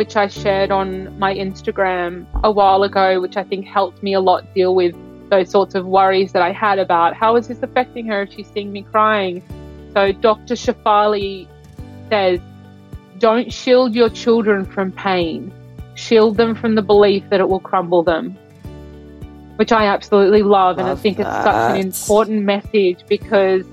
which 0.00 0.16
I 0.16 0.28
shared 0.28 0.70
on 0.70 1.18
my 1.18 1.34
Instagram 1.34 2.24
a 2.42 2.50
while 2.50 2.84
ago, 2.84 3.20
which 3.20 3.36
I 3.36 3.44
think 3.44 3.66
helped 3.66 4.02
me 4.02 4.14
a 4.14 4.20
lot 4.20 4.54
deal 4.54 4.74
with 4.74 4.94
those 5.28 5.50
sorts 5.50 5.74
of 5.74 5.84
worries 5.84 6.32
that 6.32 6.40
I 6.40 6.52
had 6.52 6.78
about 6.78 7.12
how 7.12 7.36
is 7.36 7.48
this 7.48 7.62
affecting 7.62 8.06
her 8.06 8.22
if 8.22 8.32
she's 8.32 8.48
seeing 8.48 8.72
me 8.72 8.80
crying. 8.80 9.42
So 9.92 10.10
Dr. 10.12 10.54
Shefali 10.54 11.46
says, 12.08 12.40
don't 13.18 13.52
shield 13.52 13.94
your 13.94 14.08
children 14.08 14.64
from 14.64 14.90
pain. 14.90 15.52
Shield 15.96 16.38
them 16.38 16.54
from 16.54 16.76
the 16.76 16.82
belief 16.82 17.22
that 17.28 17.40
it 17.40 17.50
will 17.50 17.60
crumble 17.60 18.02
them. 18.02 18.38
Which 19.56 19.70
I 19.70 19.84
absolutely 19.84 20.42
love, 20.42 20.78
love 20.78 20.78
and 20.78 20.88
I 20.88 20.94
think 20.94 21.18
that. 21.18 21.26
it's 21.26 21.44
such 21.44 21.70
an 21.72 21.86
important 21.86 22.42
message 22.44 23.04
because 23.06 23.66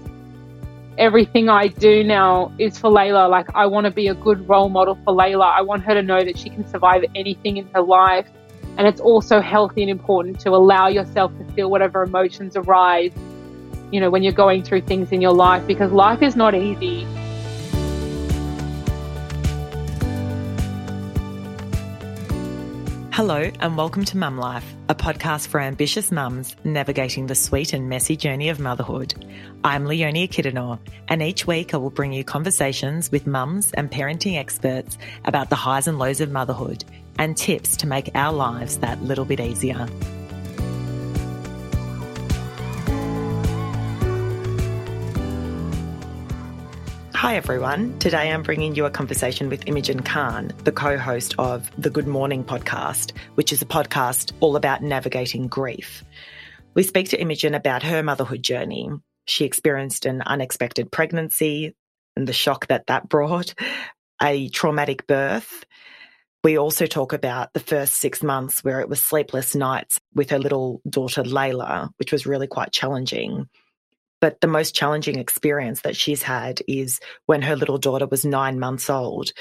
everything 0.97 1.47
I 1.47 1.67
do 1.67 2.03
now 2.03 2.51
is 2.57 2.77
for 2.77 2.89
Layla. 2.89 3.29
Like, 3.29 3.47
I 3.53 3.67
want 3.67 3.85
to 3.85 3.91
be 3.91 4.07
a 4.07 4.15
good 4.15 4.49
role 4.49 4.69
model 4.69 4.95
for 5.05 5.13
Layla. 5.13 5.45
I 5.45 5.61
want 5.61 5.83
her 5.83 5.93
to 5.93 6.01
know 6.01 6.23
that 6.23 6.37
she 6.37 6.49
can 6.49 6.67
survive 6.67 7.05
anything 7.13 7.57
in 7.57 7.67
her 7.73 7.81
life. 7.81 8.27
And 8.77 8.87
it's 8.87 8.99
also 8.99 9.39
healthy 9.39 9.83
and 9.83 9.91
important 9.91 10.39
to 10.41 10.49
allow 10.49 10.87
yourself 10.87 11.31
to 11.37 11.43
feel 11.53 11.69
whatever 11.69 12.03
emotions 12.03 12.55
arise, 12.55 13.11
you 13.91 13.99
know, 13.99 14.09
when 14.09 14.23
you're 14.23 14.33
going 14.33 14.63
through 14.63 14.81
things 14.81 15.11
in 15.11 15.21
your 15.21 15.33
life 15.33 15.65
because 15.67 15.91
life 15.91 16.21
is 16.21 16.35
not 16.35 16.53
easy. 16.55 17.07
Hello, 23.11 23.49
and 23.59 23.75
welcome 23.75 24.05
to 24.05 24.15
Mum 24.15 24.37
Life, 24.37 24.75
a 24.89 24.95
podcast 24.95 25.47
for 25.47 25.59
ambitious 25.59 26.11
mums 26.13 26.55
navigating 26.63 27.27
the 27.27 27.35
sweet 27.35 27.73
and 27.73 27.89
messy 27.89 28.15
journey 28.15 28.47
of 28.47 28.59
motherhood. 28.59 29.25
I'm 29.63 29.85
Leonie 29.85 30.29
Kidanor, 30.29 30.79
and 31.09 31.21
each 31.21 31.45
week 31.45 31.73
I 31.73 31.77
will 31.77 31.89
bring 31.89 32.13
you 32.13 32.23
conversations 32.23 33.11
with 33.11 33.27
mums 33.27 33.73
and 33.73 33.91
parenting 33.91 34.37
experts 34.37 34.97
about 35.25 35.49
the 35.49 35.55
highs 35.55 35.87
and 35.87 35.99
lows 35.99 36.21
of 36.21 36.31
motherhood 36.31 36.85
and 37.19 37.35
tips 37.35 37.75
to 37.77 37.87
make 37.87 38.11
our 38.15 38.31
lives 38.31 38.77
that 38.77 39.01
little 39.03 39.25
bit 39.25 39.41
easier. 39.41 39.87
Hi 47.17 47.35
everyone. 47.35 47.97
Today 47.97 48.31
I'm 48.31 48.43
bringing 48.43 48.75
you 48.75 48.85
a 48.85 48.91
conversation 48.91 49.49
with 49.49 49.67
Imogen 49.67 50.01
Carn, 50.01 50.51
the 50.65 50.71
co-host 50.71 51.33
of 51.39 51.67
the 51.75 51.89
Good 51.89 52.05
Mourning 52.05 52.43
podcast, 52.43 53.11
which 53.33 53.51
is 53.51 53.59
a 53.59 53.65
podcast 53.65 54.33
all 54.39 54.55
about 54.55 54.83
navigating 54.83 55.47
grief. 55.47 56.03
We 56.75 56.83
speak 56.83 57.09
to 57.09 57.19
Imogen 57.19 57.55
about 57.55 57.81
her 57.81 58.03
motherhood 58.03 58.43
journey. 58.43 58.91
She 59.25 59.45
experienced 59.45 60.05
an 60.05 60.21
unexpected 60.21 60.91
pregnancy 60.91 61.75
and 62.15 62.27
the 62.27 62.33
shock 62.33 62.67
that 62.67 62.85
that 62.85 63.09
brought, 63.09 63.55
a 64.21 64.49
traumatic 64.49 65.07
birth. 65.07 65.65
We 66.43 66.59
also 66.59 66.85
talk 66.85 67.13
about 67.13 67.51
the 67.53 67.59
first 67.59 67.95
six 67.95 68.21
months 68.21 68.63
where 68.63 68.79
it 68.79 68.89
was 68.89 69.01
sleepless 69.01 69.55
nights 69.55 69.99
with 70.13 70.29
her 70.29 70.37
little 70.37 70.81
daughter 70.87 71.23
Layla, 71.23 71.89
which 71.97 72.11
was 72.11 72.27
really 72.27 72.45
quite 72.45 72.71
challenging. 72.71 73.49
But 74.19 74.41
the 74.41 74.47
most 74.47 74.75
challenging 74.75 75.19
experience 75.19 75.81
that 75.81 75.95
she's 75.95 76.23
had 76.23 76.61
is 76.67 76.99
when 77.25 77.41
her 77.43 77.55
little 77.55 77.77
daughter 77.77 78.07
was 78.07 78.25
nine 78.25 78.59
months 78.59 78.89
old. 78.89 79.31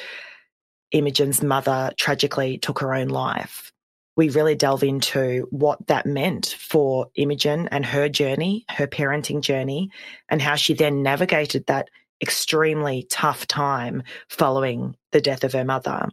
Imogen's 0.93 1.43
mother 1.43 1.93
tragically 1.97 2.59
took 2.59 2.79
her 2.81 2.95
own 2.95 3.09
life. 3.09 3.73
We 4.17 4.31
really 4.31 4.55
delve 4.55 4.83
into 4.83 5.47
what 5.51 5.87
that 5.89 6.07
meant 6.07 6.57
for 6.59 7.09
Imogen 7.15 7.69
and 7.71 7.85
her 7.85 8.09
journey, 8.09 8.65
her 8.71 8.87
parenting 8.87 9.43
journey, 9.43 9.91
and 10.29 10.41
how 10.41 10.55
she 10.55 10.75
then 10.75 11.03
navigated 11.03 11.67
that 11.67 11.89
extremely 12.23 13.07
tough 13.11 13.47
time 13.47 14.03
following 14.31 14.97
the 15.13 15.21
death 15.21 15.45
of 15.45 15.53
her 15.53 15.65
mother 15.65 16.09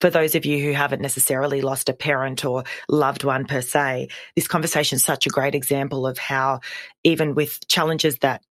for 0.00 0.10
those 0.10 0.34
of 0.34 0.46
you 0.46 0.62
who 0.62 0.72
haven't 0.72 1.02
necessarily 1.02 1.60
lost 1.60 1.88
a 1.88 1.94
parent 1.94 2.44
or 2.44 2.64
loved 2.88 3.24
one 3.24 3.44
per 3.46 3.60
se, 3.60 4.08
this 4.36 4.48
conversation 4.48 4.96
is 4.96 5.04
such 5.04 5.26
a 5.26 5.30
great 5.30 5.54
example 5.54 6.06
of 6.06 6.18
how, 6.18 6.60
even 7.04 7.34
with 7.34 7.66
challenges 7.68 8.18
that 8.18 8.42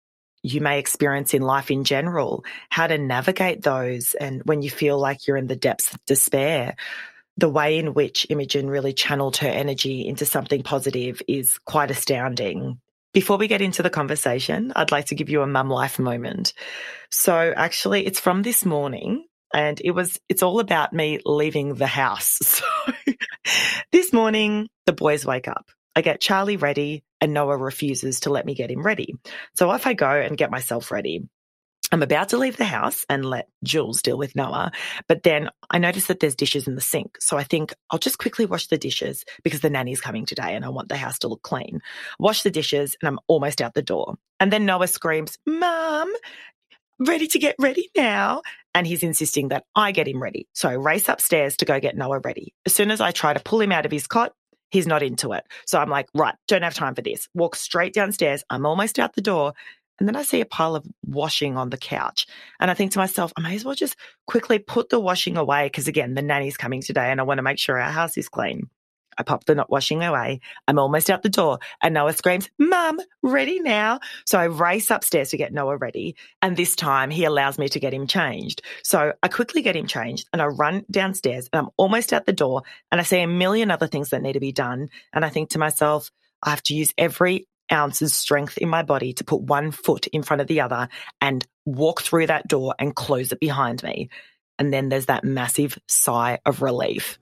you 0.42 0.60
may 0.60 0.78
experience 0.78 1.34
in 1.34 1.42
life 1.42 1.70
in 1.70 1.84
general, 1.84 2.44
how 2.70 2.86
to 2.86 2.98
navigate 2.98 3.62
those. 3.62 4.14
And 4.14 4.42
when 4.44 4.62
you 4.62 4.70
feel 4.70 4.98
like 4.98 5.26
you're 5.26 5.36
in 5.36 5.48
the 5.48 5.56
depths 5.56 5.92
of 5.92 6.04
despair, 6.04 6.76
the 7.36 7.48
way 7.48 7.78
in 7.78 7.94
which 7.94 8.26
Imogen 8.30 8.68
really 8.68 8.92
channeled 8.92 9.36
her 9.38 9.48
energy 9.48 10.06
into 10.06 10.26
something 10.26 10.62
positive 10.62 11.22
is 11.28 11.58
quite 11.64 11.90
astounding. 11.90 12.80
Before 13.14 13.38
we 13.38 13.48
get 13.48 13.62
into 13.62 13.82
the 13.82 13.90
conversation, 13.90 14.72
I'd 14.76 14.92
like 14.92 15.06
to 15.06 15.14
give 15.14 15.30
you 15.30 15.42
a 15.42 15.46
mum 15.46 15.70
life 15.70 15.98
moment. 15.98 16.52
So 17.10 17.52
actually, 17.56 18.06
it's 18.06 18.20
from 18.20 18.42
this 18.42 18.64
morning 18.64 19.24
and 19.52 19.80
it 19.82 19.92
was 19.92 20.18
it's 20.28 20.42
all 20.42 20.60
about 20.60 20.92
me 20.92 21.20
leaving 21.24 21.74
the 21.74 21.86
house. 21.86 22.62
So 23.46 23.64
this 23.92 24.12
morning 24.12 24.68
the 24.84 24.92
boys 24.92 25.24
wake 25.24 25.48
up. 25.48 25.70
I 25.96 26.02
get 26.02 26.20
Charlie 26.20 26.58
ready 26.58 27.02
and 27.20 27.32
Noah 27.32 27.56
refuses 27.56 28.20
to 28.20 28.30
let 28.30 28.44
me 28.44 28.54
get 28.54 28.70
him 28.70 28.82
ready. 28.82 29.14
So 29.54 29.70
off 29.70 29.86
I 29.86 29.94
go 29.94 30.10
and 30.10 30.36
get 30.36 30.50
myself 30.50 30.90
ready. 30.90 31.28
I'm 31.90 32.02
about 32.02 32.30
to 32.30 32.36
leave 32.36 32.58
the 32.58 32.64
house 32.64 33.06
and 33.08 33.24
let 33.24 33.48
Jules 33.64 34.02
deal 34.02 34.18
with 34.18 34.36
Noah, 34.36 34.72
but 35.08 35.22
then 35.22 35.48
I 35.70 35.78
notice 35.78 36.06
that 36.06 36.20
there's 36.20 36.34
dishes 36.34 36.68
in 36.68 36.74
the 36.74 36.82
sink. 36.82 37.16
So 37.20 37.38
I 37.38 37.44
think 37.44 37.72
I'll 37.90 37.98
just 37.98 38.18
quickly 38.18 38.44
wash 38.44 38.66
the 38.66 38.76
dishes 38.76 39.24
because 39.42 39.60
the 39.60 39.70
nanny's 39.70 40.00
coming 40.00 40.26
today 40.26 40.54
and 40.54 40.64
I 40.64 40.68
want 40.68 40.90
the 40.90 40.96
house 40.96 41.20
to 41.20 41.28
look 41.28 41.42
clean. 41.42 41.80
Wash 42.18 42.42
the 42.42 42.50
dishes 42.50 42.94
and 43.00 43.08
I'm 43.08 43.18
almost 43.26 43.62
out 43.62 43.72
the 43.72 43.82
door. 43.82 44.16
And 44.38 44.52
then 44.52 44.66
Noah 44.66 44.86
screams, 44.86 45.38
Mom, 45.46 46.12
ready 46.98 47.26
to 47.28 47.38
get 47.38 47.56
ready 47.58 47.90
now. 47.96 48.42
And 48.74 48.86
he's 48.86 49.02
insisting 49.02 49.48
that 49.48 49.64
I 49.74 49.92
get 49.92 50.06
him 50.06 50.22
ready. 50.22 50.46
So 50.54 50.68
I 50.68 50.74
race 50.74 51.08
upstairs 51.08 51.56
to 51.58 51.64
go 51.64 51.80
get 51.80 51.96
Noah 51.96 52.20
ready. 52.20 52.54
As 52.66 52.74
soon 52.74 52.90
as 52.90 53.00
I 53.00 53.10
try 53.10 53.32
to 53.32 53.40
pull 53.40 53.60
him 53.60 53.72
out 53.72 53.86
of 53.86 53.92
his 53.92 54.06
cot, 54.06 54.32
he's 54.70 54.86
not 54.86 55.02
into 55.02 55.32
it. 55.32 55.44
So 55.66 55.78
I'm 55.78 55.90
like, 55.90 56.06
right, 56.14 56.34
don't 56.46 56.62
have 56.62 56.74
time 56.74 56.94
for 56.94 57.02
this. 57.02 57.28
Walk 57.34 57.56
straight 57.56 57.94
downstairs. 57.94 58.44
I'm 58.50 58.66
almost 58.66 58.98
out 58.98 59.14
the 59.14 59.20
door. 59.20 59.54
And 59.98 60.06
then 60.06 60.14
I 60.14 60.22
see 60.22 60.40
a 60.40 60.46
pile 60.46 60.76
of 60.76 60.86
washing 61.04 61.56
on 61.56 61.70
the 61.70 61.76
couch. 61.76 62.26
And 62.60 62.70
I 62.70 62.74
think 62.74 62.92
to 62.92 62.98
myself, 62.98 63.32
I 63.36 63.40
may 63.40 63.56
as 63.56 63.64
well 63.64 63.74
just 63.74 63.96
quickly 64.26 64.60
put 64.60 64.90
the 64.90 65.00
washing 65.00 65.36
away 65.36 65.66
because, 65.66 65.88
again, 65.88 66.14
the 66.14 66.22
nanny's 66.22 66.56
coming 66.56 66.82
today 66.82 67.10
and 67.10 67.20
I 67.20 67.24
want 67.24 67.38
to 67.38 67.42
make 67.42 67.58
sure 67.58 67.80
our 67.80 67.90
house 67.90 68.16
is 68.16 68.28
clean. 68.28 68.70
I 69.18 69.24
pop 69.24 69.44
the 69.44 69.54
not 69.54 69.70
washing 69.70 70.02
away. 70.02 70.40
I'm 70.66 70.78
almost 70.78 71.10
out 71.10 71.22
the 71.22 71.28
door 71.28 71.58
and 71.82 71.92
Noah 71.92 72.12
screams, 72.12 72.48
Mum, 72.58 73.00
ready 73.22 73.60
now. 73.60 74.00
So 74.26 74.38
I 74.38 74.44
race 74.44 74.90
upstairs 74.90 75.30
to 75.30 75.36
get 75.36 75.52
Noah 75.52 75.76
ready. 75.76 76.16
And 76.40 76.56
this 76.56 76.76
time 76.76 77.10
he 77.10 77.24
allows 77.24 77.58
me 77.58 77.68
to 77.70 77.80
get 77.80 77.92
him 77.92 78.06
changed. 78.06 78.62
So 78.82 79.12
I 79.22 79.28
quickly 79.28 79.62
get 79.62 79.76
him 79.76 79.86
changed 79.86 80.28
and 80.32 80.40
I 80.40 80.46
run 80.46 80.84
downstairs 80.90 81.48
and 81.52 81.60
I'm 81.60 81.70
almost 81.76 82.12
out 82.12 82.26
the 82.26 82.32
door 82.32 82.62
and 82.92 83.00
I 83.00 83.04
see 83.04 83.20
a 83.20 83.26
million 83.26 83.70
other 83.70 83.88
things 83.88 84.10
that 84.10 84.22
need 84.22 84.34
to 84.34 84.40
be 84.40 84.52
done. 84.52 84.88
And 85.12 85.24
I 85.24 85.28
think 85.28 85.50
to 85.50 85.58
myself, 85.58 86.10
I 86.42 86.50
have 86.50 86.62
to 86.64 86.74
use 86.74 86.94
every 86.96 87.48
ounce 87.70 88.00
of 88.02 88.10
strength 88.10 88.58
in 88.58 88.68
my 88.68 88.82
body 88.82 89.12
to 89.14 89.24
put 89.24 89.42
one 89.42 89.70
foot 89.70 90.06
in 90.08 90.22
front 90.22 90.40
of 90.40 90.46
the 90.46 90.60
other 90.60 90.88
and 91.20 91.46
walk 91.66 92.00
through 92.02 92.28
that 92.28 92.48
door 92.48 92.74
and 92.78 92.94
close 92.94 93.32
it 93.32 93.40
behind 93.40 93.82
me. 93.82 94.08
And 94.58 94.72
then 94.72 94.88
there's 94.88 95.06
that 95.06 95.24
massive 95.24 95.78
sigh 95.86 96.38
of 96.44 96.62
relief. 96.62 97.18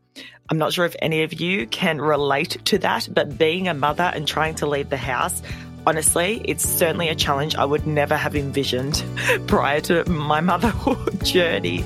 I'm 0.49 0.59
not 0.59 0.72
sure 0.72 0.84
if 0.84 0.94
any 1.00 1.22
of 1.22 1.41
you 1.41 1.66
can 1.66 2.00
relate 2.00 2.59
to 2.66 2.78
that, 2.78 3.09
but 3.12 3.37
being 3.37 3.69
a 3.69 3.75
mother 3.75 4.04
and 4.15 4.27
trying 4.27 4.54
to 4.56 4.66
leave 4.66 4.91
the 4.91 4.97
house, 4.97 5.43
honestly, 5.87 6.41
it's 6.44 6.69
certainly 6.69 7.09
a 7.09 7.15
challenge 7.15 7.56
I 7.56 7.65
would 7.65 7.87
never 7.87 8.16
have 8.16 8.37
envisioned 8.37 9.03
prior 9.47 9.81
to 9.82 10.09
my 10.09 10.41
motherhood 10.41 11.25
journey. 11.25 11.84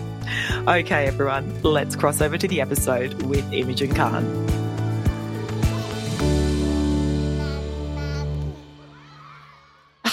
Okay, 0.69 1.07
everyone, 1.07 1.63
let's 1.63 1.97
cross 1.97 2.21
over 2.21 2.37
to 2.37 2.47
the 2.47 2.61
episode 2.61 3.23
with 3.23 3.51
Imogen 3.53 3.95
Carn. 3.95 4.70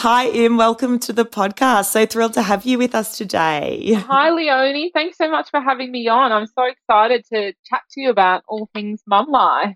Hi, 0.02 0.28
Im. 0.28 0.58
Welcome 0.58 1.00
to 1.00 1.12
the 1.12 1.26
podcast. 1.26 1.86
So 1.86 2.06
thrilled 2.06 2.36
to 2.36 2.44
have 2.44 2.68
you 2.68 2.78
with 2.78 2.94
us 2.94 3.18
today. 3.18 3.94
Hi, 3.94 4.30
Leonie. 4.30 4.92
Thanks 4.94 5.18
so 5.18 5.28
much 5.28 5.50
for 5.50 5.60
having 5.60 5.92
me 5.92 6.08
on. 6.08 6.32
I'm 6.32 6.46
so 6.46 6.66
excited 6.66 7.26
to 7.34 7.54
chat 7.66 7.82
to 7.94 8.02
you 8.02 8.12
about 8.12 8.44
all 8.48 8.70
things 8.76 9.02
mum 9.08 9.26
life. 9.32 9.76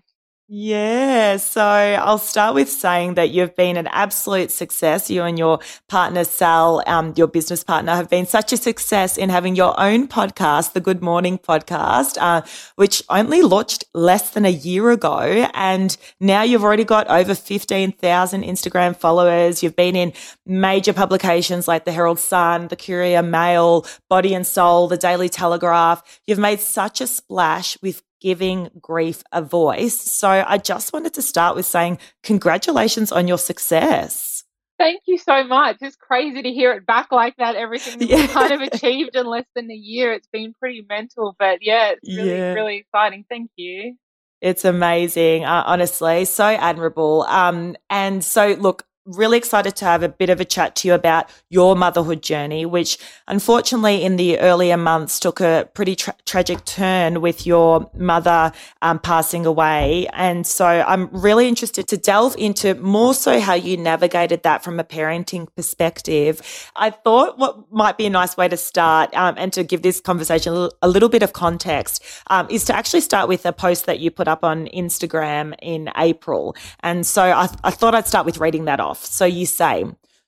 Yeah. 0.54 1.38
So 1.38 1.62
I'll 1.62 2.18
start 2.18 2.54
with 2.54 2.68
saying 2.68 3.14
that 3.14 3.30
you've 3.30 3.56
been 3.56 3.78
an 3.78 3.86
absolute 3.86 4.50
success. 4.50 5.08
You 5.08 5.22
and 5.22 5.38
your 5.38 5.60
partner, 5.88 6.24
Sal, 6.24 6.82
um, 6.86 7.14
your 7.16 7.26
business 7.26 7.64
partner, 7.64 7.94
have 7.94 8.10
been 8.10 8.26
such 8.26 8.52
a 8.52 8.58
success 8.58 9.16
in 9.16 9.30
having 9.30 9.56
your 9.56 9.74
own 9.80 10.08
podcast, 10.08 10.74
the 10.74 10.80
Good 10.82 11.00
Mourning 11.00 11.38
podcast, 11.38 12.18
uh, 12.20 12.42
which 12.76 13.02
only 13.08 13.40
launched 13.40 13.84
less 13.94 14.28
than 14.28 14.44
a 14.44 14.50
year 14.50 14.90
ago. 14.90 15.48
And 15.54 15.96
now 16.20 16.42
you've 16.42 16.64
already 16.64 16.84
got 16.84 17.08
over 17.08 17.34
15,000 17.34 18.42
Instagram 18.42 18.94
followers. 18.94 19.62
You've 19.62 19.74
been 19.74 19.96
in 19.96 20.12
major 20.44 20.92
publications 20.92 21.66
like 21.66 21.86
the 21.86 21.92
Herald 21.92 22.18
Sun, 22.18 22.68
the 22.68 22.76
Courier 22.76 23.22
Mail, 23.22 23.86
Body 24.10 24.34
and 24.34 24.46
Soul, 24.46 24.86
the 24.86 24.98
Daily 24.98 25.30
Telegraph. 25.30 26.20
You've 26.26 26.38
made 26.38 26.60
such 26.60 27.00
a 27.00 27.06
splash 27.06 27.78
with 27.80 28.02
giving 28.22 28.70
grief 28.80 29.24
a 29.32 29.42
voice. 29.42 30.00
So 30.00 30.28
I 30.46 30.56
just 30.56 30.92
wanted 30.92 31.12
to 31.14 31.22
start 31.22 31.56
with 31.56 31.66
saying 31.66 31.98
congratulations 32.22 33.10
on 33.10 33.26
your 33.26 33.36
success. 33.36 34.44
Thank 34.78 35.02
you 35.06 35.18
so 35.18 35.44
much. 35.44 35.78
It's 35.80 35.96
crazy 35.96 36.42
to 36.42 36.50
hear 36.50 36.72
it 36.72 36.86
back 36.86 37.12
like 37.12 37.36
that. 37.36 37.56
Everything 37.56 37.98
that 37.98 38.08
yeah. 38.08 38.26
kind 38.28 38.52
of 38.52 38.60
achieved 38.72 39.14
in 39.14 39.26
less 39.26 39.44
than 39.54 39.70
a 39.70 39.74
year. 39.74 40.12
It's 40.12 40.28
been 40.32 40.54
pretty 40.54 40.84
mental, 40.88 41.34
but 41.38 41.58
yeah, 41.62 41.92
it's 41.92 42.16
really, 42.16 42.30
yeah. 42.30 42.52
really 42.52 42.76
exciting. 42.76 43.24
Thank 43.28 43.50
you. 43.56 43.96
It's 44.40 44.64
amazing, 44.64 45.44
uh, 45.44 45.62
honestly, 45.66 46.24
so 46.24 46.44
admirable. 46.44 47.22
Um, 47.28 47.76
and 47.90 48.24
so, 48.24 48.56
look, 48.58 48.84
really 49.04 49.36
excited 49.36 49.74
to 49.76 49.84
have 49.84 50.02
a 50.02 50.08
bit 50.08 50.30
of 50.30 50.40
a 50.40 50.44
chat 50.44 50.76
to 50.76 50.88
you 50.88 50.94
about 50.94 51.28
your 51.48 51.74
motherhood 51.74 52.22
journey, 52.22 52.64
which 52.64 52.98
unfortunately 53.26 54.02
in 54.02 54.16
the 54.16 54.38
earlier 54.38 54.76
months 54.76 55.18
took 55.18 55.40
a 55.40 55.68
pretty 55.74 55.96
tra- 55.96 56.14
tragic 56.24 56.64
turn 56.64 57.20
with 57.20 57.46
your 57.46 57.90
mother 57.94 58.52
um, 58.80 58.98
passing 58.98 59.44
away. 59.44 60.06
And 60.12 60.46
so 60.46 60.66
I'm 60.66 61.08
really 61.10 61.48
interested 61.48 61.88
to 61.88 61.96
delve 61.96 62.36
into 62.38 62.74
more 62.76 63.14
so 63.14 63.40
how 63.40 63.54
you 63.54 63.76
navigated 63.76 64.44
that 64.44 64.62
from 64.62 64.78
a 64.78 64.84
parenting 64.84 65.48
perspective. 65.56 66.70
I 66.76 66.90
thought 66.90 67.38
what 67.38 67.72
might 67.72 67.98
be 67.98 68.06
a 68.06 68.10
nice 68.10 68.36
way 68.36 68.48
to 68.48 68.56
start 68.56 69.12
um, 69.14 69.34
and 69.36 69.52
to 69.52 69.64
give 69.64 69.82
this 69.82 70.00
conversation 70.00 70.70
a 70.80 70.88
little, 70.88 71.02
bit 71.12 71.22
of 71.22 71.32
context 71.32 72.02
um, 72.28 72.46
is 72.48 72.64
to 72.64 72.74
actually 72.74 73.00
start 73.00 73.28
with 73.28 73.44
a 73.44 73.52
post 73.52 73.86
that 73.86 73.98
you 73.98 74.10
put 74.10 74.28
up 74.28 74.44
on 74.44 74.66
Instagram 74.68 75.54
in 75.60 75.90
April. 75.98 76.56
And 76.80 77.04
so 77.04 77.22
I, 77.22 77.48
I 77.64 77.70
thought 77.70 77.94
I'd 77.94 78.06
start 78.06 78.24
with 78.24 78.38
reading 78.38 78.64
that 78.66 78.80
off 78.80 78.91
off. 78.92 79.04
So 79.06 79.24
you 79.24 79.46
say, 79.46 79.84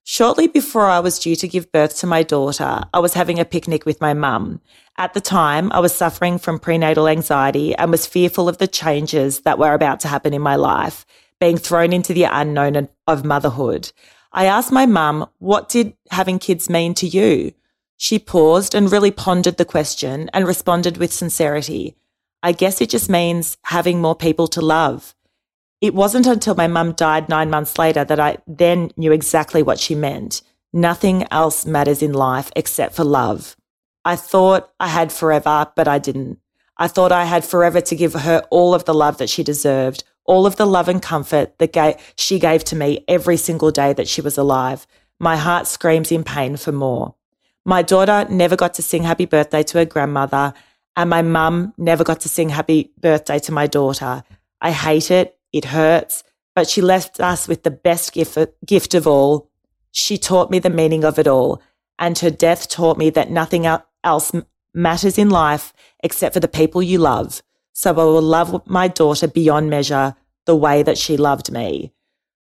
Shortly 0.07 0.49
before 0.49 0.87
I 0.87 1.01
was 1.01 1.19
due 1.19 1.37
to 1.37 1.49
give 1.49 1.73
birth 1.73 1.97
to 1.99 2.07
my 2.07 2.23
daughter, 2.23 2.83
I 2.93 2.99
was 2.99 3.15
having 3.15 3.39
a 3.39 3.45
picnic 3.45 3.87
with 3.87 4.03
my 4.03 4.13
mum. 4.13 4.61
At 4.99 5.15
the 5.15 5.21
time, 5.21 5.73
I 5.73 5.81
was 5.81 5.95
suffering 5.95 6.39
from 6.39 6.59
prenatal 6.59 7.09
anxiety 7.09 7.75
and 7.75 7.91
was 7.91 8.07
fearful 8.07 8.49
of 8.49 8.59
the 8.59 8.67
changes 8.67 9.41
that 9.41 9.59
were 9.59 9.73
about 9.73 10.01
to 10.01 10.09
happen 10.09 10.35
in 10.35 10.43
my 10.43 10.57
life, 10.57 11.07
being 11.41 11.57
thrown 11.57 11.93
into 11.93 12.13
the 12.13 12.25
unknown 12.25 12.89
of 13.07 13.25
motherhood. 13.25 13.93
I 14.33 14.45
asked 14.45 14.73
my 14.73 14.87
mum, 14.87 15.27
what 15.39 15.69
did 15.71 15.95
having 16.11 16.39
kids 16.39 16.69
mean 16.69 16.93
to 16.95 17.07
you? 17.07 17.53
She 17.97 18.19
paused 18.19 18.75
and 18.75 18.93
really 18.93 19.11
pondered 19.11 19.57
the 19.57 19.65
question 19.65 20.29
and 20.35 20.47
responded 20.47 20.99
with 20.99 21.13
sincerity. 21.13 21.97
I 22.43 22.53
guess 22.53 22.81
it 22.81 22.91
just 22.91 23.09
means 23.09 23.57
having 23.63 24.01
more 24.01 24.17
people 24.17 24.49
to 24.49 24.61
love. 24.61 25.15
It 25.85 25.93
wasn't 25.93 26.27
until 26.27 26.55
my 26.55 26.67
mum 26.67 26.93
died 26.93 27.29
nine 27.29 27.51
months 27.51 27.79
later 27.79 28.07
that 28.07 28.19
I 28.19 28.39
then 28.47 28.91
knew 28.97 29.13
exactly 29.13 29.63
what 29.63 29.79
she 29.79 29.95
meant. 29.95 30.41
Nothing 30.73 31.27
else 31.31 31.67
matters 31.67 32.01
in 32.01 32.15
life 32.15 32.51
except 32.57 32.95
for 32.95 33.05
love. 33.05 33.55
I 34.03 34.17
thought 34.17 34.71
I 34.81 34.89
had 34.89 35.13
forever, 35.13 35.71
but 35.77 35.87
I 35.87 35.99
didn't. 35.99 36.39
I 36.79 36.89
thought 36.89 37.13
I 37.13 37.27
had 37.27 37.45
forever 37.45 37.83
to 37.83 37.95
give 37.95 38.15
her 38.15 38.43
all 38.51 38.73
of 38.73 38.87
the 38.87 38.95
love 38.95 39.19
that 39.19 39.29
she 39.29 39.43
deserved, 39.43 40.05
all 40.25 40.47
of 40.47 40.57
the 40.57 40.65
love 40.65 40.89
and 40.89 41.03
comfort 41.03 41.59
that 41.59 42.01
she 42.17 42.39
gave 42.39 42.65
to 42.65 42.77
me 42.77 43.05
every 43.07 43.37
single 43.37 43.71
day 43.71 43.93
that 43.93 44.09
she 44.09 44.23
was 44.23 44.39
alive. 44.39 44.87
My 45.21 45.37
heart 45.37 45.67
screams 45.67 46.11
in 46.11 46.25
pain 46.25 46.57
for 46.57 46.73
more. 46.73 47.15
My 47.67 47.83
daughter 47.83 48.27
never 48.31 48.57
got 48.57 48.73
to 48.75 48.83
sing 48.83 49.03
happy 49.03 49.27
birthday 49.27 49.63
to 49.65 49.79
her 49.81 49.85
grandmother, 49.85 50.55
and 50.97 51.11
my 51.11 51.21
mum 51.21 51.75
never 51.77 52.05
got 52.05 52.21
to 52.21 52.31
sing 52.31 52.49
happy 52.49 52.91
birthday 53.03 53.39
to 53.41 53.53
my 53.53 53.67
daughter. 53.67 54.23
I 54.63 54.71
hate 54.71 55.11
it. 55.11 55.39
It 55.55 55.67
hurts, 55.67 56.25
but 56.57 56.69
she 56.69 56.83
left 56.83 57.21
us 57.21 57.47
with 57.47 57.63
the 57.63 57.71
best 57.71 58.13
gift, 58.13 58.37
gift 58.67 58.93
of 58.93 59.07
all. 59.07 59.49
She 59.93 60.19
taught 60.19 60.51
me 60.51 60.59
the 60.59 60.69
meaning 60.69 61.05
of 61.05 61.17
it 61.17 61.29
all, 61.29 61.63
and 61.97 62.19
her 62.19 62.31
death 62.31 62.69
taught 62.69 62.99
me 62.99 63.09
that 63.11 63.31
nothing 63.31 63.65
else 64.03 64.33
matters 64.75 65.17
in 65.17 65.31
life 65.31 65.73
except 66.03 66.35
for 66.35 66.41
the 66.41 66.49
people 66.49 66.83
you 66.83 66.99
love. 66.99 67.41
So 67.73 67.93
I 67.93 67.95
will 67.95 68.21
love 68.21 68.67
my 68.67 68.89
daughter 68.89 69.29
beyond 69.29 69.71
measure 69.71 70.17
the 70.45 70.57
way 70.57 70.83
that 70.83 70.99
she 70.99 71.17
loved 71.17 71.53
me. 71.53 71.93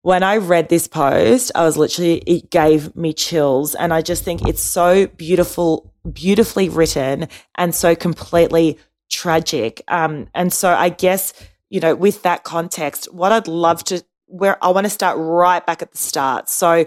When 0.04 0.22
I 0.22 0.38
read 0.38 0.70
this 0.70 0.88
post, 0.88 1.52
I 1.56 1.64
was 1.64 1.76
literally, 1.76 2.20
it 2.28 2.52
gave 2.52 2.96
me 2.96 3.12
chills. 3.12 3.74
And 3.74 3.92
I 3.92 4.04
just 4.04 4.24
think 4.24 4.48
it's 4.48 4.64
so 4.64 5.08
beautiful, 5.08 5.92
beautifully 6.14 6.70
written 6.70 7.28
and 7.56 7.74
so 7.74 7.96
completely 7.96 8.78
tragic. 9.10 9.82
Um, 9.88 10.28
and 10.36 10.54
so 10.54 10.70
I 10.70 10.90
guess 10.90 11.34
you 11.70 11.80
know, 11.80 11.96
with 11.96 12.24
that 12.24 12.44
context, 12.44 13.14
what 13.14 13.32
I'd 13.32 13.48
love 13.48 13.84
to, 13.86 14.04
where 14.26 14.64
I 14.64 14.70
want 14.70 14.86
to 14.86 14.90
start 14.90 15.18
right 15.20 15.66
back 15.66 15.82
at 15.82 15.92
the 15.92 15.98
start. 15.98 16.50
So 16.50 16.86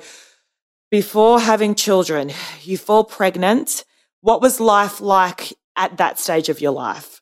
before 0.90 1.40
having 1.40 1.74
children, 1.74 2.32
you 2.62 2.76
fall 2.76 3.04
pregnant. 3.04 3.84
What 4.20 4.40
was 4.40 4.60
life 4.60 5.00
like 5.00 5.54
at 5.76 5.96
that 5.96 6.18
stage 6.18 6.48
of 6.48 6.60
your 6.60 6.72
life? 6.72 7.20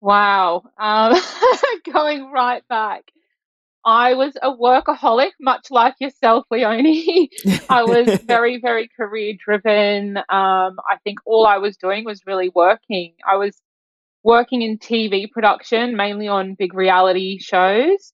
Wow. 0.00 0.64
Um, 0.78 1.14
going 1.92 2.30
right 2.32 2.66
back. 2.68 3.12
I 3.84 4.14
was 4.14 4.36
a 4.40 4.50
workaholic, 4.50 5.32
much 5.40 5.70
like 5.70 5.96
yourself, 5.98 6.46
Leonie. 6.50 7.30
I 7.68 7.82
was 7.82 8.20
very, 8.24 8.60
very 8.60 8.88
career 8.96 9.34
driven. 9.44 10.18
Um, 10.18 10.24
I 10.28 10.96
think 11.02 11.18
all 11.24 11.46
I 11.46 11.58
was 11.58 11.76
doing 11.76 12.04
was 12.04 12.22
really 12.26 12.50
working. 12.54 13.14
I 13.28 13.36
was 13.36 13.60
working 14.24 14.62
in 14.62 14.78
TV 14.78 15.30
production, 15.30 15.96
mainly 15.96 16.28
on 16.28 16.54
big 16.54 16.74
reality 16.74 17.38
shows. 17.38 18.12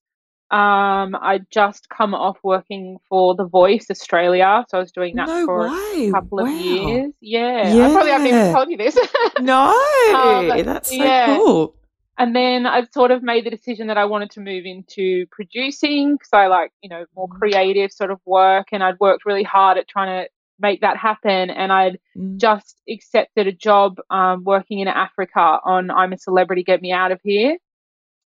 Um, 0.51 1.15
I'd 1.21 1.45
just 1.53 1.89
come 1.91 2.15
off 2.15 2.39
working 2.43 2.97
for 3.09 3.35
The 3.35 3.45
Voice 3.45 3.87
Australia, 3.91 4.65
so 4.69 4.79
I 4.79 4.81
was 4.81 4.93
doing 4.93 5.17
that 5.17 5.27
no 5.29 5.45
for 5.45 5.69
way. 5.69 6.09
a 6.09 6.13
couple 6.13 6.39
wow. 6.39 6.45
of 6.45 6.61
years. 6.61 7.13
Yeah. 7.21 7.75
yeah. 7.75 7.89
I 7.89 7.93
probably 7.93 8.13
haven't 8.13 8.27
even 8.29 8.55
told 8.55 8.71
you 8.71 8.79
this. 8.79 8.97
no, 9.41 9.69
um, 10.15 10.65
that's 10.65 10.89
so 10.89 10.95
yeah. 10.95 11.37
cool. 11.37 11.75
And 12.17 12.35
then 12.35 12.67
I'd 12.67 12.93
sort 12.93 13.13
of 13.13 13.23
made 13.23 13.45
the 13.47 13.51
decision 13.51 13.87
that 13.89 13.99
I 13.99 14.07
wanted 14.07 14.31
to 14.33 14.41
move 14.41 14.65
into 14.65 15.27
producing 15.31 16.15
because 16.15 16.31
I 16.33 16.49
like, 16.49 16.73
you 16.83 16.89
know, 16.89 17.05
more 17.15 17.29
mm. 17.29 17.39
creative 17.39 17.93
sort 17.93 18.11
of 18.11 18.19
work. 18.27 18.69
And 18.73 18.83
I'd 18.83 18.99
worked 18.99 19.25
really 19.25 19.45
hard 19.45 19.79
at 19.79 19.87
trying 19.87 20.25
to 20.25 20.31
make 20.59 20.81
that 20.81 20.97
happen. 20.97 21.51
And 21.51 21.73
I'd 21.73 21.99
mm. 22.17 22.37
just 22.37 22.81
accepted 22.89 23.47
a 23.47 23.53
job 23.53 23.99
um, 24.11 24.45
working 24.45 24.81
in 24.81 24.89
Africa 24.89 25.59
on 25.65 25.91
I'm 25.91 26.13
a 26.13 26.19
Celebrity, 26.19 26.63
Get 26.63 26.83
Me 26.83 26.93
Out 26.93 27.13
of 27.13 27.21
Here. 27.23 27.59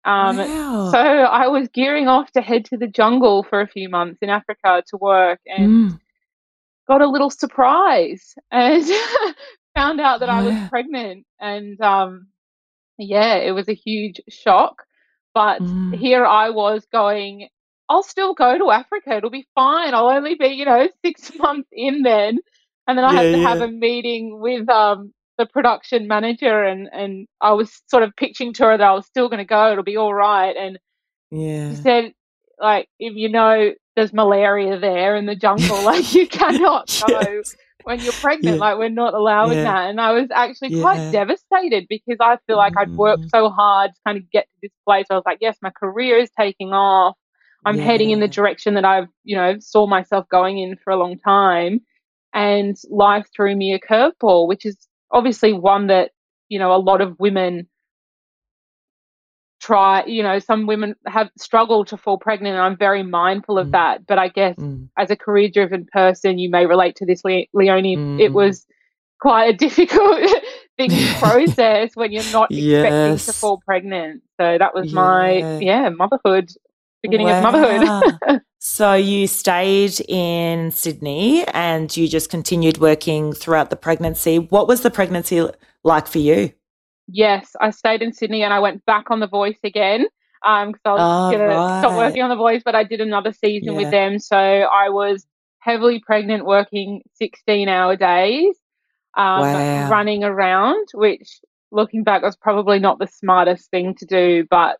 Um, 0.05 0.37
wow. 0.37 0.89
So 0.91 0.97
I 0.97 1.47
was 1.47 1.67
gearing 1.69 2.07
off 2.07 2.31
to 2.31 2.41
head 2.41 2.65
to 2.65 2.77
the 2.77 2.87
jungle 2.87 3.43
for 3.43 3.61
a 3.61 3.67
few 3.67 3.89
months 3.89 4.19
in 4.21 4.29
Africa 4.29 4.83
to 4.87 4.97
work 4.97 5.39
and 5.45 5.91
mm. 5.91 5.99
got 6.87 7.01
a 7.01 7.09
little 7.09 7.29
surprise 7.29 8.35
and 8.51 8.83
found 9.75 9.99
out 9.99 10.21
that 10.21 10.29
I 10.29 10.43
was 10.43 10.69
pregnant. 10.69 11.25
And 11.39 11.79
um, 11.81 12.27
yeah, 12.97 13.35
it 13.35 13.51
was 13.51 13.67
a 13.67 13.73
huge 13.73 14.21
shock. 14.29 14.83
But 15.33 15.61
mm. 15.61 15.95
here 15.95 16.25
I 16.25 16.49
was 16.49 16.85
going, 16.91 17.49
I'll 17.89 18.03
still 18.03 18.33
go 18.35 18.57
to 18.57 18.69
Africa. 18.69 19.17
It'll 19.17 19.31
be 19.31 19.47
fine. 19.55 19.93
I'll 19.93 20.09
only 20.09 20.35
be, 20.35 20.47
you 20.47 20.65
know, 20.65 20.87
six 21.05 21.31
months 21.37 21.67
in 21.71 22.03
then. 22.03 22.39
And 22.87 22.97
then 22.97 23.05
I 23.05 23.13
yeah, 23.13 23.21
had 23.21 23.31
to 23.31 23.37
yeah. 23.37 23.49
have 23.49 23.61
a 23.61 23.67
meeting 23.67 24.39
with 24.39 24.69
um, 24.69 25.13
the 25.37 25.45
production 25.45 26.07
manager 26.07 26.63
and, 26.63 26.87
and 26.91 27.27
I 27.41 27.53
was 27.53 27.81
sort 27.87 28.03
of 28.03 28.15
pitching 28.15 28.53
to 28.53 28.65
her 28.65 28.77
that 28.77 28.87
I 28.87 28.93
was 28.93 29.05
still 29.05 29.27
going 29.27 29.39
to 29.39 29.45
go. 29.45 29.71
It'll 29.71 29.83
be 29.83 29.97
all 29.97 30.13
right. 30.13 30.55
And 30.55 30.79
yeah. 31.31 31.71
she 31.71 31.75
said, 31.77 32.13
like, 32.59 32.87
if 32.99 33.15
you 33.15 33.29
know 33.29 33.71
there's 33.95 34.13
malaria 34.13 34.79
there 34.79 35.15
in 35.15 35.25
the 35.25 35.35
jungle, 35.35 35.83
like 35.83 36.13
you 36.13 36.27
cannot 36.29 36.87
go 37.07 37.19
yes. 37.19 37.55
when 37.83 37.99
you're 37.99 38.13
pregnant. 38.13 38.57
Yeah. 38.57 38.61
Like 38.61 38.77
we're 38.77 38.89
not 38.89 39.13
allowing 39.13 39.63
that. 39.63 39.89
And 39.89 40.01
I 40.01 40.11
was 40.11 40.27
actually 40.33 40.81
quite 40.81 41.11
devastated 41.11 41.87
because 41.89 42.17
I 42.19 42.37
feel 42.47 42.57
like 42.57 42.73
I'd 42.77 42.95
worked 42.95 43.21
mm-hmm. 43.21 43.29
so 43.29 43.49
hard 43.49 43.91
to 43.91 44.01
kind 44.05 44.17
of 44.17 44.29
get 44.31 44.43
to 44.43 44.59
this 44.63 44.71
place. 44.85 45.05
I 45.09 45.15
was 45.15 45.23
like, 45.25 45.39
yes, 45.41 45.57
my 45.61 45.71
career 45.71 46.17
is 46.17 46.29
taking 46.37 46.69
off. 46.73 47.15
I'm 47.65 47.77
yeah. 47.77 47.83
heading 47.83 48.11
in 48.11 48.19
the 48.19 48.27
direction 48.27 48.75
that 48.75 48.85
I've, 48.85 49.07
you 49.23 49.35
know, 49.35 49.57
saw 49.59 49.85
myself 49.87 50.27
going 50.29 50.59
in 50.59 50.77
for 50.77 50.91
a 50.91 50.97
long 50.97 51.17
time. 51.17 51.81
And 52.33 52.77
life 52.89 53.27
threw 53.35 53.55
me 53.55 53.73
a 53.73 53.79
curveball, 53.79 54.47
which 54.47 54.65
is 54.65 54.77
obviously 55.11 55.51
one 55.51 55.87
that, 55.87 56.11
you 56.47 56.59
know, 56.59 56.73
a 56.73 56.77
lot 56.77 57.01
of 57.01 57.19
women 57.19 57.67
try, 59.59 60.05
you 60.05 60.23
know, 60.23 60.39
some 60.39 60.67
women 60.67 60.95
have 61.05 61.29
struggled 61.37 61.87
to 61.87 61.97
fall 61.97 62.17
pregnant. 62.17 62.55
And 62.55 62.63
I'm 62.63 62.77
very 62.77 63.03
mindful 63.03 63.57
of 63.57 63.67
mm. 63.67 63.71
that. 63.71 64.05
But 64.05 64.19
I 64.19 64.29
guess 64.29 64.55
mm. 64.55 64.87
as 64.97 65.09
a 65.11 65.15
career 65.15 65.49
driven 65.49 65.87
person, 65.91 66.37
you 66.37 66.49
may 66.49 66.65
relate 66.65 66.95
to 66.97 67.05
this, 67.05 67.25
Le- 67.25 67.45
Leonie. 67.53 67.97
Mm. 67.97 68.19
It 68.19 68.31
was 68.31 68.65
quite 69.19 69.53
a 69.53 69.57
difficult 69.57 70.29
thing 70.77 70.91
process 71.19 71.95
when 71.95 72.11
you're 72.11 72.31
not 72.31 72.51
yes. 72.51 72.85
expecting 72.85 73.33
to 73.33 73.39
fall 73.39 73.61
pregnant. 73.65 74.21
So 74.39 74.57
that 74.57 74.73
was 74.73 74.87
yeah. 74.87 74.95
my, 74.95 75.59
yeah, 75.59 75.89
motherhood 75.89 76.51
beginning 77.01 77.27
wow. 77.27 77.37
of 77.37 77.43
motherhood. 77.43 78.41
so 78.59 78.93
you 78.93 79.27
stayed 79.27 79.99
in 80.07 80.71
Sydney 80.71 81.45
and 81.47 81.95
you 81.95 82.07
just 82.07 82.29
continued 82.29 82.77
working 82.77 83.33
throughout 83.33 83.69
the 83.69 83.75
pregnancy. 83.75 84.39
What 84.39 84.67
was 84.67 84.81
the 84.81 84.91
pregnancy 84.91 85.47
like 85.83 86.07
for 86.07 86.19
you? 86.19 86.51
Yes, 87.07 87.55
I 87.59 87.71
stayed 87.71 88.01
in 88.01 88.13
Sydney 88.13 88.43
and 88.43 88.53
I 88.53 88.59
went 88.59 88.85
back 88.85 89.09
on 89.09 89.19
The 89.19 89.27
Voice 89.27 89.57
again 89.63 90.05
because 90.41 90.73
um, 90.73 90.75
I 90.85 90.91
was 90.91 91.33
oh, 91.33 91.37
going 91.37 91.49
right. 91.49 91.81
to 91.81 91.87
stop 91.87 91.97
working 91.97 92.21
on 92.21 92.29
The 92.29 92.35
Voice, 92.35 92.61
but 92.63 92.75
I 92.75 92.83
did 92.83 93.01
another 93.01 93.33
season 93.33 93.73
yeah. 93.73 93.79
with 93.79 93.91
them. 93.91 94.19
So 94.19 94.37
I 94.37 94.89
was 94.89 95.25
heavily 95.59 96.01
pregnant, 96.05 96.45
working 96.45 97.01
16 97.15 97.67
hour 97.67 97.95
days, 97.95 98.55
um, 99.17 99.41
wow. 99.41 99.89
running 99.89 100.23
around, 100.23 100.87
which 100.93 101.39
looking 101.71 102.03
back 102.03 102.21
was 102.21 102.35
probably 102.35 102.79
not 102.79 102.99
the 102.99 103.07
smartest 103.07 103.69
thing 103.71 103.95
to 103.95 104.05
do, 104.05 104.45
but. 104.49 104.77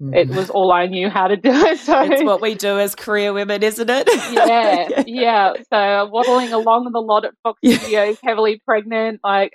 It 0.00 0.28
was 0.28 0.48
all 0.48 0.70
I 0.70 0.86
knew 0.86 1.10
how 1.10 1.26
to 1.26 1.36
do. 1.36 1.50
So 1.78 2.00
it's 2.02 2.22
what 2.22 2.40
we 2.40 2.54
do 2.54 2.78
as 2.78 2.94
career 2.94 3.32
women, 3.32 3.62
isn't 3.62 3.90
it? 3.90 4.08
yeah, 4.32 4.88
yeah, 4.98 5.04
yeah. 5.06 5.52
So 5.72 6.08
waddling 6.10 6.52
along 6.52 6.90
the 6.92 7.00
lot 7.00 7.24
at 7.24 7.34
Fox 7.42 7.58
yeah. 7.62 7.78
Studios, 7.78 8.18
heavily 8.22 8.60
pregnant, 8.64 9.20
like. 9.24 9.52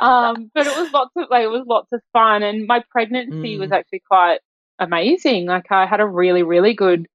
um, 0.00 0.50
but 0.54 0.66
it 0.66 0.76
was 0.76 0.92
lots 0.92 1.12
of 1.16 1.26
like 1.30 1.44
it 1.44 1.50
was 1.50 1.64
lots 1.66 1.92
of 1.92 2.00
fun, 2.12 2.42
and 2.42 2.66
my 2.66 2.82
pregnancy 2.90 3.56
mm. 3.56 3.58
was 3.58 3.72
actually 3.72 4.02
quite 4.06 4.38
amazing. 4.78 5.46
Like 5.46 5.70
I 5.70 5.86
had 5.86 6.00
a 6.00 6.06
really 6.06 6.42
really 6.42 6.74
good 6.74 7.06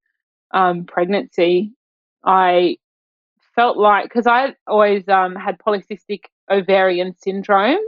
um, 0.54 0.84
pregnancy. 0.84 1.72
I 2.24 2.76
felt 3.54 3.76
like 3.76 4.04
because 4.04 4.26
I 4.26 4.54
always 4.66 5.08
um, 5.08 5.34
had 5.34 5.58
polycystic 5.58 6.20
ovarian 6.50 7.14
syndrome, 7.18 7.80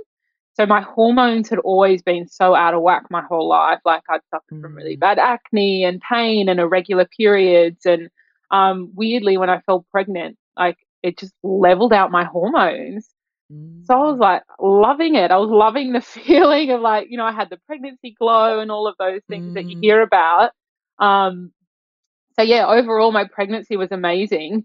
so 0.58 0.66
my 0.66 0.80
hormones 0.80 1.48
had 1.48 1.60
always 1.60 2.02
been 2.02 2.26
so 2.26 2.54
out 2.54 2.74
of 2.74 2.82
whack 2.82 3.04
my 3.10 3.22
whole 3.22 3.48
life. 3.48 3.78
Like 3.84 4.02
I'd 4.10 4.20
suffered 4.28 4.58
mm. 4.58 4.60
from 4.60 4.74
really 4.74 4.96
mm. 4.96 5.00
bad 5.00 5.18
acne 5.18 5.84
and 5.84 6.00
pain 6.00 6.48
and 6.48 6.58
irregular 6.58 7.06
periods. 7.16 7.86
And 7.86 8.10
um, 8.50 8.90
weirdly, 8.94 9.36
when 9.36 9.50
I 9.50 9.60
fell 9.60 9.86
pregnant, 9.92 10.36
like 10.58 10.76
it 11.04 11.16
just 11.16 11.32
leveled 11.44 11.92
out 11.92 12.10
my 12.10 12.24
hormones. 12.24 13.08
Mm. 13.52 13.86
So 13.86 13.94
I 13.94 13.98
was 13.98 14.16
mm. 14.16 14.20
like 14.20 14.42
loving 14.58 15.14
it. 15.14 15.30
I 15.30 15.36
was 15.36 15.48
loving 15.48 15.92
the 15.92 16.00
feeling 16.02 16.72
of 16.72 16.80
like, 16.80 17.06
you 17.08 17.18
know, 17.18 17.24
I 17.24 17.32
had 17.32 17.50
the 17.50 17.60
pregnancy 17.68 18.16
glow 18.18 18.58
and 18.58 18.72
all 18.72 18.88
of 18.88 18.96
those 18.98 19.20
things 19.28 19.52
mm. 19.52 19.54
that 19.54 19.66
you 19.66 19.76
mm. 19.76 19.82
hear 19.82 20.02
about. 20.02 20.50
Um, 20.98 21.52
so 22.34 22.42
yeah, 22.42 22.66
overall, 22.66 23.12
my 23.12 23.26
pregnancy 23.26 23.76
was 23.76 23.92
amazing. 23.92 24.64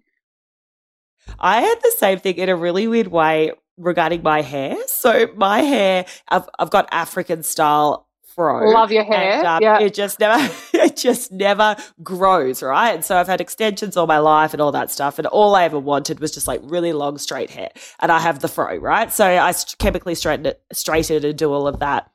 I 1.40 1.62
had 1.62 1.76
the 1.84 1.94
same 2.00 2.18
thing 2.18 2.38
in 2.38 2.50
a 2.50 2.56
really 2.56 2.88
weird 2.88 3.08
way 3.08 3.52
regarding 3.78 4.24
my 4.24 4.42
hair. 4.42 4.76
So 4.88 5.28
my 5.36 5.62
hair, 5.62 6.06
I've, 6.30 6.48
I've 6.60 6.70
got 6.70 6.88
African 6.92 7.44
style 7.44 8.08
fro. 8.36 8.70
Love 8.70 8.92
your 8.92 9.04
hair. 9.04 9.38
And, 9.38 9.48
um, 9.48 9.62
yeah. 9.62 9.80
It 9.80 9.94
just 9.94 10.20
never, 10.20 10.54
it 10.74 10.96
just 10.96 11.32
never 11.32 11.76
grows, 12.02 12.62
right? 12.64 12.92
And 12.92 13.06
so 13.06 13.18
I've 13.18 13.28
had 13.28 13.42
extensions 13.42 13.98
all 13.98 14.08
my 14.08 14.20
life 14.20 14.54
and 14.54 14.62
all 14.62 14.72
that 14.72 14.92
stuff. 14.92 15.20
And 15.20 15.28
all 15.28 15.56
I 15.56 15.64
ever 15.64 15.80
wanted 15.80 16.20
was 16.20 16.32
just 16.32 16.48
like 16.48 16.62
really 16.64 16.94
long 16.94 17.18
straight 17.18 17.50
hair. 17.50 17.70
And 18.00 18.12
I 18.12 18.20
have 18.20 18.40
the 18.40 18.48
fro, 18.48 18.76
right? 18.78 19.12
So 19.12 19.26
I 19.26 19.54
chemically 19.78 20.16
straighten 20.16 20.46
it, 20.46 20.62
straighten 20.72 21.24
and 21.26 21.38
do 21.38 21.52
all 21.52 21.68
of 21.68 21.80
that. 21.80 22.10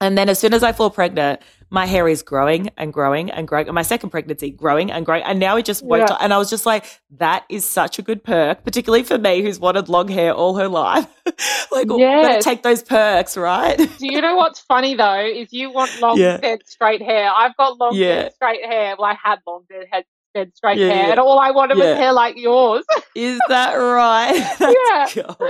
And 0.00 0.16
then 0.16 0.28
as 0.28 0.38
soon 0.38 0.54
as 0.54 0.62
I 0.62 0.72
fall 0.72 0.90
pregnant, 0.90 1.40
my 1.70 1.86
hair 1.86 2.08
is 2.08 2.22
growing 2.22 2.70
and 2.76 2.92
growing 2.92 3.30
and 3.30 3.46
growing. 3.46 3.66
And 3.66 3.74
my 3.74 3.82
second 3.82 4.10
pregnancy, 4.10 4.50
growing 4.50 4.90
and 4.90 5.04
growing. 5.04 5.22
And 5.24 5.38
now 5.38 5.56
it 5.56 5.64
just 5.64 5.84
won't. 5.84 6.08
Yeah. 6.08 6.16
And 6.20 6.32
I 6.32 6.38
was 6.38 6.48
just 6.48 6.64
like, 6.64 6.86
that 7.18 7.44
is 7.48 7.64
such 7.64 7.98
a 7.98 8.02
good 8.02 8.24
perk, 8.24 8.64
particularly 8.64 9.02
for 9.02 9.18
me 9.18 9.42
who's 9.42 9.58
wanted 9.58 9.88
long 9.88 10.08
hair 10.08 10.32
all 10.32 10.56
her 10.56 10.68
life. 10.68 11.06
like, 11.72 11.88
yes. 11.90 12.44
take 12.44 12.62
those 12.62 12.82
perks, 12.82 13.36
right? 13.36 13.76
Do 13.76 14.12
you 14.12 14.20
know 14.20 14.36
what's 14.36 14.60
funny 14.60 14.94
though? 14.94 15.24
Is 15.26 15.52
you 15.52 15.70
want 15.70 15.90
long, 16.00 16.18
yeah. 16.18 16.38
dead, 16.38 16.60
straight 16.66 17.02
hair. 17.02 17.30
I've 17.30 17.56
got 17.56 17.78
long, 17.78 17.94
yeah. 17.94 18.22
dead, 18.22 18.34
straight 18.34 18.64
hair. 18.64 18.96
Well, 18.98 19.10
I 19.10 19.16
had 19.22 19.40
long, 19.46 19.64
dead, 19.68 20.04
dead 20.38 20.56
straight 20.56 20.78
yeah, 20.78 20.88
hair, 20.88 21.04
yeah. 21.04 21.10
and 21.10 21.20
all 21.20 21.38
I 21.38 21.50
wanted 21.50 21.78
yeah. 21.78 21.90
was 21.90 21.98
hair 21.98 22.12
like 22.12 22.36
yours. 22.36 22.84
Is 23.14 23.40
that 23.48 23.74
right? 23.74 24.34
yeah. 24.60 25.06
Cool. 25.10 25.48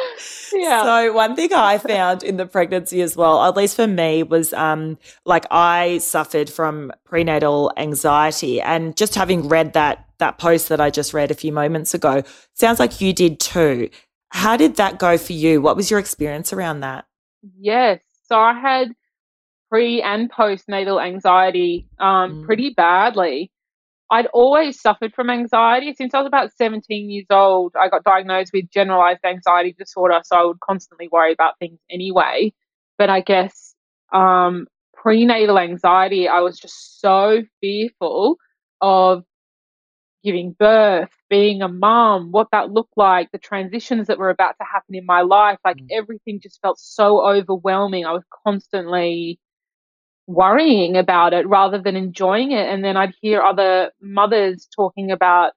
Yeah. 0.52 0.82
So 0.82 1.12
one 1.12 1.36
thing 1.36 1.52
I 1.52 1.78
found 1.78 2.22
in 2.22 2.36
the 2.36 2.46
pregnancy 2.46 3.02
as 3.02 3.16
well, 3.16 3.44
at 3.44 3.56
least 3.56 3.76
for 3.76 3.86
me, 3.86 4.22
was 4.22 4.52
um 4.54 4.98
like 5.24 5.46
I 5.50 5.98
suffered 5.98 6.50
from 6.50 6.92
prenatal 7.04 7.72
anxiety, 7.76 8.60
and 8.60 8.96
just 8.96 9.14
having 9.14 9.48
read 9.48 9.74
that 9.74 10.06
that 10.18 10.38
post 10.38 10.68
that 10.68 10.80
I 10.80 10.90
just 10.90 11.14
read 11.14 11.30
a 11.30 11.34
few 11.34 11.52
moments 11.52 11.94
ago, 11.94 12.22
sounds 12.54 12.80
like 12.80 13.00
you 13.00 13.12
did 13.12 13.40
too. 13.40 13.90
How 14.30 14.56
did 14.56 14.76
that 14.76 14.98
go 14.98 15.16
for 15.16 15.32
you? 15.32 15.62
What 15.62 15.76
was 15.76 15.90
your 15.90 16.00
experience 16.00 16.52
around 16.52 16.80
that? 16.80 17.06
Yes. 17.58 18.00
So 18.26 18.38
I 18.38 18.52
had 18.52 18.92
pre 19.70 20.02
and 20.02 20.30
postnatal 20.30 21.02
anxiety 21.04 21.86
um, 21.98 22.42
mm. 22.42 22.46
pretty 22.46 22.70
badly. 22.70 23.50
I'd 24.10 24.26
always 24.26 24.80
suffered 24.80 25.12
from 25.14 25.28
anxiety 25.28 25.94
since 25.94 26.14
I 26.14 26.18
was 26.18 26.26
about 26.26 26.50
17 26.56 27.10
years 27.10 27.26
old. 27.30 27.74
I 27.78 27.88
got 27.88 28.04
diagnosed 28.04 28.52
with 28.54 28.70
generalized 28.70 29.24
anxiety 29.24 29.74
disorder, 29.78 30.20
so 30.24 30.36
I 30.36 30.44
would 30.44 30.60
constantly 30.60 31.08
worry 31.12 31.32
about 31.32 31.58
things 31.58 31.78
anyway. 31.90 32.52
But 32.96 33.10
I 33.10 33.20
guess 33.20 33.74
um, 34.12 34.66
prenatal 34.94 35.58
anxiety, 35.58 36.26
I 36.26 36.40
was 36.40 36.58
just 36.58 37.00
so 37.00 37.42
fearful 37.60 38.36
of 38.80 39.24
giving 40.24 40.54
birth, 40.58 41.10
being 41.30 41.62
a 41.62 41.68
mom, 41.68 42.32
what 42.32 42.48
that 42.52 42.70
looked 42.70 42.96
like, 42.96 43.30
the 43.30 43.38
transitions 43.38 44.08
that 44.08 44.18
were 44.18 44.30
about 44.30 44.56
to 44.60 44.66
happen 44.70 44.94
in 44.94 45.06
my 45.06 45.20
life. 45.20 45.58
Like 45.64 45.76
mm. 45.76 45.86
everything 45.92 46.40
just 46.42 46.60
felt 46.60 46.78
so 46.78 47.24
overwhelming. 47.24 48.04
I 48.04 48.12
was 48.12 48.24
constantly 48.44 49.38
worrying 50.28 50.96
about 50.96 51.32
it 51.32 51.48
rather 51.48 51.80
than 51.80 51.96
enjoying 51.96 52.52
it. 52.52 52.68
And 52.68 52.84
then 52.84 52.96
I'd 52.96 53.14
hear 53.20 53.40
other 53.40 53.90
mothers 54.00 54.68
talking 54.76 55.10
about, 55.10 55.52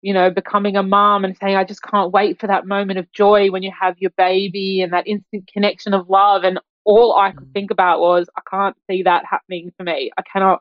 you 0.00 0.14
know, 0.14 0.30
becoming 0.30 0.76
a 0.76 0.82
mom 0.82 1.24
and 1.24 1.36
saying, 1.36 1.56
I 1.56 1.64
just 1.64 1.82
can't 1.82 2.10
wait 2.10 2.40
for 2.40 2.46
that 2.46 2.66
moment 2.66 2.98
of 2.98 3.12
joy 3.12 3.50
when 3.50 3.62
you 3.62 3.70
have 3.78 3.96
your 3.98 4.12
baby 4.16 4.80
and 4.80 4.92
that 4.94 5.06
instant 5.06 5.48
connection 5.52 5.92
of 5.92 6.08
love. 6.08 6.42
And 6.42 6.58
all 6.84 7.14
I 7.16 7.32
could 7.32 7.48
mm. 7.48 7.52
think 7.52 7.70
about 7.70 8.00
was, 8.00 8.26
I 8.36 8.40
can't 8.50 8.76
see 8.90 9.02
that 9.02 9.24
happening 9.30 9.72
for 9.76 9.84
me. 9.84 10.10
I 10.16 10.22
cannot, 10.22 10.60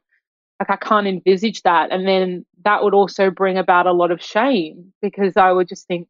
like, 0.59 0.69
I 0.69 0.75
can't 0.75 1.07
envisage 1.07 1.61
that. 1.63 1.91
And 1.91 2.05
then 2.05 2.45
that 2.65 2.83
would 2.83 2.93
also 2.93 3.29
bring 3.31 3.57
about 3.57 3.87
a 3.87 3.93
lot 3.93 4.11
of 4.11 4.21
shame 4.21 4.91
because 5.01 5.37
I 5.37 5.53
would 5.53 5.69
just 5.69 5.87
think, 5.87 6.07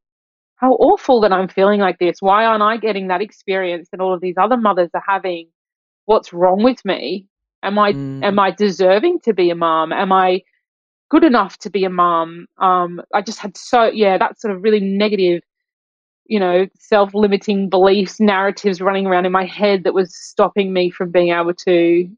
how 0.55 0.71
awful 0.73 1.21
that 1.21 1.33
I'm 1.33 1.49
feeling 1.49 1.81
like 1.81 1.99
this. 1.99 2.17
Why 2.19 2.45
aren't 2.45 2.63
I 2.63 2.77
getting 2.77 3.09
that 3.09 3.21
experience 3.21 3.89
that 3.91 3.99
all 3.99 4.13
of 4.13 4.21
these 4.21 4.35
other 4.37 4.57
mothers 4.57 4.89
are 4.93 5.03
having? 5.05 5.49
What's 6.05 6.33
wrong 6.33 6.63
with 6.63 6.83
me? 6.85 7.27
Am 7.63 7.79
I 7.79 7.93
mm. 7.93 8.23
am 8.23 8.37
I 8.39 8.51
deserving 8.51 9.21
to 9.21 9.33
be 9.33 9.49
a 9.49 9.55
mom? 9.55 9.91
Am 9.91 10.11
I 10.11 10.41
good 11.09 11.23
enough 11.23 11.57
to 11.59 11.69
be 11.69 11.85
a 11.85 11.89
mom? 11.89 12.47
Um, 12.57 13.01
I 13.13 13.21
just 13.21 13.39
had 13.39 13.57
so 13.57 13.85
yeah, 13.85 14.17
that 14.17 14.39
sort 14.39 14.53
of 14.53 14.61
really 14.61 14.81
negative, 14.81 15.41
you 16.25 16.39
know, 16.39 16.67
self 16.77 17.13
limiting 17.13 17.69
beliefs, 17.69 18.19
narratives 18.19 18.81
running 18.81 19.07
around 19.07 19.25
in 19.25 19.31
my 19.31 19.45
head 19.45 19.85
that 19.85 19.93
was 19.93 20.13
stopping 20.15 20.73
me 20.73 20.91
from 20.91 21.09
being 21.09 21.33
able 21.33 21.53
to, 21.53 22.09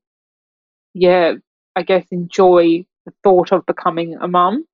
yeah, 0.93 1.33
I 1.75 1.83
guess 1.83 2.05
enjoy 2.11 2.85
the 3.05 3.13
thought 3.23 3.51
of 3.51 3.65
becoming 3.67 4.17
a 4.19 4.27
mom. 4.27 4.65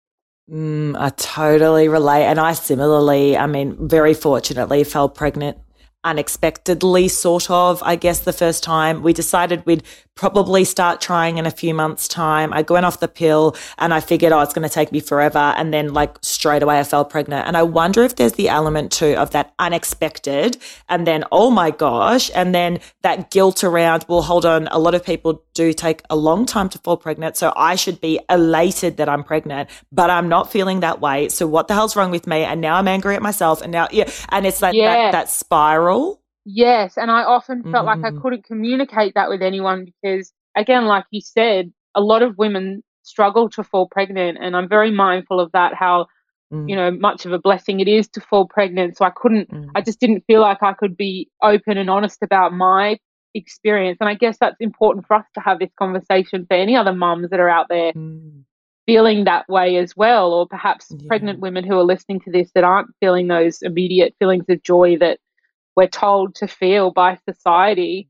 Mm, 0.50 1.00
I 1.00 1.10
totally 1.10 1.88
relate. 1.88 2.26
And 2.26 2.40
I 2.40 2.54
similarly, 2.54 3.38
I 3.38 3.48
mean, 3.48 3.88
very 3.88 4.14
fortunately 4.14 4.84
fell 4.84 5.08
pregnant 5.08 5.58
unexpectedly, 6.04 7.08
sort 7.08 7.50
of, 7.50 7.82
I 7.84 7.96
guess, 7.96 8.22
the 8.22 8.34
first 8.34 8.64
time. 8.64 9.04
We 9.04 9.14
decided 9.14 9.66
we'd 9.66 9.84
probably 10.16 10.64
start 10.64 11.00
trying 11.02 11.38
in 11.38 11.46
a 11.46 11.52
few 11.52 11.74
months' 11.74 12.08
time. 12.08 12.54
I 12.54 12.64
went 12.68 12.86
off 12.86 13.00
the 13.00 13.08
pill 13.08 13.56
and 13.78 13.94
I 13.94 14.02
figured, 14.02 14.32
oh, 14.32 14.42
it's 14.42 14.54
going 14.54 14.68
to 14.68 14.74
take 14.74 14.92
me 14.92 15.00
forever. 15.00 15.40
And 15.40 15.74
then, 15.74 15.94
like, 15.94 16.18
straight 16.22 16.64
away, 16.64 16.80
I 16.80 16.84
fell 16.84 17.06
pregnant. 17.06 17.48
And 17.48 17.56
I 17.56 17.64
wonder 17.64 18.04
if 18.04 18.16
there's 18.16 18.34
the 18.34 18.50
element 18.50 18.92
too 18.92 19.16
of 19.16 19.32
that 19.32 19.54
unexpected 19.58 20.58
and 20.90 21.08
then, 21.08 21.24
oh 21.32 21.50
my 21.50 21.72
gosh, 21.72 22.30
and 22.36 22.54
then 22.54 22.80
that 23.02 23.32
guilt 23.32 23.64
around, 23.64 24.06
well, 24.08 24.22
hold 24.22 24.46
on, 24.46 24.68
a 24.68 24.80
lot 24.80 24.96
of 24.96 25.04
people 25.04 25.44
do 25.54 25.74
take 25.74 26.02
a 26.10 26.16
long 26.16 26.46
time 26.46 26.70
to 26.70 26.80
fall 26.80 26.98
pregnant. 26.98 27.38
So 27.38 27.54
I 27.56 27.76
should 27.76 28.00
be 28.00 28.20
elated 28.30 28.98
that 28.98 29.10
I'm 29.10 29.24
pregnant, 29.24 29.70
but 29.92 30.10
I'm 30.10 30.30
not 30.30 30.52
feeling 30.52 30.82
that 30.82 31.02
way. 31.02 31.30
So 31.30 31.48
what 31.48 31.68
the 31.68 31.74
hell's 31.74 31.96
wrong 31.96 32.12
with 32.12 32.28
me? 32.28 32.44
And 32.44 32.62
now 32.62 32.76
I'm 32.76 32.88
angry 32.88 33.16
at 33.16 33.22
myself. 33.22 33.62
And 33.62 33.72
now, 33.72 33.88
yeah. 33.92 34.10
And 34.30 34.46
it's 34.46 34.62
like 34.62 34.76
yeah. 34.76 34.94
that, 34.94 35.12
that 35.12 35.30
spiral. 35.30 35.91
Yes. 36.46 36.98
And 36.98 37.12
I 37.12 37.24
often 37.24 37.64
felt 37.64 37.86
mm-hmm. 37.86 37.86
like 37.86 38.00
I 38.00 38.10
mm-hmm. 38.14 38.22
couldn't 38.22 38.46
communicate 38.46 39.14
that 39.16 39.30
with 39.30 39.42
anyone 39.42 39.86
because, 39.86 40.34
again, 40.56 40.86
like 40.86 41.06
you 41.12 41.22
said, 41.22 41.72
a 41.94 42.02
lot 42.02 42.24
of 42.24 42.38
women 42.38 42.84
struggle 43.04 43.50
to 43.52 43.64
fall 43.64 43.88
pregnant. 43.88 44.38
And 44.42 44.56
I'm 44.56 44.70
very 44.70 44.92
mindful 44.92 45.40
of 45.40 45.52
that, 45.52 45.74
how, 45.74 46.08
mm. 46.54 46.70
you 46.70 46.76
know, 46.76 46.92
much 46.92 47.26
of 47.26 47.34
a 47.34 47.40
blessing 47.40 47.80
it 47.80 47.88
is 47.88 48.08
to 48.10 48.22
fall 48.22 48.48
pregnant. 48.48 48.98
So 48.98 49.06
I 49.06 49.12
couldn't, 49.12 49.52
mm. 49.52 49.70
I 49.76 49.82
just 49.82 50.00
didn't 50.00 50.24
feel 50.28 50.42
like 50.42 50.64
I 50.64 50.74
could 50.74 50.96
be 50.96 51.30
open 51.44 51.78
and 51.78 51.90
honest 51.90 52.20
about 52.22 52.54
my 52.54 52.98
experience. 53.34 53.98
And 54.00 54.10
I 54.10 54.14
guess 54.16 54.38
that's 54.40 54.58
important 54.60 55.08
for 55.08 55.16
us 55.16 55.26
to 55.36 55.42
have 55.42 55.60
this 55.60 55.72
conversation 55.78 56.46
for 56.48 56.56
any 56.56 56.76
other 56.76 56.94
mums 56.94 57.30
that 57.30 57.40
are 57.40 57.50
out 57.50 57.68
there 57.70 57.94
mm. 57.94 58.44
feeling 58.86 59.26
that 59.26 59.48
way 59.50 59.78
as 59.78 59.96
well, 59.96 60.34
or 60.34 60.48
perhaps 60.48 60.88
yeah. 60.92 61.08
pregnant 61.08 61.40
women 61.40 61.66
who 61.66 61.78
are 61.78 61.84
listening 61.84 62.20
to 62.22 62.32
this 62.32 62.52
that 62.56 62.64
aren't 62.64 62.90
feeling 63.00 63.28
those 63.28 63.62
immediate 63.62 64.16
feelings 64.20 64.46
of 64.50 64.62
joy 64.64 64.98
that 64.98 65.20
we're 65.76 65.88
told 65.88 66.36
to 66.36 66.48
feel 66.48 66.92
by 66.92 67.18
society. 67.30 68.10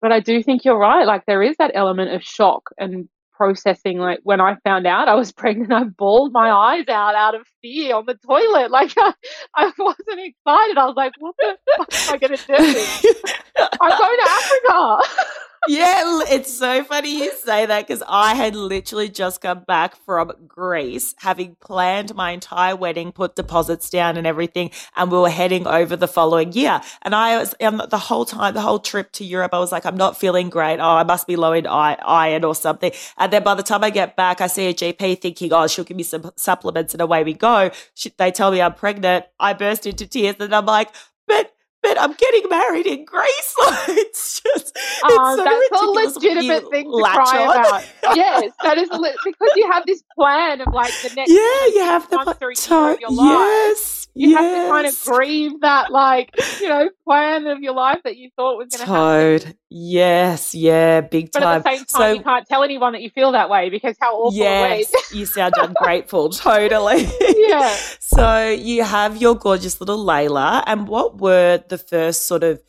But 0.00 0.12
I 0.12 0.20
do 0.20 0.42
think 0.42 0.64
you're 0.64 0.78
right. 0.78 1.06
Like 1.06 1.24
there 1.26 1.42
is 1.42 1.56
that 1.58 1.72
element 1.74 2.12
of 2.12 2.22
shock 2.22 2.70
and 2.78 3.08
processing 3.32 3.98
like 3.98 4.20
when 4.24 4.40
I 4.40 4.56
found 4.64 4.86
out 4.86 5.08
I 5.08 5.14
was 5.14 5.32
pregnant, 5.42 5.72
I 5.72 5.84
bawled 5.84 6.32
my 6.32 6.50
eyes 6.50 6.88
out 6.88 7.14
out 7.14 7.34
of 7.34 7.46
fear 7.62 7.96
on 7.96 8.06
the 8.06 8.14
toilet. 8.14 8.70
Like 8.78 8.92
I, 8.96 9.12
I 9.56 9.72
wasn't 9.78 10.20
excited. 10.20 10.78
I 10.78 10.86
was 10.86 10.94
like, 10.96 11.12
what 11.18 11.34
the 11.38 11.58
fuck 11.76 11.92
am 11.92 12.14
I 12.14 12.18
going 12.18 12.36
to 12.36 12.46
do? 12.46 12.54
I'm 13.80 13.98
going 13.98 14.18
to 14.18 14.30
Africa. 14.30 15.38
yeah, 15.68 16.20
it's 16.28 16.56
so 16.56 16.84
funny 16.84 17.18
you 17.18 17.32
say 17.36 17.66
that 17.66 17.86
because 17.86 18.02
I 18.08 18.34
had 18.34 18.54
literally 18.54 19.08
just 19.08 19.40
come 19.40 19.64
back 19.66 19.96
from 20.04 20.32
Greece, 20.46 21.14
having 21.18 21.56
planned 21.60 22.14
my 22.14 22.30
entire 22.30 22.76
wedding, 22.76 23.12
put 23.12 23.34
deposits 23.36 23.90
down 23.90 24.16
and 24.16 24.26
everything, 24.26 24.70
and 24.96 25.10
we 25.10 25.18
were 25.18 25.30
heading 25.30 25.66
over 25.66 25.96
the 25.96 26.08
following 26.08 26.52
year. 26.52 26.80
And 27.02 27.14
I 27.14 27.38
was 27.38 27.54
um, 27.60 27.82
the 27.90 27.98
whole 27.98 28.24
time, 28.24 28.54
the 28.54 28.60
whole 28.60 28.78
trip 28.78 29.12
to 29.12 29.24
Europe, 29.24 29.52
I 29.52 29.58
was 29.58 29.72
like, 29.72 29.84
I'm 29.84 29.96
not 29.96 30.18
feeling 30.18 30.48
great. 30.48 30.78
Oh, 30.78 30.96
I 30.96 31.04
must 31.04 31.26
be 31.26 31.36
low 31.36 31.52
in 31.52 31.66
iron 31.66 32.44
or 32.44 32.54
something. 32.54 32.92
And 33.16 33.32
then 33.32 33.42
by 33.42 33.54
the 33.54 33.62
time 33.62 33.82
I 33.82 33.90
get 33.90 34.16
back, 34.16 34.40
I 34.40 34.46
see 34.46 34.66
a 34.68 34.74
GP 34.74 35.20
thinking, 35.20 35.52
oh, 35.52 35.66
she'll 35.66 35.84
give 35.84 35.96
me 35.96 36.02
some 36.02 36.30
supplements, 36.36 36.94
and 36.94 37.00
away 37.00 37.24
we 37.24 37.34
go. 37.34 37.47
She, 37.94 38.12
they 38.16 38.30
tell 38.30 38.50
me 38.50 38.60
I'm 38.60 38.74
pregnant. 38.74 39.26
I 39.38 39.52
burst 39.52 39.86
into 39.86 40.06
tears, 40.06 40.36
and 40.40 40.54
I'm 40.54 40.66
like, 40.66 40.90
but 41.26 41.52
but 41.82 42.00
I'm 42.00 42.12
getting 42.12 42.48
married 42.48 42.86
in 42.86 43.04
Greece. 43.04 43.54
it's 43.88 44.40
just, 44.40 44.76
ah, 45.04 45.06
it's 45.06 45.16
oh, 45.18 45.36
so 45.36 45.44
that's 45.44 45.82
a 45.82 46.20
legitimate 46.20 46.70
thing 46.70 46.90
to 46.90 47.02
cry 47.12 47.46
on. 47.46 47.56
about. 47.56 47.84
yes, 48.16 48.52
that 48.62 48.78
is 48.78 48.88
li- 48.90 49.16
because 49.24 49.50
you 49.54 49.70
have 49.70 49.86
this 49.86 50.02
plan 50.16 50.60
of 50.60 50.72
like 50.72 50.92
the 51.02 51.14
next. 51.14 51.30
Yeah, 51.30 51.66
you 51.74 51.84
have 51.84 52.10
the 52.10 52.18
plan. 52.18 52.94
Of 52.94 53.00
your 53.00 53.10
life. 53.10 53.38
Yes, 53.38 54.07
you 54.18 54.30
yes. 54.30 54.40
have 54.40 54.64
to 54.64 54.70
kind 54.70 54.86
of 54.86 55.00
grieve 55.04 55.60
that, 55.60 55.92
like, 55.92 56.34
you 56.60 56.68
know, 56.68 56.90
plan 57.04 57.46
of 57.46 57.60
your 57.60 57.72
life 57.72 58.00
that 58.02 58.16
you 58.16 58.30
thought 58.34 58.58
was 58.58 58.74
going 58.74 58.84
to 58.84 58.92
happen. 58.92 59.54
Yes, 59.70 60.56
yeah, 60.56 61.02
big 61.02 61.30
time. 61.30 61.42
But 61.42 61.44
at 61.44 61.64
the 61.64 61.70
same 61.70 61.84
time, 61.84 61.86
so, 61.86 62.12
you 62.14 62.22
can't 62.22 62.46
tell 62.46 62.64
anyone 62.64 62.94
that 62.94 63.02
you 63.02 63.10
feel 63.10 63.30
that 63.32 63.48
way 63.48 63.70
because 63.70 63.96
how 64.00 64.16
awful 64.16 64.36
yes, 64.36 64.92
you 65.14 65.24
sound 65.24 65.54
ungrateful, 65.56 66.30
totally. 66.30 67.08
Yeah. 67.38 67.74
so 68.00 68.48
you 68.50 68.82
have 68.82 69.16
your 69.16 69.34
gorgeous 69.34 69.80
little 69.80 70.04
Layla. 70.04 70.64
And 70.66 70.88
what 70.88 71.18
were 71.18 71.62
the 71.68 71.78
first 71.78 72.26
sort 72.26 72.42
of 72.42 72.60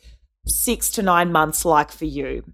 six 0.46 0.88
to 0.90 1.02
nine 1.02 1.32
months 1.32 1.64
like 1.64 1.90
for 1.90 2.04
you? 2.04 2.44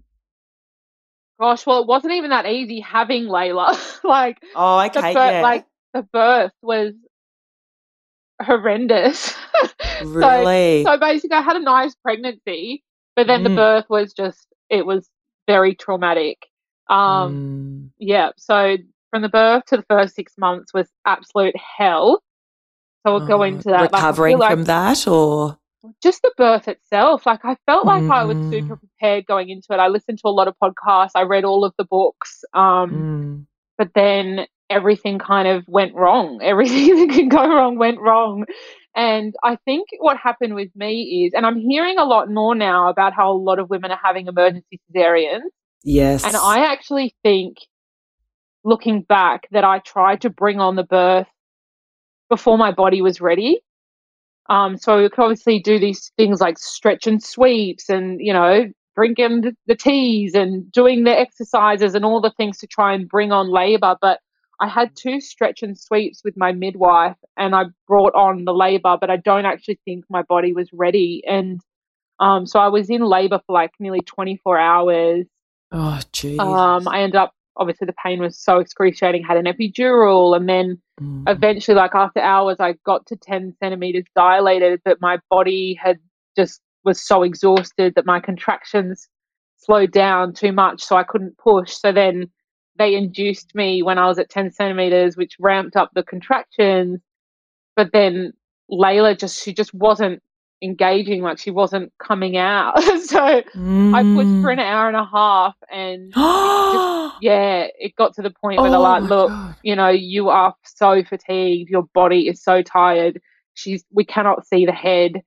Gosh, 1.39 1.65
well, 1.67 1.81
it 1.81 1.87
wasn't 1.87 2.13
even 2.13 2.31
that 2.31 2.47
easy 2.47 2.79
having 2.79 3.25
Layla. 3.25 3.77
like, 4.03 4.39
oh, 4.55 4.83
okay, 4.85 5.13
the 5.13 5.19
yeah. 5.19 5.41
like 5.41 5.65
the 5.93 6.01
birth 6.01 6.51
was 6.61 6.93
horrendous. 8.41 9.35
really? 10.03 10.83
so, 10.83 10.93
so 10.93 10.99
basically, 10.99 11.37
I 11.37 11.41
had 11.41 11.55
a 11.55 11.61
nice 11.61 11.95
pregnancy, 11.95 12.83
but 13.15 13.27
then 13.27 13.41
mm. 13.41 13.43
the 13.45 13.55
birth 13.55 13.85
was 13.89 14.13
just 14.13 14.47
it 14.69 14.85
was 14.85 15.09
very 15.47 15.75
traumatic. 15.75 16.47
Um, 16.89 17.89
mm. 17.89 17.89
yeah. 17.99 18.31
So 18.37 18.77
from 19.11 19.21
the 19.21 19.29
birth 19.29 19.65
to 19.67 19.77
the 19.77 19.85
first 19.89 20.15
six 20.15 20.33
months 20.37 20.73
was 20.73 20.87
absolute 21.05 21.55
hell. 21.55 22.21
So 23.05 23.13
we'll 23.13 23.27
go 23.27 23.43
into 23.43 23.69
that. 23.69 23.91
Recovering 23.93 24.37
like, 24.37 24.51
from 24.51 24.63
that, 24.65 25.07
or 25.07 25.57
just 26.03 26.21
the 26.21 26.33
birth 26.37 26.67
itself. 26.67 27.25
Like 27.25 27.45
I 27.45 27.55
felt 27.65 27.85
like 27.85 28.03
mm. 28.03 28.11
I 28.11 28.25
was 28.25 28.37
super 28.49 28.75
mm. 28.75 28.79
prepared 28.79 29.25
going 29.25 29.49
into 29.49 29.67
it. 29.71 29.77
I 29.77 29.87
listened 29.87 30.19
to 30.19 30.27
a 30.27 30.29
lot 30.29 30.47
of 30.47 30.55
podcasts. 30.61 31.11
I 31.15 31.23
read 31.23 31.45
all 31.45 31.63
of 31.63 31.73
the 31.77 31.85
books. 31.85 32.43
Um, 32.53 32.91
mm. 32.91 33.45
but 33.77 33.91
then 33.95 34.47
everything 34.69 35.19
kind 35.19 35.47
of 35.47 35.63
went 35.67 35.93
wrong. 35.95 36.39
Everything 36.43 37.07
that 37.07 37.15
could 37.15 37.29
go 37.29 37.47
wrong 37.47 37.77
went 37.77 37.99
wrong. 37.99 38.45
And 38.95 39.35
I 39.43 39.57
think 39.65 39.89
what 39.99 40.17
happened 40.17 40.55
with 40.55 40.69
me 40.75 41.25
is, 41.25 41.33
and 41.35 41.45
I'm 41.45 41.59
hearing 41.59 41.97
a 41.99 42.03
lot 42.03 42.29
more 42.31 42.55
now 42.55 42.89
about 42.89 43.13
how 43.13 43.31
a 43.31 43.37
lot 43.37 43.59
of 43.59 43.69
women 43.69 43.91
are 43.91 43.99
having 44.03 44.27
emergency 44.27 44.79
cesareans. 44.91 45.41
Yes. 45.83 46.25
And 46.25 46.35
I 46.35 46.71
actually 46.71 47.15
think, 47.23 47.57
looking 48.63 49.03
back, 49.03 49.47
that 49.51 49.63
I 49.63 49.79
tried 49.79 50.21
to 50.21 50.29
bring 50.29 50.59
on 50.59 50.75
the 50.75 50.83
birth 50.83 51.27
before 52.29 52.57
my 52.57 52.71
body 52.71 53.01
was 53.01 53.21
ready. 53.21 53.59
Um, 54.49 54.77
so 54.77 54.97
we 54.97 55.09
could 55.09 55.21
obviously 55.21 55.59
do 55.59 55.77
these 55.77 56.11
things 56.17 56.41
like 56.41 56.57
stretch 56.57 57.05
and 57.05 57.21
sweeps 57.21 57.89
and, 57.89 58.19
you 58.19 58.33
know, 58.33 58.65
drinking 58.95 59.55
the 59.67 59.75
teas 59.75 60.33
and 60.33 60.71
doing 60.71 61.03
the 61.03 61.11
exercises 61.11 61.93
and 61.93 62.03
all 62.03 62.19
the 62.19 62.33
things 62.35 62.57
to 62.57 62.67
try 62.67 62.93
and 62.93 63.07
bring 63.07 63.31
on 63.31 63.51
labor. 63.51 63.95
But 64.01 64.19
I 64.59 64.67
had 64.67 64.95
two 64.95 65.21
stretch 65.21 65.61
and 65.61 65.77
sweeps 65.77 66.21
with 66.23 66.35
my 66.35 66.51
midwife 66.51 67.15
and 67.37 67.55
I 67.55 67.65
brought 67.87 68.15
on 68.15 68.45
the 68.45 68.53
labor, 68.53 68.97
but 68.99 69.09
I 69.09 69.17
don't 69.17 69.45
actually 69.45 69.79
think 69.85 70.05
my 70.09 70.23
body 70.23 70.53
was 70.53 70.69
ready. 70.73 71.21
And 71.27 71.61
um, 72.19 72.47
so 72.47 72.59
I 72.59 72.67
was 72.67 72.89
in 72.89 73.01
labor 73.01 73.39
for 73.45 73.53
like 73.53 73.71
nearly 73.79 74.01
24 74.01 74.57
hours. 74.57 75.25
Oh, 75.71 75.99
geez. 76.11 76.39
Um, 76.39 76.87
I 76.87 77.01
ended 77.01 77.17
up, 77.17 77.33
obviously, 77.55 77.85
the 77.85 77.93
pain 78.03 78.19
was 78.19 78.39
so 78.39 78.57
excruciating, 78.57 79.23
had 79.23 79.37
an 79.37 79.45
epidural. 79.45 80.35
And 80.35 80.49
then 80.49 80.81
mm. 80.99 81.23
eventually, 81.27 81.75
like 81.75 81.93
after 81.93 82.19
hours, 82.19 82.57
I 82.59 82.75
got 82.85 83.05
to 83.07 83.15
10 83.15 83.55
centimeters 83.61 84.05
dilated, 84.15 84.81
but 84.83 85.01
my 85.01 85.19
body 85.29 85.77
had 85.79 85.99
just 86.35 86.61
was 86.83 87.05
so 87.05 87.21
exhausted 87.21 87.93
that 87.95 88.05
my 88.05 88.19
contractions 88.19 89.07
slowed 89.57 89.91
down 89.91 90.33
too 90.33 90.51
much. 90.51 90.83
So 90.83 90.95
I 90.95 91.03
couldn't 91.03 91.37
push. 91.37 91.73
So 91.73 91.91
then, 91.91 92.31
they 92.77 92.95
induced 92.95 93.55
me 93.55 93.81
when 93.81 93.97
I 93.97 94.07
was 94.07 94.19
at 94.19 94.29
10 94.29 94.51
centimeters, 94.51 95.17
which 95.17 95.35
ramped 95.39 95.75
up 95.75 95.91
the 95.93 96.03
contractions. 96.03 96.99
But 97.75 97.91
then 97.91 98.33
Layla 98.71 99.17
just, 99.17 99.43
she 99.43 99.53
just 99.53 99.73
wasn't 99.73 100.21
engaging, 100.61 101.21
like 101.21 101.37
she 101.37 101.51
wasn't 101.51 101.91
coming 101.99 102.37
out. 102.37 102.81
so 102.83 103.41
mm. 103.41 103.93
I 103.93 104.03
pushed 104.03 104.41
for 104.41 104.49
an 104.49 104.59
hour 104.59 104.87
and 104.87 104.97
a 104.97 105.05
half 105.05 105.55
and 105.71 106.11
just, 106.15 107.15
yeah, 107.21 107.67
it 107.77 107.95
got 107.95 108.15
to 108.15 108.21
the 108.21 108.31
point 108.31 108.59
where 108.59 108.67
oh 108.67 108.71
they're 108.71 108.79
like, 108.79 109.03
look, 109.03 109.29
God. 109.29 109.55
you 109.63 109.75
know, 109.75 109.89
you 109.89 110.29
are 110.29 110.55
so 110.63 111.03
fatigued, 111.03 111.69
your 111.69 111.83
body 111.93 112.27
is 112.27 112.41
so 112.41 112.61
tired. 112.61 113.21
She's, 113.53 113.83
we 113.91 114.05
cannot 114.05 114.45
see 114.45 114.65
the 114.65 114.71
head. 114.71 115.21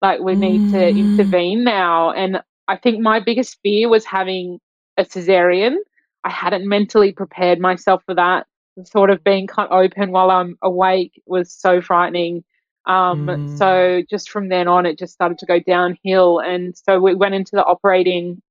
Like 0.00 0.20
we 0.20 0.34
need 0.34 0.60
mm. 0.60 0.72
to 0.72 0.88
intervene 0.88 1.64
now. 1.64 2.12
And 2.12 2.42
I 2.68 2.76
think 2.76 3.00
my 3.00 3.20
biggest 3.20 3.58
fear 3.62 3.88
was 3.88 4.04
having 4.04 4.58
a 4.96 5.04
cesarean 5.04 5.76
I 6.24 6.30
hadn't 6.30 6.68
mentally 6.68 7.12
prepared 7.12 7.60
myself 7.60 8.02
for 8.06 8.14
that. 8.14 8.46
Sort 8.84 9.10
of 9.10 9.22
being 9.22 9.46
cut 9.46 9.70
open 9.70 10.10
while 10.10 10.30
I'm 10.30 10.56
awake 10.62 11.20
was 11.26 11.52
so 11.52 11.80
frightening. 11.80 12.42
Um, 12.86 13.26
mm. 13.26 13.58
So 13.58 14.02
just 14.10 14.30
from 14.30 14.48
then 14.48 14.66
on, 14.66 14.86
it 14.86 14.98
just 14.98 15.12
started 15.12 15.38
to 15.38 15.46
go 15.46 15.60
downhill. 15.60 16.40
And 16.40 16.76
so 16.76 17.00
we 17.00 17.14
went 17.14 17.34
into 17.34 17.52
the 17.52 17.64
operating 17.64 18.42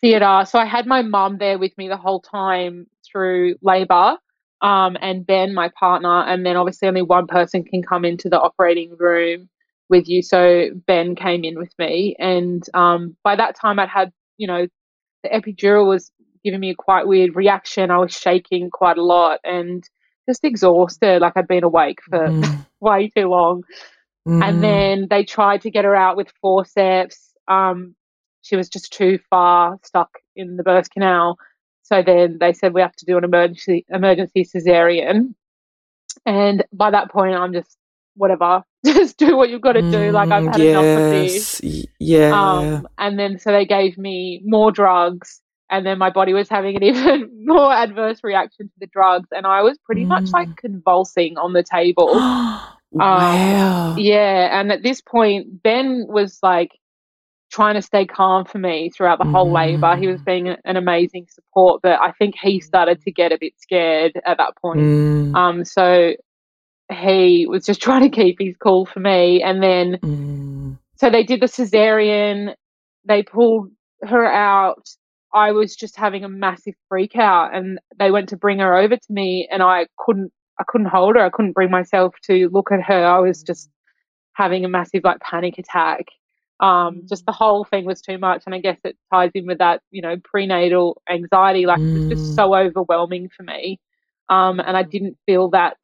theatre. 0.00 0.44
So 0.46 0.58
I 0.58 0.66
had 0.66 0.86
my 0.86 1.02
mum 1.02 1.38
there 1.38 1.58
with 1.58 1.76
me 1.76 1.88
the 1.88 1.96
whole 1.96 2.20
time 2.20 2.86
through 3.10 3.56
labour. 3.62 4.16
Um, 4.62 4.96
and 5.02 5.26
Ben, 5.26 5.52
my 5.52 5.70
partner, 5.78 6.22
and 6.22 6.46
then 6.46 6.56
obviously 6.56 6.88
only 6.88 7.02
one 7.02 7.26
person 7.26 7.62
can 7.62 7.82
come 7.82 8.06
into 8.06 8.30
the 8.30 8.40
operating 8.40 8.96
room 8.96 9.50
with 9.90 10.08
you. 10.08 10.22
So 10.22 10.70
Ben 10.86 11.14
came 11.14 11.44
in 11.44 11.58
with 11.58 11.72
me, 11.78 12.16
and 12.18 12.66
um, 12.72 13.16
by 13.22 13.36
that 13.36 13.54
time 13.54 13.78
I'd 13.78 13.90
had, 13.90 14.12
you 14.38 14.46
know, 14.46 14.66
the 15.22 15.28
epidural 15.28 15.86
was 15.86 16.10
giving 16.46 16.60
me 16.60 16.70
a 16.70 16.76
quite 16.76 17.08
weird 17.08 17.34
reaction. 17.34 17.90
I 17.90 17.98
was 17.98 18.12
shaking 18.12 18.70
quite 18.70 18.98
a 18.98 19.02
lot 19.02 19.40
and 19.42 19.82
just 20.28 20.44
exhausted, 20.44 21.20
like 21.20 21.32
I'd 21.36 21.48
been 21.48 21.64
awake 21.64 21.98
for 22.08 22.28
mm. 22.28 22.66
way 22.80 23.10
too 23.16 23.26
long. 23.26 23.64
Mm. 24.28 24.48
And 24.48 24.62
then 24.62 25.06
they 25.10 25.24
tried 25.24 25.62
to 25.62 25.70
get 25.70 25.84
her 25.84 25.94
out 25.94 26.16
with 26.16 26.32
forceps. 26.40 27.32
Um, 27.48 27.96
she 28.42 28.54
was 28.54 28.68
just 28.68 28.92
too 28.92 29.18
far 29.28 29.78
stuck 29.84 30.10
in 30.36 30.56
the 30.56 30.62
birth 30.62 30.88
canal. 30.88 31.36
So 31.82 32.02
then 32.04 32.38
they 32.38 32.52
said 32.52 32.74
we 32.74 32.80
have 32.80 32.94
to 32.96 33.06
do 33.06 33.18
an 33.18 33.24
emergency 33.24 33.84
emergency 33.88 34.44
cesarean. 34.44 35.34
And 36.24 36.64
by 36.72 36.92
that 36.92 37.10
point, 37.10 37.34
I'm 37.34 37.52
just 37.52 37.76
whatever, 38.14 38.62
just 38.86 39.18
do 39.18 39.36
what 39.36 39.50
you've 39.50 39.60
got 39.62 39.72
to 39.72 39.82
do. 39.82 40.12
Like 40.12 40.30
I've 40.30 40.46
had 40.46 40.60
yes. 40.60 40.70
enough 40.70 40.98
of 40.98 41.10
this. 41.10 41.86
Yeah. 41.98 42.30
Um, 42.40 42.88
and 42.98 43.18
then 43.18 43.38
so 43.40 43.50
they 43.50 43.66
gave 43.66 43.98
me 43.98 44.42
more 44.44 44.70
drugs 44.70 45.40
and 45.70 45.84
then 45.84 45.98
my 45.98 46.10
body 46.10 46.32
was 46.32 46.48
having 46.48 46.76
an 46.76 46.82
even 46.82 47.30
more 47.44 47.72
adverse 47.72 48.22
reaction 48.22 48.68
to 48.68 48.74
the 48.80 48.86
drugs 48.86 49.28
and 49.32 49.46
i 49.46 49.62
was 49.62 49.78
pretty 49.84 50.04
mm. 50.04 50.08
much 50.08 50.30
like 50.30 50.48
mm. 50.48 50.56
convulsing 50.56 51.36
on 51.38 51.52
the 51.52 51.62
table 51.62 52.08
wow 52.92 53.92
um, 53.92 53.98
yeah 53.98 54.58
and 54.58 54.72
at 54.72 54.82
this 54.82 55.00
point 55.00 55.62
ben 55.62 56.06
was 56.08 56.38
like 56.42 56.70
trying 57.50 57.74
to 57.74 57.82
stay 57.82 58.04
calm 58.04 58.44
for 58.44 58.58
me 58.58 58.90
throughout 58.90 59.18
the 59.18 59.24
whole 59.24 59.48
mm. 59.48 59.54
labor 59.54 59.96
he 59.96 60.06
was 60.08 60.20
being 60.22 60.48
an 60.48 60.76
amazing 60.76 61.26
support 61.30 61.80
but 61.82 61.98
i 62.00 62.12
think 62.12 62.34
he 62.40 62.60
started 62.60 63.00
to 63.02 63.10
get 63.10 63.32
a 63.32 63.38
bit 63.38 63.52
scared 63.58 64.12
at 64.24 64.38
that 64.38 64.56
point 64.56 64.80
mm. 64.80 65.34
um 65.34 65.64
so 65.64 66.12
he 66.92 67.46
was 67.48 67.64
just 67.64 67.82
trying 67.82 68.02
to 68.02 68.08
keep 68.08 68.36
his 68.40 68.56
cool 68.56 68.86
for 68.86 69.00
me 69.00 69.42
and 69.42 69.62
then 69.62 69.96
mm. 70.02 70.78
so 70.96 71.10
they 71.10 71.22
did 71.22 71.40
the 71.40 71.46
cesarean 71.46 72.54
they 73.04 73.22
pulled 73.22 73.70
her 74.02 74.26
out 74.26 74.88
I 75.36 75.52
was 75.52 75.76
just 75.76 75.96
having 75.96 76.24
a 76.24 76.30
massive 76.30 76.72
freak 76.88 77.14
out 77.14 77.54
and 77.54 77.78
they 77.98 78.10
went 78.10 78.30
to 78.30 78.38
bring 78.38 78.60
her 78.60 78.74
over 78.74 78.96
to 78.96 79.12
me 79.12 79.46
and 79.52 79.62
I 79.62 79.86
couldn't 79.98 80.32
I 80.58 80.64
couldn't 80.66 80.86
hold 80.86 81.16
her. 81.16 81.22
I 81.22 81.28
couldn't 81.28 81.52
bring 81.52 81.70
myself 81.70 82.14
to 82.24 82.48
look 82.50 82.72
at 82.72 82.82
her. 82.82 83.04
I 83.04 83.18
was 83.18 83.42
just 83.42 83.68
having 84.32 84.64
a 84.64 84.68
massive 84.68 85.04
like 85.04 85.20
panic 85.20 85.58
attack. 85.58 86.06
Um, 86.60 87.02
just 87.06 87.26
the 87.26 87.32
whole 87.32 87.64
thing 87.64 87.84
was 87.84 88.00
too 88.00 88.16
much 88.16 88.44
and 88.46 88.54
I 88.54 88.60
guess 88.60 88.78
it 88.82 88.96
ties 89.12 89.30
in 89.34 89.46
with 89.46 89.58
that, 89.58 89.82
you 89.90 90.00
know, 90.00 90.16
prenatal 90.24 91.02
anxiety. 91.06 91.66
Like 91.66 91.80
mm. 91.80 91.94
it 91.94 91.98
was 91.98 92.08
just 92.08 92.32
mm. 92.32 92.34
so 92.34 92.54
overwhelming 92.54 93.28
for 93.28 93.42
me. 93.42 93.78
Um, 94.30 94.58
and 94.58 94.74
I 94.74 94.84
didn't 94.84 95.18
feel 95.26 95.50
that 95.50 95.76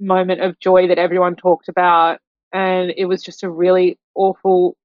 moment 0.00 0.40
of 0.40 0.58
joy 0.60 0.88
that 0.88 0.98
everyone 0.98 1.36
talked 1.36 1.68
about. 1.68 2.20
And 2.54 2.94
it 2.96 3.04
was 3.04 3.22
just 3.22 3.42
a 3.42 3.50
really 3.50 3.98
awful, 4.14 4.78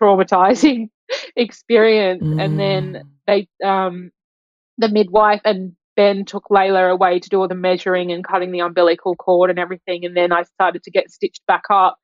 traumatizing 0.00 0.88
experience. 1.36 2.22
Mm. 2.22 2.44
And 2.44 2.60
then 2.60 2.92
mm. 2.92 3.02
they, 3.26 3.48
um, 3.66 4.10
the 4.78 4.88
midwife 4.88 5.40
and 5.44 5.74
Ben 5.96 6.24
took 6.24 6.44
Layla 6.50 6.90
away 6.90 7.18
to 7.18 7.28
do 7.28 7.40
all 7.40 7.48
the 7.48 7.54
measuring 7.54 8.12
and 8.12 8.26
cutting 8.26 8.52
the 8.52 8.60
umbilical 8.60 9.16
cord 9.16 9.50
and 9.50 9.58
everything. 9.58 10.04
And 10.04 10.16
then 10.16 10.32
I 10.32 10.44
started 10.44 10.82
to 10.84 10.90
get 10.90 11.10
stitched 11.10 11.44
back 11.46 11.64
up. 11.70 11.98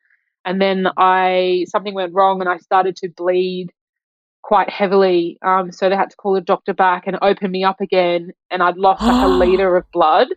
And 0.45 0.61
then 0.61 0.87
I 0.97 1.67
something 1.69 1.95
went 1.95 2.15
wrong 2.15 2.41
and 2.41 2.49
I 2.49 2.59
started 2.59 2.97
to 2.97 3.09
bleed 3.09 3.73
quite 4.43 4.71
heavily. 4.71 5.39
Um, 5.45 5.73
so 5.73 5.89
they 5.89 5.97
had 5.97 6.11
to 6.11 6.17
call 6.17 6.35
the 6.35 6.41
doctor 6.41 6.73
back 6.73 7.07
and 7.07 7.19
open 7.21 7.51
me 7.51 7.65
up 7.65 7.81
again. 7.81 8.33
And 8.51 8.63
I'd 8.63 8.77
lost 8.77 9.03
like 9.03 9.25
a 9.25 9.29
liter 9.45 9.77
of 9.77 9.91
blood. 9.91 10.29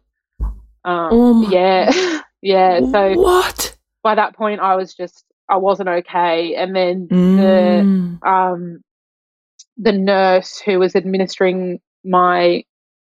Um, 0.86 1.10
oh 1.12 1.50
yeah, 1.50 2.22
yeah. 2.42 2.80
So 2.80 3.14
what? 3.16 3.78
By 4.02 4.16
that 4.16 4.36
point, 4.36 4.62
I 4.62 4.76
was 4.76 4.94
just 4.94 5.26
I 5.50 5.58
wasn't 5.58 5.90
okay. 5.90 6.56
And 6.56 6.76
then 6.76 7.08
mm. 7.08 8.22
the 8.22 8.30
um, 8.30 8.82
the 9.78 9.92
nurse 9.92 10.60
who 10.60 10.80
was 10.80 10.96
administering 10.96 11.80
my 12.04 12.64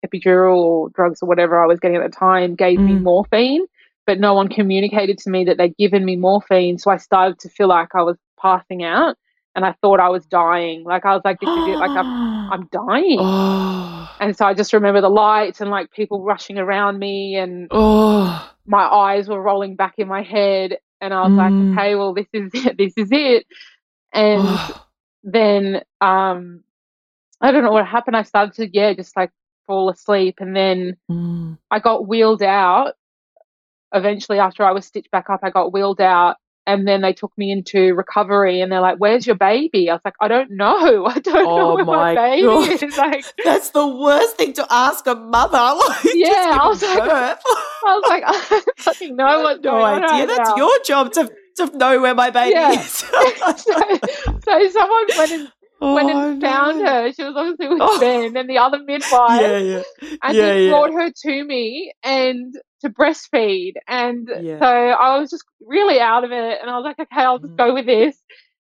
epidural 0.06 0.91
drugs 0.93 1.21
or 1.21 1.28
whatever 1.28 1.62
I 1.62 1.67
was 1.67 1.80
getting 1.80 1.97
at 1.97 2.10
the 2.10 2.15
time 2.15 2.56
gave 2.56 2.80
mm. 2.80 2.86
me 2.86 2.93
morphine, 2.93 3.65
but 4.06 4.19
no 4.19 4.34
one 4.34 4.47
communicated 4.47 5.17
to 5.19 5.30
me 5.30 5.45
that 5.45 5.58
they'd 5.58 5.75
given 5.78 6.06
me 6.06 6.15
morphine. 6.15 6.78
So 6.78 6.91
I 6.91 6.97
started 6.97 7.39
to 7.39 7.49
feel 7.49 7.67
like 7.67 7.89
I 7.95 8.04
was 8.04 8.17
passing 8.39 8.84
out 8.84 9.17
and 9.56 9.65
I 9.65 9.73
thought 9.82 9.99
I 9.99 10.10
was 10.10 10.25
dying. 10.25 10.84
Like 10.84 11.06
I 11.06 11.13
was 11.13 11.21
like, 11.25 11.39
this 11.39 11.49
is 11.49 11.67
it. 11.67 11.78
Like 11.78 11.89
I'm, 11.89 12.06
I'm 12.52 12.69
dying. 12.71 13.17
Oh. 13.19 14.15
And 14.19 14.38
so 14.38 14.45
I 14.45 14.54
just 14.54 14.73
remember 14.73 15.02
the 15.02 15.10
lights 15.10 15.62
and 15.62 15.69
like 15.69 15.91
people 15.91 16.23
rushing 16.23 16.58
around 16.58 16.99
me 16.99 17.36
and 17.36 17.67
oh. 17.71 18.52
my 18.65 18.84
eyes 18.84 19.28
were 19.28 19.41
rolling 19.41 19.75
back 19.75 19.95
in 19.97 20.08
my 20.08 20.21
head. 20.21 20.78
And 21.01 21.13
I 21.13 21.21
was 21.21 21.31
mm. 21.31 21.38
like, 21.38 21.79
okay, 21.79 21.95
well, 21.95 22.13
this 22.13 22.27
is 22.33 22.51
it. 22.65 22.77
This 22.77 22.93
is 22.97 23.09
it. 23.12 23.45
And 24.13 24.59
then, 25.23 25.81
um, 26.01 26.63
I 27.41 27.51
don't 27.51 27.63
know 27.63 27.71
what 27.71 27.88
happened. 27.88 28.17
I 28.17 28.23
started 28.23 28.53
to, 28.55 28.69
yeah, 28.71 28.93
just 28.93 29.15
like 29.15 29.31
fall 29.65 29.89
asleep. 29.89 30.35
And 30.39 30.55
then 30.55 30.97
mm. 31.09 31.57
I 31.71 31.79
got 31.79 32.07
wheeled 32.07 32.43
out. 32.43 32.93
Eventually, 33.93 34.39
after 34.39 34.63
I 34.63 34.71
was 34.71 34.85
stitched 34.85 35.09
back 35.09 35.29
up, 35.29 35.39
I 35.41 35.49
got 35.49 35.73
wheeled 35.73 36.01
out. 36.01 36.38
And 36.69 36.88
then 36.88 37.01
they 37.01 37.13
took 37.13 37.36
me 37.36 37.51
into 37.51 37.95
recovery 37.95 38.62
and 38.62 38.71
they're 38.71 38.79
like, 38.79 38.97
Where's 38.99 39.25
your 39.25 39.36
baby? 39.36 39.89
I 39.89 39.93
was 39.93 40.01
like, 40.05 40.13
I 40.21 40.27
don't 40.27 40.51
know. 40.51 41.05
I 41.08 41.17
don't 41.17 41.47
oh 41.47 41.58
know 41.58 41.75
where 41.75 41.86
my, 41.86 42.13
my 42.13 42.15
baby 42.15 42.43
God. 42.43 42.84
is. 42.84 42.97
Like 42.99 43.25
That's 43.43 43.71
the 43.71 43.88
worst 43.88 44.38
thing 44.38 44.53
to 44.53 44.67
ask 44.69 45.08
a 45.08 45.15
mother. 45.15 45.58
Like, 45.58 46.13
yeah. 46.13 46.60
I 46.62 46.67
was, 46.67 46.82
like, 46.84 47.01
I 47.01 47.38
was 47.86 48.03
like, 48.08 48.23
I 48.27 48.45
don't 48.49 48.79
fucking 48.79 49.15
know 49.15 49.41
what's 49.41 49.63
no 49.63 49.71
going 49.71 50.03
idea. 50.03 50.21
on. 50.21 50.27
That's 50.27 50.49
now. 50.51 50.55
your 50.58 50.79
job 50.86 51.13
to 51.13 51.32
to 51.58 51.77
know 51.77 51.99
where 52.01 52.13
my 52.13 52.29
baby 52.29 52.51
yeah. 52.51 52.71
is. 52.71 52.89
so, 52.89 53.12
so 54.45 54.69
someone 54.69 55.08
went 55.17 55.32
and 55.32 55.51
Oh, 55.81 55.95
went 55.95 56.09
and 56.09 56.41
found 56.41 56.81
her. 56.81 57.11
She 57.13 57.23
was 57.23 57.35
obviously 57.35 57.67
with 57.69 57.79
oh. 57.81 57.99
Ben 57.99 58.35
and 58.35 58.49
the 58.49 58.57
other 58.57 58.79
midwife. 58.79 59.41
Yeah, 59.41 59.57
yeah. 59.57 59.83
And 60.21 60.35
yeah, 60.35 60.41
they 60.41 60.65
yeah. 60.65 60.71
brought 60.71 60.91
her 60.91 61.09
to 61.09 61.43
me 61.45 61.93
and 62.03 62.53
to 62.81 62.89
breastfeed. 62.89 63.73
And 63.87 64.29
yeah. 64.41 64.59
so 64.59 64.65
I 64.65 65.17
was 65.19 65.29
just 65.29 65.45
really 65.65 65.99
out 65.99 66.25
of 66.25 66.31
it. 66.31 66.59
And 66.61 66.69
I 66.69 66.77
was 66.77 66.83
like, 66.83 66.99
okay, 66.99 67.21
I'll 67.21 67.39
just 67.39 67.53
mm. 67.53 67.57
go 67.57 67.73
with 67.73 67.85
this. 67.85 68.17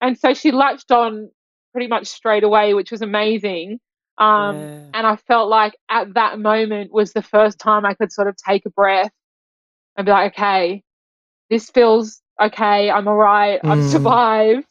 And 0.02 0.18
so 0.20 0.34
she 0.34 0.52
latched 0.52 0.92
on 0.92 1.32
pretty 1.72 1.88
much 1.88 2.08
straight 2.08 2.44
away, 2.44 2.74
which 2.76 2.92
was 2.92 3.02
amazing. 3.02 3.80
Um. 4.20 4.58
And 4.94 5.08
I 5.08 5.16
felt 5.16 5.50
like 5.50 5.76
at 5.90 6.14
that 6.14 6.40
moment 6.40 6.92
was 6.92 7.14
the 7.14 7.24
first 7.24 7.58
time 7.58 7.86
I 7.86 7.96
could 7.96 8.12
sort 8.12 8.28
of 8.28 8.36
take 8.38 8.66
a 8.66 8.70
breath 8.70 9.12
and 9.98 10.06
be 10.06 10.12
like, 10.12 10.34
okay, 10.34 10.84
this 11.50 11.72
feels 11.72 12.22
okay. 12.40 12.92
I'm 12.92 13.08
all 13.08 13.18
right. 13.18 13.60
Mm. 13.64 13.70
I've 13.72 13.90
survived. 13.90 14.66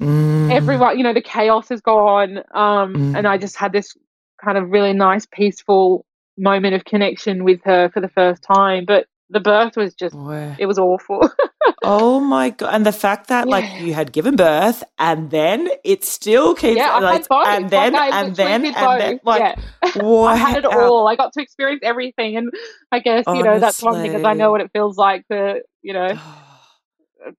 Mm. 0.00 0.52
Everyone, 0.52 0.96
you 0.96 1.04
know, 1.04 1.14
the 1.14 1.22
chaos 1.22 1.70
is 1.70 1.80
gone. 1.80 2.38
Um, 2.54 2.94
mm. 2.94 3.16
And 3.16 3.26
I 3.26 3.38
just 3.38 3.56
had 3.56 3.72
this 3.72 3.96
kind 4.42 4.56
of 4.56 4.70
really 4.70 4.92
nice, 4.92 5.26
peaceful 5.26 6.04
moment 6.36 6.74
of 6.74 6.84
connection 6.84 7.44
with 7.44 7.60
her 7.64 7.90
for 7.90 8.00
the 8.00 8.08
first 8.08 8.42
time. 8.42 8.84
But 8.86 9.06
the 9.30 9.40
birth 9.40 9.76
was 9.76 9.94
just, 9.94 10.14
Boy. 10.14 10.56
it 10.58 10.66
was 10.66 10.78
awful. 10.78 11.28
oh 11.82 12.20
my 12.20 12.50
God. 12.50 12.74
And 12.74 12.86
the 12.86 12.92
fact 12.92 13.26
that, 13.28 13.46
yeah. 13.46 13.50
like, 13.50 13.80
you 13.80 13.92
had 13.92 14.12
given 14.12 14.36
birth 14.36 14.84
and 14.98 15.30
then 15.30 15.68
it 15.84 16.04
still 16.04 16.54
keeps, 16.54 16.76
yeah, 16.76 16.96
like, 16.98 17.26
and 17.30 17.68
then, 17.68 17.92
like, 17.92 18.12
and 18.12 18.36
then, 18.36 18.64
and 18.64 18.74
both. 18.74 18.98
then, 18.98 19.20
like, 19.24 19.40
yeah. 19.40 20.02
I 20.02 20.36
had 20.36 20.58
it 20.58 20.64
all. 20.64 21.08
I 21.08 21.16
got 21.16 21.32
to 21.32 21.42
experience 21.42 21.80
everything. 21.82 22.36
And 22.36 22.50
I 22.92 23.00
guess, 23.00 23.24
you 23.26 23.42
know, 23.42 23.58
that's 23.58 23.82
one 23.82 23.94
thing 23.94 24.12
because 24.12 24.24
I 24.24 24.34
know 24.34 24.50
what 24.52 24.60
it 24.60 24.70
feels 24.72 24.96
like 24.96 25.26
to, 25.28 25.62
you 25.82 25.92
know, 25.92 26.18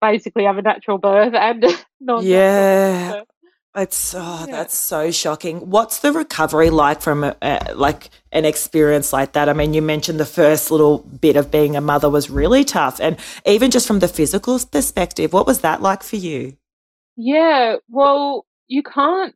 basically 0.02 0.44
have 0.44 0.58
a 0.58 0.62
natural 0.62 0.98
birth 0.98 1.34
and 1.34 1.66
non 2.00 2.26
yeah 2.26 3.22
it's 3.76 4.16
oh 4.16 4.46
yeah. 4.48 4.56
that's 4.56 4.78
so 4.78 5.12
shocking 5.12 5.70
what's 5.70 6.00
the 6.00 6.12
recovery 6.12 6.70
like 6.70 7.02
from 7.02 7.24
a, 7.24 7.36
a, 7.42 7.74
like 7.76 8.10
an 8.32 8.44
experience 8.44 9.14
like 9.14 9.34
that 9.34 9.48
i 9.48 9.54
mean 9.54 9.74
you 9.74 9.82
mentioned 9.82 10.20
the 10.20 10.26
first 10.26 10.72
little 10.72 11.00
bit 11.00 11.36
of 11.36 11.52
being 11.52 11.76
a 11.76 11.82
mother 11.82 12.10
was 12.10 12.30
really 12.30 12.64
tough 12.64 13.00
and 13.00 13.16
even 13.46 13.70
just 13.70 13.88
from 13.88 14.00
the 14.00 14.08
physical 14.08 14.60
perspective 14.72 15.34
what 15.34 15.46
was 15.46 15.60
that 15.60 15.82
like 15.82 16.02
for 16.02 16.16
you 16.16 16.58
yeah 17.16 17.76
well 17.90 18.46
you 18.68 18.82
can't 18.82 19.36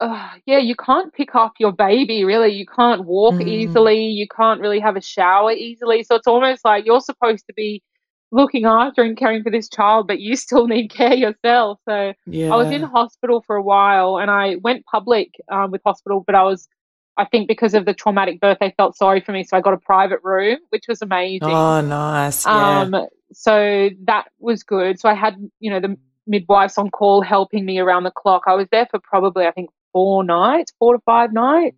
uh, 0.00 0.30
yeah, 0.46 0.58
you 0.58 0.76
can't 0.76 1.12
pick 1.12 1.34
up 1.34 1.54
your 1.58 1.72
baby 1.72 2.24
really. 2.24 2.52
You 2.52 2.66
can't 2.66 3.04
walk 3.04 3.34
mm. 3.34 3.48
easily. 3.48 4.06
You 4.06 4.28
can't 4.28 4.60
really 4.60 4.80
have 4.80 4.96
a 4.96 5.02
shower 5.02 5.52
easily. 5.52 6.04
So 6.04 6.14
it's 6.14 6.26
almost 6.26 6.64
like 6.64 6.86
you're 6.86 7.00
supposed 7.00 7.46
to 7.46 7.52
be 7.54 7.82
looking 8.30 8.66
after 8.66 9.02
and 9.02 9.16
caring 9.16 9.42
for 9.42 9.50
this 9.50 9.68
child, 9.68 10.06
but 10.06 10.20
you 10.20 10.36
still 10.36 10.66
need 10.66 10.88
care 10.88 11.14
yourself. 11.14 11.78
So 11.88 12.12
yeah. 12.26 12.52
I 12.52 12.56
was 12.56 12.70
in 12.70 12.82
hospital 12.82 13.42
for 13.46 13.56
a 13.56 13.62
while 13.62 14.18
and 14.18 14.30
I 14.30 14.56
went 14.56 14.84
public 14.86 15.34
um, 15.50 15.70
with 15.70 15.80
hospital, 15.84 16.22
but 16.26 16.34
I 16.34 16.42
was, 16.42 16.68
I 17.16 17.24
think 17.24 17.48
because 17.48 17.74
of 17.74 17.84
the 17.86 17.94
traumatic 17.94 18.40
birth, 18.40 18.58
they 18.60 18.74
felt 18.76 18.96
sorry 18.96 19.20
for 19.20 19.32
me. 19.32 19.44
So 19.44 19.56
I 19.56 19.60
got 19.60 19.72
a 19.72 19.78
private 19.78 20.20
room, 20.22 20.58
which 20.68 20.84
was 20.88 21.00
amazing. 21.02 21.48
Oh, 21.48 21.80
nice. 21.80 22.44
Yeah. 22.44 22.80
Um, 22.80 23.06
so 23.32 23.90
that 24.04 24.26
was 24.38 24.62
good. 24.62 25.00
So 25.00 25.08
I 25.08 25.14
had, 25.14 25.34
you 25.58 25.70
know, 25.70 25.80
the 25.80 25.96
midwives 26.26 26.76
on 26.76 26.90
call 26.90 27.22
helping 27.22 27.64
me 27.64 27.78
around 27.78 28.04
the 28.04 28.10
clock. 28.10 28.42
I 28.46 28.54
was 28.54 28.68
there 28.70 28.86
for 28.90 29.00
probably, 29.00 29.46
I 29.46 29.52
think, 29.52 29.70
four 29.92 30.22
nights, 30.22 30.72
four 30.78 30.94
to 30.94 31.02
five 31.04 31.32
nights. 31.32 31.76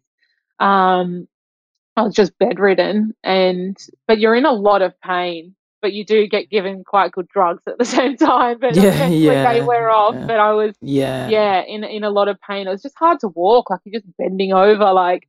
Um, 0.58 1.28
I 1.96 2.02
was 2.02 2.14
just 2.14 2.36
bedridden 2.38 3.14
and, 3.22 3.76
but 4.06 4.18
you're 4.18 4.34
in 4.34 4.44
a 4.44 4.52
lot 4.52 4.82
of 4.82 5.00
pain 5.00 5.54
but 5.80 5.92
you 5.92 6.04
do 6.04 6.26
get 6.26 6.50
given 6.50 6.84
quite 6.84 7.12
good 7.12 7.28
drugs 7.28 7.62
at 7.66 7.78
the 7.78 7.84
same 7.96 8.16
time. 8.16 8.58
But 8.60 8.76
yeah, 8.76 9.06
yeah, 9.08 9.52
they 9.52 9.62
wear 9.62 9.90
off. 9.90 10.14
Yeah. 10.14 10.26
But 10.26 10.38
I 10.38 10.52
was 10.52 10.74
yeah 10.80 11.28
yeah 11.28 11.62
in 11.66 11.84
in 11.84 12.04
a 12.04 12.10
lot 12.10 12.28
of 12.28 12.38
pain. 12.40 12.66
It 12.66 12.70
was 12.70 12.82
just 12.82 12.96
hard 12.98 13.20
to 13.20 13.28
walk. 13.28 13.70
Like 13.70 13.80
you're 13.84 14.00
just 14.00 14.16
bending 14.16 14.52
over, 14.52 14.92
like 14.92 15.28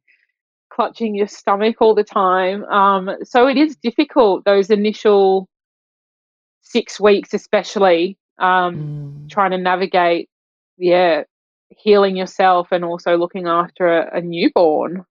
clutching 0.71 1.15
your 1.15 1.27
stomach 1.27 1.77
all 1.81 1.95
the 1.95 2.03
time. 2.03 2.63
Um, 2.65 3.09
so 3.23 3.47
it 3.47 3.57
is 3.57 3.75
difficult 3.75 4.45
those 4.45 4.69
initial 4.69 5.47
six 6.61 6.99
weeks, 6.99 7.33
especially 7.33 8.17
um, 8.39 8.75
mm. 8.75 9.29
trying 9.29 9.51
to 9.51 9.57
navigate. 9.57 10.29
Yeah, 10.77 11.23
healing 11.69 12.15
yourself 12.15 12.69
and 12.71 12.83
also 12.83 13.17
looking 13.17 13.47
after 13.47 13.87
a, 13.87 14.17
a 14.17 14.21
newborn. 14.21 15.05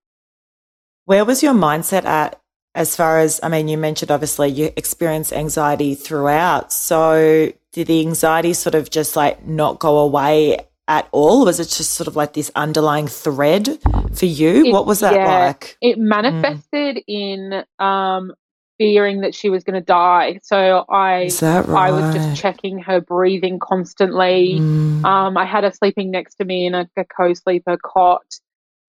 Where 1.05 1.25
was 1.25 1.41
your 1.41 1.53
mindset 1.53 2.05
at 2.05 2.40
as 2.73 2.95
far 2.95 3.19
as, 3.19 3.39
I 3.43 3.49
mean, 3.49 3.67
you 3.67 3.77
mentioned 3.77 4.11
obviously 4.11 4.49
you 4.49 4.71
experienced 4.77 5.33
anxiety 5.33 5.95
throughout. 5.95 6.71
So 6.71 7.51
did 7.73 7.87
the 7.87 8.01
anxiety 8.01 8.53
sort 8.53 8.75
of 8.75 8.89
just 8.89 9.15
like 9.15 9.45
not 9.45 9.79
go 9.79 9.99
away 9.99 10.59
at 10.87 11.07
all? 11.11 11.45
Was 11.45 11.59
it 11.59 11.65
just 11.65 11.93
sort 11.93 12.07
of 12.07 12.15
like 12.15 12.33
this 12.33 12.51
underlying 12.55 13.07
thread 13.07 13.77
for 14.13 14.25
you? 14.25 14.65
It, 14.65 14.71
what 14.71 14.85
was 14.85 15.01
that 15.01 15.13
yeah, 15.13 15.47
like? 15.47 15.77
It 15.81 15.97
mm. 15.97 16.03
manifested 16.03 16.97
mm. 16.97 17.03
in 17.07 17.63
um, 17.79 18.33
fearing 18.77 19.21
that 19.21 19.35
she 19.35 19.49
was 19.49 19.63
going 19.63 19.79
to 19.79 19.85
die. 19.85 20.39
So 20.43 20.85
I, 20.89 21.29
right? 21.41 21.67
I 21.69 21.91
was 21.91 22.15
just 22.15 22.41
checking 22.41 22.79
her 22.79 22.99
breathing 23.01 23.59
constantly. 23.59 24.59
Mm. 24.59 25.03
Um, 25.05 25.37
I 25.37 25.45
had 25.45 25.63
her 25.65 25.71
sleeping 25.71 26.09
next 26.09 26.35
to 26.35 26.45
me 26.45 26.65
in 26.67 26.73
a, 26.73 26.89
a 26.97 27.05
co-sleeper 27.05 27.77
cot. 27.83 28.23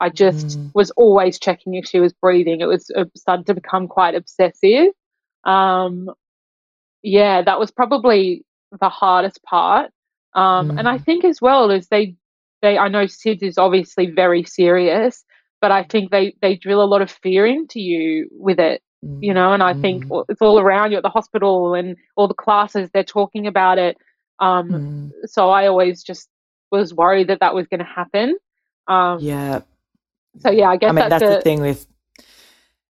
I 0.02 0.08
just 0.08 0.58
mm. 0.58 0.70
was 0.74 0.90
always 0.96 1.38
checking 1.38 1.74
if 1.74 1.86
she 1.86 2.00
was 2.00 2.12
breathing. 2.12 2.60
It 2.60 2.66
was 2.66 2.90
it 2.90 3.08
started 3.16 3.46
to 3.46 3.54
become 3.54 3.86
quite 3.86 4.16
obsessive. 4.16 4.88
Um, 5.44 6.10
yeah, 7.04 7.42
that 7.42 7.60
was 7.60 7.70
probably 7.70 8.44
the 8.80 8.88
hardest 8.88 9.40
part. 9.44 9.92
Um, 10.34 10.70
mm. 10.70 10.78
And 10.80 10.88
I 10.88 10.98
mm. 10.98 11.04
think 11.04 11.24
as 11.24 11.40
well 11.40 11.70
as 11.70 11.86
they, 11.86 12.16
they, 12.62 12.78
I 12.78 12.88
know 12.88 13.04
SIDS 13.04 13.44
is 13.44 13.58
obviously 13.58 14.10
very 14.10 14.42
serious, 14.42 15.24
but 15.60 15.70
I 15.70 15.84
think 15.84 16.10
they 16.10 16.34
they 16.42 16.56
drill 16.56 16.82
a 16.82 16.90
lot 16.92 17.02
of 17.02 17.10
fear 17.22 17.46
into 17.46 17.78
you 17.78 18.28
with 18.32 18.58
it, 18.58 18.82
you 19.20 19.32
know. 19.32 19.52
And 19.52 19.62
I 19.62 19.72
think 19.74 20.06
mm. 20.06 20.24
it's 20.28 20.42
all 20.42 20.58
around 20.58 20.90
you 20.90 20.96
at 20.96 21.04
the 21.04 21.10
hospital 21.10 21.74
and 21.74 21.96
all 22.16 22.26
the 22.26 22.34
classes 22.34 22.90
they're 22.92 23.04
talking 23.04 23.46
about 23.46 23.78
it. 23.78 23.96
Um, 24.40 24.68
mm. 24.68 25.10
So 25.26 25.50
I 25.50 25.68
always 25.68 26.02
just 26.02 26.28
was 26.72 26.92
worried 26.92 27.28
that 27.28 27.38
that 27.38 27.54
was 27.54 27.68
going 27.68 27.78
to 27.78 27.86
happen. 27.86 28.36
Um, 28.88 29.18
yeah. 29.20 29.60
So 30.38 30.50
yeah, 30.50 30.68
I 30.70 30.76
guess 30.76 30.90
I 30.90 30.92
mean 30.92 31.08
that's, 31.08 31.20
that's 31.20 31.36
the 31.36 31.42
thing 31.42 31.60
with 31.60 31.86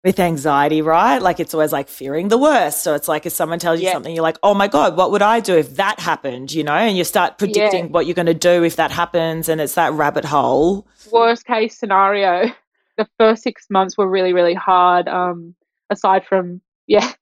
with 0.05 0.19
anxiety, 0.19 0.83
right? 0.83 1.21
Like 1.23 1.39
it's 1.39 1.55
always 1.55 1.73
like 1.73 1.89
fearing 1.89 2.29
the 2.29 2.39
worst. 2.39 2.83
So 2.83 2.95
it's 2.95 3.07
like 3.07 3.25
if 3.25 3.33
someone 3.33 3.59
tells 3.59 3.81
you 3.81 3.87
Yeah. 3.87 3.93
something, 3.93 4.15
you're 4.15 4.23
like, 4.23 4.39
oh 4.43 4.53
my 4.55 4.67
God, 4.67 4.97
what 4.97 5.13
would 5.13 5.23
I 5.23 5.39
do 5.41 5.57
if 5.57 5.77
that 5.77 6.01
happened? 6.01 6.53
You 6.53 6.65
know, 6.65 6.73
and 6.73 6.97
you 6.97 7.05
start 7.05 7.39
predicting 7.39 7.85
Yeah. 7.85 7.91
what 7.91 8.07
you're 8.07 8.15
going 8.15 8.27
to 8.27 8.35
do 8.35 8.65
if 8.65 8.77
that 8.77 8.91
happens. 8.91 9.49
And 9.49 9.61
it's 9.61 9.75
that 9.75 9.93
rabbit 9.93 10.25
hole. 10.25 10.89
worst 11.13 11.45
case 11.47 11.79
scenario, 11.79 12.51
the 12.97 13.09
first 13.19 13.43
six 13.45 13.67
months 13.71 13.97
were 13.97 14.09
really, 14.09 14.33
really 14.33 14.55
hard. 14.55 15.07
Um, 15.07 15.55
aside 15.89 16.27
from, 16.27 16.61
yeah, 16.89 17.13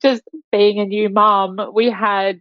just 0.00 0.22
being 0.52 0.78
a 0.78 0.84
new 0.86 1.08
mom, 1.08 1.58
we 1.74 1.90
had 1.90 2.40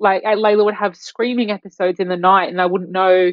like 0.00 0.22
Layla 0.24 0.64
would 0.64 0.74
have 0.74 0.96
screaming 0.96 1.50
episodes 1.50 2.00
in 2.00 2.08
the 2.08 2.16
night, 2.16 2.48
and 2.48 2.60
I 2.60 2.66
wouldn't 2.66 2.90
know 2.90 3.32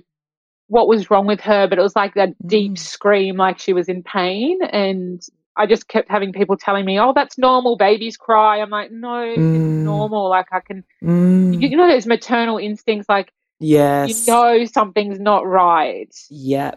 what 0.68 0.88
was 0.88 1.10
wrong 1.12 1.28
with 1.28 1.42
her, 1.42 1.68
but 1.68 1.78
it 1.78 1.82
was 1.82 1.96
like 1.96 2.14
that 2.16 2.30
deep 2.48 2.74
Mm. 2.74 2.78
scream, 2.80 3.38
like 3.38 3.60
she 3.60 3.74
was 3.74 3.88
in 3.88 4.02
pain. 4.04 4.60
And 4.64 5.22
I 5.58 5.66
just 5.68 5.88
kept 5.88 6.10
having 6.10 6.34
people 6.34 6.58
telling 6.58 6.86
me, 6.86 7.00
oh, 7.00 7.14
that's 7.14 7.38
normal, 7.38 7.78
babies 7.78 8.18
cry. 8.18 8.60
I'm 8.62 8.70
like, 8.70 8.92
no, 8.92 9.22
it's 9.22 9.40
Mm. 9.40 9.84
normal. 9.84 10.30
Like, 10.30 10.48
I 10.52 10.60
can, 10.60 10.84
Mm, 11.04 11.62
you 11.62 11.78
know, 11.78 11.88
those 11.88 12.06
maternal 12.08 12.58
instincts, 12.58 13.08
like, 13.08 13.32
yes. 13.60 14.28
you 14.28 14.34
know, 14.34 14.66
something's 14.66 15.20
not 15.20 15.46
right. 15.46 16.14
yeah. 16.30 16.72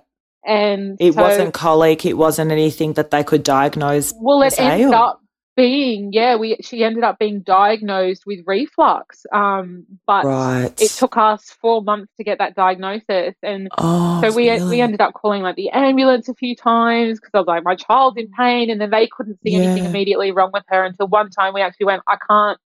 And 0.47 0.97
It 1.01 1.15
so- 1.15 1.23
wasn't 1.23 1.53
colic. 1.53 2.07
It 2.07 2.15
wasn't 2.15 2.53
anything 2.53 2.93
that 2.95 3.11
they 3.11 3.25
could 3.25 3.43
diagnose. 3.43 4.15
Well, 4.19 4.41
it 4.43 4.59
ended 4.59 4.93
up 4.93 5.21
being, 5.59 6.13
yeah, 6.13 6.37
we 6.37 6.57
she 6.63 6.85
ended 6.85 7.03
up 7.03 7.19
being 7.19 7.41
diagnosed 7.43 8.25
with 8.25 8.39
reflux. 8.47 9.27
Um, 9.33 9.87
but 10.07 10.25
Right. 10.25 10.73
it 10.79 10.93
took 10.97 11.17
us 11.17 11.51
four 11.61 11.83
months 11.83 12.13
to 12.17 12.25
get 12.25 12.39
that 12.39 12.55
diagnosis, 12.55 13.35
and 13.43 13.69
Oh, 13.77 14.23
so 14.25 14.33
we 14.33 14.47
really? 14.47 14.61
we 14.71 14.81
ended 14.81 15.01
up 15.01 15.15
calling 15.15 15.43
like 15.43 15.57
the 15.57 15.71
ambulance 15.71 16.29
a 16.29 16.35
few 16.35 16.55
times 16.55 17.19
because 17.19 17.33
I 17.35 17.39
was 17.39 17.49
like, 17.49 17.65
my 17.65 17.75
child's 17.75 18.19
in 18.19 18.31
pain, 18.31 18.71
and 18.71 18.81
then 18.81 18.91
they 18.91 19.09
couldn't 19.09 19.41
see 19.43 19.57
anything 19.57 19.85
immediately 19.85 20.31
wrong 20.31 20.51
with 20.53 20.65
her 20.69 20.85
until 20.85 21.09
one 21.09 21.29
time 21.31 21.55
we 21.55 21.61
actually 21.61 21.87
went, 21.87 22.03
I 22.07 22.19
can't, 22.29 22.59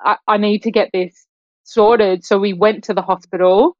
I, 0.00 0.16
I 0.28 0.36
need 0.36 0.64
to 0.64 0.70
get 0.70 0.90
this 0.92 1.26
sorted. 1.64 2.24
So 2.26 2.38
we 2.38 2.52
went 2.52 2.84
to 2.84 2.94
the 2.94 3.02
hospital, 3.02 3.74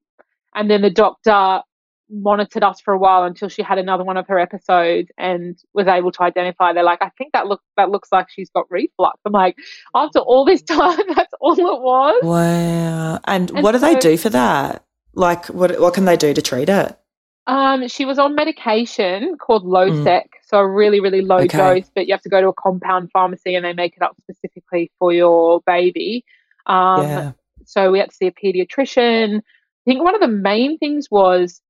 and 0.55 0.71
then 0.71 0.81
the 0.81 0.91
doctor 0.91 1.61
monitored 2.11 2.62
us 2.64 2.81
for 2.81 2.94
a 2.94 2.99
while 2.99 3.25
until 3.25 3.49
she 3.49 3.62
had 3.62 3.79
another 3.79 4.05
one 4.05 4.16
of 4.16 4.27
her 4.29 4.38
episodes 4.38 5.11
and 5.18 5.59
was 5.75 5.87
able 5.87 6.11
to 6.12 6.23
identify. 6.23 6.73
They're 6.73 6.83
like, 6.85 7.03
I 7.03 7.11
think 7.18 7.33
that 7.33 7.47
look 7.47 7.61
that 7.77 7.90
looks 7.90 8.09
like 8.12 8.29
she's 8.31 8.51
got 8.51 8.64
reflux. 8.71 9.21
I'm 9.25 9.33
like, 9.33 9.57
after 9.94 10.21
all 10.21 10.44
this 10.44 10.62
time, 10.62 10.99
that's 11.16 11.33
all 11.40 11.59
it 11.59 11.83
was. 11.83 12.23
Wow. 12.25 13.21
And, 13.25 13.51
And 13.51 13.62
what 13.62 13.73
do 13.73 13.79
they 13.79 13.97
do 13.97 14.16
for 14.16 14.31
that? 14.31 14.85
Like, 15.14 15.47
what 15.47 15.81
what 15.81 15.94
can 15.94 16.05
they 16.05 16.16
do 16.16 16.33
to 16.35 16.42
treat 16.42 16.68
it? 16.68 16.99
Um, 17.47 17.88
she 17.88 18.05
was 18.05 18.18
on 18.18 18.35
medication 18.35 19.37
called 19.38 19.64
Mm. 19.64 19.71
Losec, 20.05 20.25
so 20.47 20.59
a 20.59 20.68
really, 20.68 21.01
really 21.01 21.23
low 21.23 21.38
Okay. 21.38 21.57
dose, 21.57 21.90
but 21.94 22.07
you 22.07 22.12
have 22.12 22.21
to 22.23 22.29
go 22.29 22.42
to 22.42 22.49
a 22.49 22.53
compound 22.53 23.11
pharmacy 23.11 23.55
and 23.55 23.64
they 23.64 23.73
make 23.73 23.97
it 23.97 24.03
up 24.03 24.14
specifically 24.21 24.92
for 24.99 25.14
your 25.14 25.62
baby. 25.66 26.25
Um, 26.66 27.03
yeah. 27.03 27.33
So 27.64 27.90
we 27.90 27.99
had 28.01 28.11
to 28.11 28.16
see 28.16 28.27
a 28.27 28.33
pediatrician. 28.33 29.38
I 29.38 29.42
think 29.87 30.05
one 30.05 30.14
of 30.14 30.21
the 30.21 30.29
main 30.29 30.77
things 30.79 31.09
was 31.11 31.62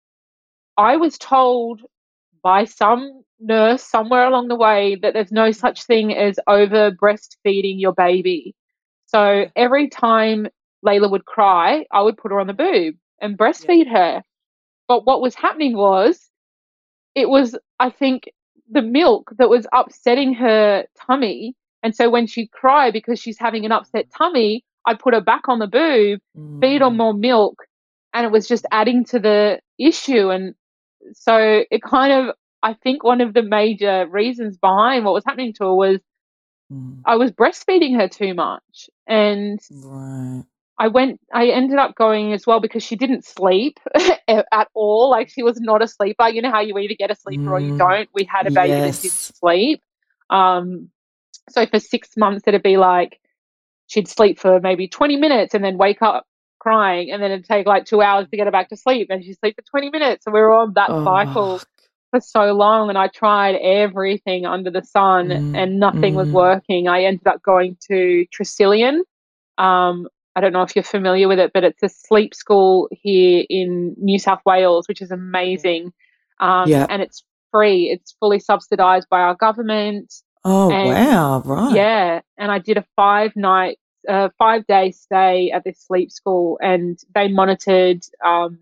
I 0.78 0.96
was 0.96 1.18
told 1.18 1.82
by 2.42 2.64
some 2.64 3.24
nurse 3.40 3.82
somewhere 3.82 4.26
along 4.26 4.48
the 4.48 4.56
way 4.56 4.96
that 5.02 5.12
there's 5.12 5.32
no 5.32 5.50
such 5.50 5.84
thing 5.84 6.14
as 6.14 6.38
over 6.46 6.92
breastfeeding 6.92 7.80
your 7.80 7.92
baby. 7.92 8.54
So 9.06 9.46
every 9.56 9.88
time 9.88 10.46
Layla 10.86 11.10
would 11.10 11.24
cry, 11.24 11.84
I 11.90 12.02
would 12.02 12.16
put 12.16 12.30
her 12.30 12.40
on 12.40 12.46
the 12.46 12.52
boob 12.52 12.94
and 13.20 13.36
breastfeed 13.36 13.90
her. 13.90 14.22
But 14.86 15.04
what 15.04 15.20
was 15.20 15.34
happening 15.34 15.76
was 15.76 16.30
it 17.14 17.28
was, 17.28 17.56
I 17.80 17.90
think, 17.90 18.30
the 18.70 18.82
milk 18.82 19.32
that 19.38 19.48
was 19.48 19.66
upsetting 19.72 20.34
her 20.34 20.84
tummy. 21.06 21.54
And 21.82 21.94
so 21.94 22.08
when 22.10 22.26
she'd 22.26 22.52
cry 22.52 22.90
because 22.90 23.18
she's 23.18 23.38
having 23.38 23.64
an 23.64 23.72
upset 23.72 24.06
tummy, 24.16 24.64
I'd 24.86 24.98
put 25.00 25.14
her 25.14 25.20
back 25.20 25.48
on 25.48 25.58
the 25.58 25.66
boob, 25.66 26.20
feed 26.60 26.80
her 26.82 26.88
Mm. 26.88 26.96
more 26.96 27.14
milk, 27.14 27.64
and 28.14 28.24
it 28.24 28.32
was 28.32 28.46
just 28.46 28.66
adding 28.70 29.04
to 29.06 29.18
the 29.18 29.60
issue. 29.78 30.30
And 30.30 30.54
so 31.14 31.64
it 31.70 31.82
kind 31.82 32.12
of, 32.12 32.34
I 32.62 32.74
think 32.74 33.04
one 33.04 33.20
of 33.20 33.34
the 33.34 33.42
major 33.42 34.06
reasons 34.10 34.56
behind 34.58 35.04
what 35.04 35.14
was 35.14 35.24
happening 35.24 35.52
to 35.54 35.64
her 35.64 35.74
was 35.74 36.00
Mm. 36.72 37.04
I 37.04 37.16
was 37.16 37.32
breastfeeding 37.32 37.98
her 37.98 38.08
too 38.08 38.34
much. 38.34 38.90
And 39.06 39.60
Right. 39.70 40.44
I 40.78 40.88
went, 40.88 41.20
I 41.34 41.48
ended 41.48 41.78
up 41.78 41.94
going 41.96 42.32
as 42.32 42.46
well 42.46 42.60
because 42.60 42.82
she 42.84 42.96
didn't 42.96 43.24
sleep 43.24 43.78
at 44.28 44.68
all. 44.74 45.10
Like 45.10 45.28
she 45.28 45.42
was 45.42 45.60
not 45.60 45.82
a 45.82 45.88
sleeper. 45.88 46.28
You 46.28 46.42
know 46.42 46.50
how 46.50 46.60
you 46.60 46.78
either 46.78 46.94
get 46.96 47.10
a 47.10 47.16
sleeper 47.16 47.50
or 47.50 47.60
you 47.60 47.72
Mm, 47.72 47.78
don't. 47.78 48.08
We 48.14 48.24
had 48.24 48.46
a 48.46 48.52
baby 48.52 48.80
that 48.82 49.00
didn't 49.02 49.20
sleep. 49.34 49.82
Um, 50.30 50.90
so 51.50 51.66
for 51.66 51.80
six 51.80 52.10
months, 52.16 52.44
it'd 52.46 52.62
be 52.62 52.76
like 52.76 53.18
she'd 53.88 54.08
sleep 54.08 54.38
for 54.38 54.60
maybe 54.60 54.88
20 54.88 55.16
minutes 55.16 55.54
and 55.54 55.64
then 55.64 55.78
wake 55.78 56.02
up 56.02 56.26
crying. 56.58 57.10
And 57.10 57.22
then 57.22 57.30
it'd 57.30 57.44
take 57.46 57.66
like 57.66 57.84
two 57.84 58.00
hours 58.02 58.28
to 58.30 58.36
get 58.36 58.46
her 58.46 58.50
back 58.50 58.68
to 58.70 58.76
sleep. 58.76 59.08
And 59.10 59.24
she'd 59.24 59.38
sleep 59.38 59.56
for 59.56 59.62
20 59.70 59.90
minutes. 59.90 60.26
And 60.26 60.34
we 60.34 60.40
were 60.40 60.52
on 60.52 60.72
that 60.74 60.88
cycle 60.88 61.60
Oh, 61.60 61.62
for 62.10 62.20
so 62.20 62.52
long 62.52 62.88
and 62.88 62.96
I 62.96 63.08
tried 63.08 63.56
everything 63.56 64.46
under 64.46 64.70
the 64.70 64.82
sun 64.82 65.28
Mm, 65.28 65.56
and 65.56 65.78
nothing 65.78 66.14
was 66.14 66.28
mm. 66.28 66.32
working. 66.32 66.88
I 66.88 67.04
ended 67.04 67.26
up 67.26 67.42
going 67.42 67.76
to 67.88 68.24
Tresillian. 68.34 69.00
Um, 69.58 70.08
I 70.34 70.40
don't 70.40 70.52
know 70.52 70.62
if 70.62 70.74
you're 70.76 70.84
familiar 70.84 71.26
with 71.28 71.38
it, 71.38 71.50
but 71.52 71.64
it's 71.64 71.82
a 71.82 71.88
sleep 71.88 72.34
school 72.34 72.88
here 72.92 73.44
in 73.50 73.94
New 73.98 74.18
South 74.18 74.40
Wales, 74.46 74.86
which 74.88 75.02
is 75.02 75.10
amazing. 75.10 75.92
Um, 76.40 76.68
Yeah. 76.68 76.86
And 76.88 77.02
it's 77.02 77.24
free, 77.50 77.90
it's 77.90 78.14
fully 78.20 78.38
subsidized 78.38 79.08
by 79.10 79.20
our 79.20 79.34
government. 79.34 80.14
Oh, 80.44 80.70
And- 80.70 80.88
wow. 80.88 81.42
Right. 81.44 81.74
Yeah. 81.74 82.20
And 82.38 82.50
I 82.52 82.58
did 82.58 82.78
a 82.78 82.84
five 82.96 83.34
night, 83.36 83.78
uh, 84.08 84.28
five 84.38 84.66
day 84.66 84.90
stay 84.90 85.50
at 85.50 85.64
this 85.64 85.80
sleep 85.80 86.10
school 86.12 86.58
and 86.62 86.98
they 87.14 87.28
monitored, 87.28 88.04
um, 88.24 88.58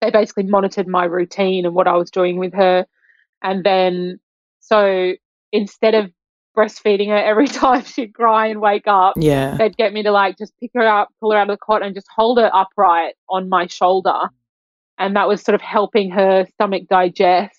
they 0.00 0.10
basically 0.10 0.44
monitored 0.44 0.88
my 0.88 1.04
routine 1.04 1.66
and 1.66 1.74
what 1.74 1.86
I 1.86 1.96
was 1.96 2.10
doing 2.10 2.38
with 2.38 2.54
her. 2.54 2.86
And 3.42 3.64
then, 3.64 4.18
so 4.60 5.12
instead 5.52 5.94
of 5.94 6.10
breastfeeding 6.56 7.08
her 7.08 7.16
every 7.16 7.48
time 7.48 7.84
she'd 7.84 8.14
cry 8.14 8.46
and 8.48 8.60
wake 8.60 8.86
up, 8.86 9.14
Yeah. 9.16 9.56
they'd 9.56 9.76
get 9.76 9.92
me 9.92 10.02
to 10.02 10.10
like 10.10 10.38
just 10.38 10.52
pick 10.60 10.70
her 10.74 10.86
up, 10.86 11.10
pull 11.20 11.32
her 11.32 11.38
out 11.38 11.50
of 11.50 11.58
the 11.58 11.64
cot, 11.64 11.82
and 11.82 11.94
just 11.94 12.08
hold 12.14 12.38
her 12.38 12.50
upright 12.54 13.14
on 13.28 13.48
my 13.48 13.66
shoulder. 13.66 14.30
And 14.98 15.16
that 15.16 15.28
was 15.28 15.42
sort 15.42 15.54
of 15.54 15.62
helping 15.62 16.10
her 16.10 16.46
stomach 16.54 16.82
digest. 16.88 17.56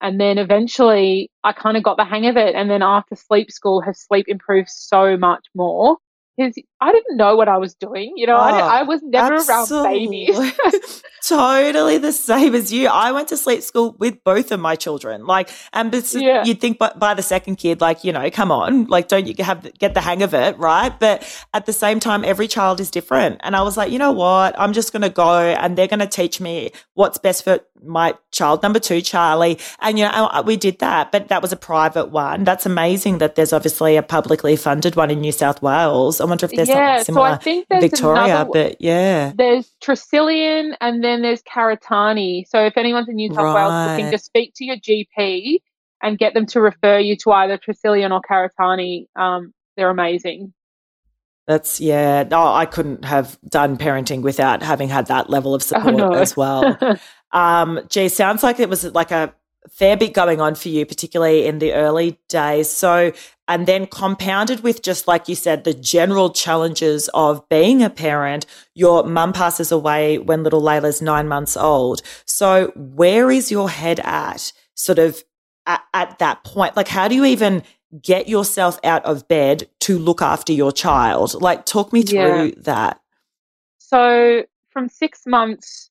And 0.00 0.18
then 0.18 0.38
eventually 0.38 1.30
I 1.44 1.52
kind 1.52 1.76
of 1.76 1.82
got 1.82 1.98
the 1.98 2.06
hang 2.06 2.26
of 2.26 2.38
it. 2.38 2.54
And 2.54 2.70
then 2.70 2.82
after 2.82 3.14
sleep 3.16 3.50
school, 3.52 3.82
her 3.82 3.92
sleep 3.92 4.26
improved 4.28 4.70
so 4.70 5.16
much 5.18 5.44
more 5.54 5.98
because 6.40 6.69
I 6.82 6.92
didn't 6.92 7.16
know 7.16 7.36
what 7.36 7.48
I 7.48 7.58
was 7.58 7.74
doing. 7.74 8.14
You 8.16 8.26
know, 8.26 8.36
I, 8.36 8.52
Oh, 8.52 8.64
I 8.64 8.82
was 8.84 9.02
never 9.02 9.34
around 9.36 9.68
babies. 9.84 11.02
Totally 11.26 11.98
the 11.98 12.12
same 12.12 12.54
as 12.54 12.72
you. 12.72 12.88
I 12.88 13.12
went 13.12 13.28
to 13.28 13.36
sleep 13.36 13.62
school 13.62 13.94
with 13.98 14.24
both 14.24 14.50
of 14.50 14.58
my 14.60 14.74
children. 14.76 15.26
Like, 15.26 15.50
and 15.74 15.92
Yeah. 16.14 16.44
you'd 16.44 16.60
think 16.60 16.78
by, 16.78 16.92
by 16.96 17.12
the 17.14 17.22
second 17.22 17.56
kid, 17.56 17.80
like, 17.82 18.02
you 18.04 18.12
know, 18.12 18.30
come 18.30 18.50
on, 18.50 18.86
like, 18.86 19.08
don't 19.08 19.26
you 19.26 19.44
have 19.44 19.68
get 19.78 19.92
the 19.94 20.00
hang 20.00 20.22
of 20.22 20.32
it, 20.32 20.58
right? 20.58 20.98
But 20.98 21.22
at 21.52 21.66
the 21.66 21.72
same 21.74 22.00
time, 22.00 22.24
every 22.24 22.48
child 22.48 22.80
is 22.80 22.90
different. 22.90 23.40
And 23.44 23.54
I 23.54 23.62
was 23.62 23.76
like, 23.76 23.92
you 23.92 23.98
know 23.98 24.12
what? 24.12 24.58
I'm 24.58 24.72
just 24.72 24.92
going 24.92 25.02
to 25.02 25.10
go 25.10 25.38
and 25.38 25.76
they're 25.76 25.86
going 25.88 26.00
to 26.00 26.06
teach 26.06 26.40
me 26.40 26.72
what's 26.94 27.18
best 27.18 27.44
for 27.44 27.60
my 27.82 28.14
child 28.32 28.62
number 28.62 28.78
two, 28.78 29.00
Charlie. 29.02 29.58
And, 29.80 29.98
you 29.98 30.04
know, 30.06 30.10
I- 30.32 30.40
we 30.40 30.56
did 30.56 30.78
that, 30.78 31.12
but 31.12 31.28
that 31.28 31.42
was 31.42 31.52
a 31.52 31.56
private 31.56 32.06
one. 32.10 32.44
That's 32.44 32.64
amazing 32.64 33.18
that 33.18 33.34
there's 33.34 33.52
obviously 33.52 33.96
a 33.96 34.02
publicly 34.02 34.56
funded 34.56 34.96
one 34.96 35.10
in 35.10 35.20
New 35.20 35.32
South 35.32 35.60
Wales. 35.62 36.20
I 36.20 36.24
wonder 36.24 36.46
if 36.46 36.52
there's 36.52 36.68
yeah, 36.74 37.02
so 37.02 37.20
I 37.22 37.36
think 37.36 37.66
in 37.70 37.78
there's 37.80 37.90
Victoria, 37.90 38.24
another, 38.24 38.50
but 38.52 38.76
yeah. 38.80 39.32
there's 39.34 39.70
Tresillian 39.82 40.74
and 40.80 41.02
then 41.04 41.22
there's 41.22 41.42
Karitane. 41.42 42.46
So 42.48 42.64
if 42.64 42.76
anyone's 42.76 43.08
in 43.08 43.16
New 43.16 43.32
South 43.34 43.54
Wales 43.54 43.88
looking, 43.90 44.04
Right. 44.06 44.12
just 44.12 44.24
speak 44.26 44.52
to 44.56 44.64
your 44.64 44.76
GP 44.76 45.58
and 46.02 46.18
get 46.18 46.34
them 46.34 46.46
to 46.46 46.60
refer 46.60 46.98
you 46.98 47.16
to 47.24 47.32
either 47.32 47.58
Tresillian 47.58 48.10
or 48.10 48.20
Karitane. 48.22 49.06
Um, 49.16 49.52
they're 49.76 49.90
amazing. 49.90 50.52
That's 51.46 51.80
yeah. 51.80 52.22
No, 52.30 52.46
I 52.46 52.64
couldn't 52.66 53.04
have 53.04 53.38
done 53.48 53.76
parenting 53.76 54.22
without 54.22 54.62
having 54.62 54.88
had 54.88 55.06
that 55.06 55.28
level 55.30 55.54
of 55.54 55.62
support 55.64 55.94
Oh, 55.94 56.10
no. 56.10 56.12
as 56.12 56.36
well. 56.36 56.78
um, 57.32 57.80
gee, 57.88 58.08
sounds 58.08 58.42
like 58.42 58.60
it 58.60 58.68
was 58.68 58.84
like 58.84 59.10
a 59.10 59.34
fair 59.68 59.96
bit 59.96 60.14
going 60.14 60.40
on 60.40 60.54
for 60.54 60.68
you, 60.68 60.86
particularly 60.86 61.46
in 61.46 61.58
the 61.58 61.72
early 61.74 62.18
days. 62.28 62.70
So, 62.70 63.12
and 63.46 63.66
then 63.66 63.86
compounded 63.86 64.60
with 64.60 64.82
just 64.82 65.06
like 65.08 65.28
you 65.28 65.34
said, 65.34 65.64
the 65.64 65.74
general 65.74 66.30
challenges 66.30 67.08
of 67.14 67.46
being 67.48 67.82
a 67.82 67.90
parent. 67.90 68.46
Your 68.74 69.04
mum 69.04 69.32
passes 69.32 69.70
away 69.72 70.18
when 70.18 70.42
little 70.42 70.62
Layla's 70.62 71.02
nine 71.02 71.28
months 71.28 71.56
old. 71.56 72.02
So, 72.24 72.72
where 72.76 73.30
is 73.30 73.50
your 73.50 73.68
head 73.68 74.00
at? 74.00 74.52
Sort 74.74 74.98
of 74.98 75.22
at, 75.66 75.82
at 75.92 76.18
that 76.20 76.42
point, 76.44 76.76
like 76.76 76.88
how 76.88 77.06
do 77.08 77.14
you 77.14 77.24
even 77.24 77.62
get 78.00 78.28
yourself 78.28 78.78
out 78.84 79.04
of 79.04 79.26
bed 79.28 79.68
to 79.80 79.98
look 79.98 80.22
after 80.22 80.52
your 80.52 80.72
child? 80.72 81.40
Like, 81.42 81.66
talk 81.66 81.92
me 81.92 82.02
through 82.02 82.44
Yeah. 82.44 82.50
that. 82.58 83.00
So 83.78 84.44
from 84.70 84.88
six 84.88 85.26
months, 85.26 85.89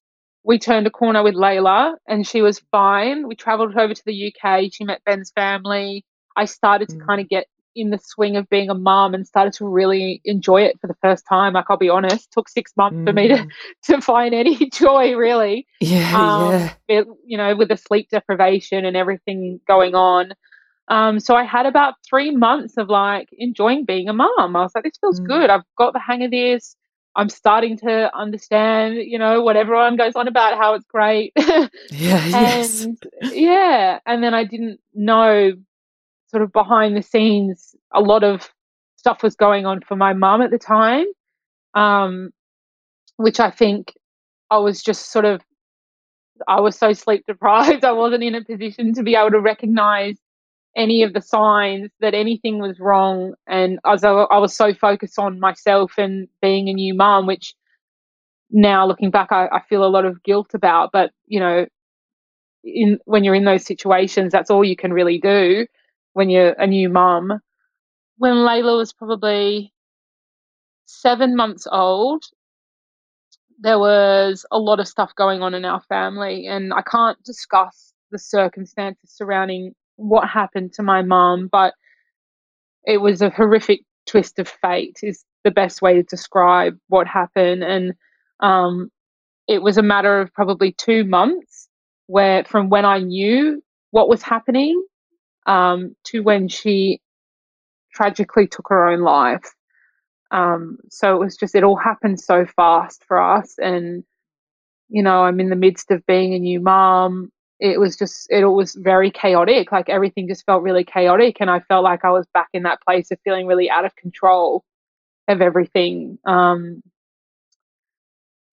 we 0.50 0.58
turned 0.58 0.88
a 0.88 0.90
corner 0.90 1.22
with 1.22 1.36
Layla 1.36 1.94
and 2.08 2.26
she 2.26 2.42
was 2.42 2.60
fine. 2.72 3.28
We 3.28 3.36
travelled 3.36 3.78
over 3.78 3.94
to 3.94 4.04
the 4.04 4.34
UK. 4.34 4.72
She 4.74 4.84
met 4.84 5.04
Ben's 5.06 5.30
family. 5.30 6.04
I 6.36 6.46
started 6.46 6.90
to 6.90 6.96
mm. 6.96 7.06
kind 7.06 7.22
of 7.22 7.30
get 7.30 7.46
in 7.76 7.92
the 7.92 8.00
swing 8.02 8.36
of 8.36 8.50
being 8.50 8.72
a 8.72 8.74
mom 8.74 9.14
and 9.14 9.28
started 9.28 9.54
to 9.54 9.68
really 9.68 10.22
enjoy 10.26 10.64
it 10.64 10.80
for 10.82 10.88
the 10.88 10.96
first 11.04 11.24
time. 11.30 11.54
Like 11.54 11.66
I'll 11.70 11.78
be 11.78 11.88
honest, 11.88 12.16
it 12.16 12.32
took 12.32 12.50
six 12.50 12.72
months 12.76 12.98
mm. 12.98 13.06
for 13.06 13.14
me 13.14 13.28
to 13.28 13.36
mm. 13.36 13.50
to 13.84 14.02
find 14.02 14.34
any 14.34 14.70
joy 14.74 15.14
really. 15.14 15.68
Yeah, 15.82 16.18
um, 16.20 16.52
yeah. 16.52 16.74
It, 16.88 17.08
you 17.28 17.38
know, 17.38 17.56
with 17.56 17.70
the 17.70 17.78
sleep 17.78 18.08
deprivation 18.10 18.86
and 18.86 18.98
everything 18.98 19.60
going 19.68 19.94
on. 19.94 20.32
Um, 20.88 21.20
so 21.20 21.36
I 21.36 21.44
had 21.44 21.68
about 21.68 21.94
three 22.10 22.36
months 22.36 22.74
of 22.78 22.90
like 22.90 23.30
enjoying 23.38 23.86
being 23.86 24.10
a 24.10 24.14
mom. 24.14 24.56
I 24.56 24.62
was 24.64 24.72
like, 24.74 24.86
this 24.86 24.98
feels 25.00 25.22
mm. 25.22 25.28
good. 25.28 25.52
I've 25.52 25.62
got 25.78 25.94
the 25.94 26.00
hang 26.00 26.24
of 26.24 26.32
this. 26.32 26.76
I'm 27.16 27.30
starting 27.30 27.78
to 27.80 28.16
understand, 28.16 28.96
you 28.96 29.18
know, 29.18 29.42
what 29.42 29.58
everyone 29.58 29.98
goes 29.98 30.16
on 30.16 30.28
about 30.28 30.58
how 30.58 30.76
it's 30.76 30.86
great. 30.86 31.34
yeah, 31.38 31.68
yes. 31.92 32.84
And 32.84 33.04
yeah. 33.24 34.00
And 34.06 34.24
then 34.24 34.34
I 34.34 34.44
didn't 34.44 34.80
know 34.94 35.54
sort 36.28 36.44
of 36.44 36.52
behind 36.52 36.96
the 36.96 37.02
scenes, 37.02 37.76
a 37.94 38.02
lot 38.02 38.24
of 38.24 38.50
stuff 38.98 39.24
was 39.24 39.36
going 39.36 39.66
on 39.66 39.82
for 39.82 39.96
my 39.96 40.14
mum 40.14 40.42
at 40.42 40.52
the 40.52 40.60
time, 40.60 41.06
um, 41.74 42.32
which 43.18 43.40
I 43.40 43.50
think 43.50 43.94
I 44.52 44.58
was 44.58 44.84
just 44.84 45.12
sort 45.12 45.26
of, 45.26 45.42
I 46.48 46.62
was 46.62 46.78
so 46.78 46.94
sleep 46.94 47.26
deprived. 47.26 47.84
I 47.86 47.92
wasn't 47.92 48.24
in 48.24 48.36
a 48.36 48.44
position 48.44 48.94
to 48.94 49.04
be 49.04 49.16
able 49.16 49.32
to 49.32 49.40
recognize 49.40 50.18
any 50.80 51.04
of 51.04 51.14
the 51.14 51.22
signs 51.22 51.92
that 52.00 52.14
anything 52.14 52.60
was 52.60 52.80
wrong. 52.80 53.34
And 53.46 53.80
as 53.86 54.06
I, 54.06 54.12
I 54.12 54.38
was 54.38 54.56
so 54.56 54.74
focused 54.74 55.20
on 55.20 55.40
myself 55.40 55.94
and 55.98 56.30
being 56.42 56.70
a 56.70 56.74
new 56.74 56.94
mum, 56.94 57.28
which 57.28 57.54
now 58.50 58.88
looking 58.88 59.12
back, 59.12 59.32
I, 59.32 59.48
I 59.48 59.62
feel 59.68 59.84
a 59.84 59.92
lot 59.92 60.06
of 60.06 60.24
guilt 60.24 60.54
about. 60.54 60.92
But, 60.94 61.12
you 61.28 61.42
know, 61.42 61.66
in 62.64 62.98
when 63.04 63.26
you're 63.26 63.36
in 63.36 63.44
those 63.44 63.66
situations, 63.66 64.32
that's 64.32 64.50
all 64.50 64.64
you 64.64 64.78
can 64.78 64.94
really 64.94 65.20
do 65.20 65.68
when 66.14 66.30
you're 66.30 66.54
a 66.54 66.66
new 66.66 66.88
mum. 66.88 67.40
When 68.18 68.34
Layla 68.34 68.78
was 68.78 68.94
probably 68.94 69.74
seven 70.86 71.36
months 71.36 71.68
old, 71.70 72.24
there 73.60 73.80
was 73.80 74.46
a 74.50 74.58
lot 74.58 74.80
of 74.80 74.88
stuff 74.88 75.14
going 75.16 75.42
on 75.42 75.54
in 75.54 75.66
our 75.66 75.82
family, 75.82 76.48
and 76.48 76.74
I 76.74 76.82
can't 76.82 77.22
discuss 77.24 77.94
the 78.12 78.18
circumstances 78.18 79.12
surrounding 79.12 79.76
what 80.00 80.28
happened 80.28 80.74
to 80.74 80.84
my 80.84 81.02
mom, 81.02 81.50
but 81.52 81.74
it 82.86 82.98
was 82.98 83.22
a 83.22 83.30
horrific 83.30 83.82
twist 84.08 84.40
of 84.40 84.48
fate, 84.48 84.98
is 85.04 85.24
the 85.44 85.52
best 85.52 85.82
way 85.82 85.96
to 85.96 86.04
describe 86.04 86.78
what 86.88 87.08
happened. 87.08 87.64
And 87.64 87.94
um, 88.40 88.90
it 89.48 89.62
was 89.62 89.78
a 89.78 89.84
matter 89.84 90.22
of 90.22 90.34
probably 90.34 90.72
two 90.72 91.04
months 91.04 91.68
where 92.08 92.44
from 92.46 92.70
when 92.70 92.86
I 92.86 93.00
knew 93.00 93.62
what 93.92 94.10
was 94.10 94.22
happening 94.22 94.82
um, 95.46 95.96
to 96.06 96.22
when 96.22 96.48
she 96.48 97.02
tragically 97.94 98.48
took 98.48 98.68
her 98.70 98.88
own 98.88 99.02
life. 99.02 99.54
Um, 100.32 100.78
so 100.90 101.16
it 101.16 101.20
was 101.20 101.36
just, 101.36 101.56
it 101.56 101.64
all 101.64 101.76
happened 101.76 102.20
so 102.20 102.46
fast 102.46 103.04
for 103.08 103.22
us. 103.22 103.56
And, 103.58 104.04
you 104.88 105.04
know, 105.04 105.24
I'm 105.24 105.40
in 105.40 105.50
the 105.50 105.56
midst 105.56 105.92
of 105.92 106.06
being 106.06 106.34
a 106.34 106.40
new 106.40 106.60
mom. 106.60 107.32
It 107.60 107.80
was 107.80 107.98
just, 107.98 108.28
it 108.30 108.46
was 108.46 108.76
very 108.76 109.12
chaotic. 109.12 109.72
Like 109.72 109.90
everything 109.90 110.28
just 110.28 110.46
felt 110.46 110.64
really 110.64 110.84
chaotic. 110.84 111.38
And 111.40 111.50
I 111.50 111.60
felt 111.60 111.84
like 111.84 112.06
I 112.06 112.12
was 112.12 112.26
back 112.34 112.48
in 112.54 112.64
that 112.64 112.82
place 112.82 113.12
of 113.12 113.20
feeling 113.24 113.48
really 113.48 113.70
out 113.70 113.86
of 113.86 113.96
control 113.96 114.64
of 115.28 115.42
everything. 115.42 116.18
Um, 116.26 116.82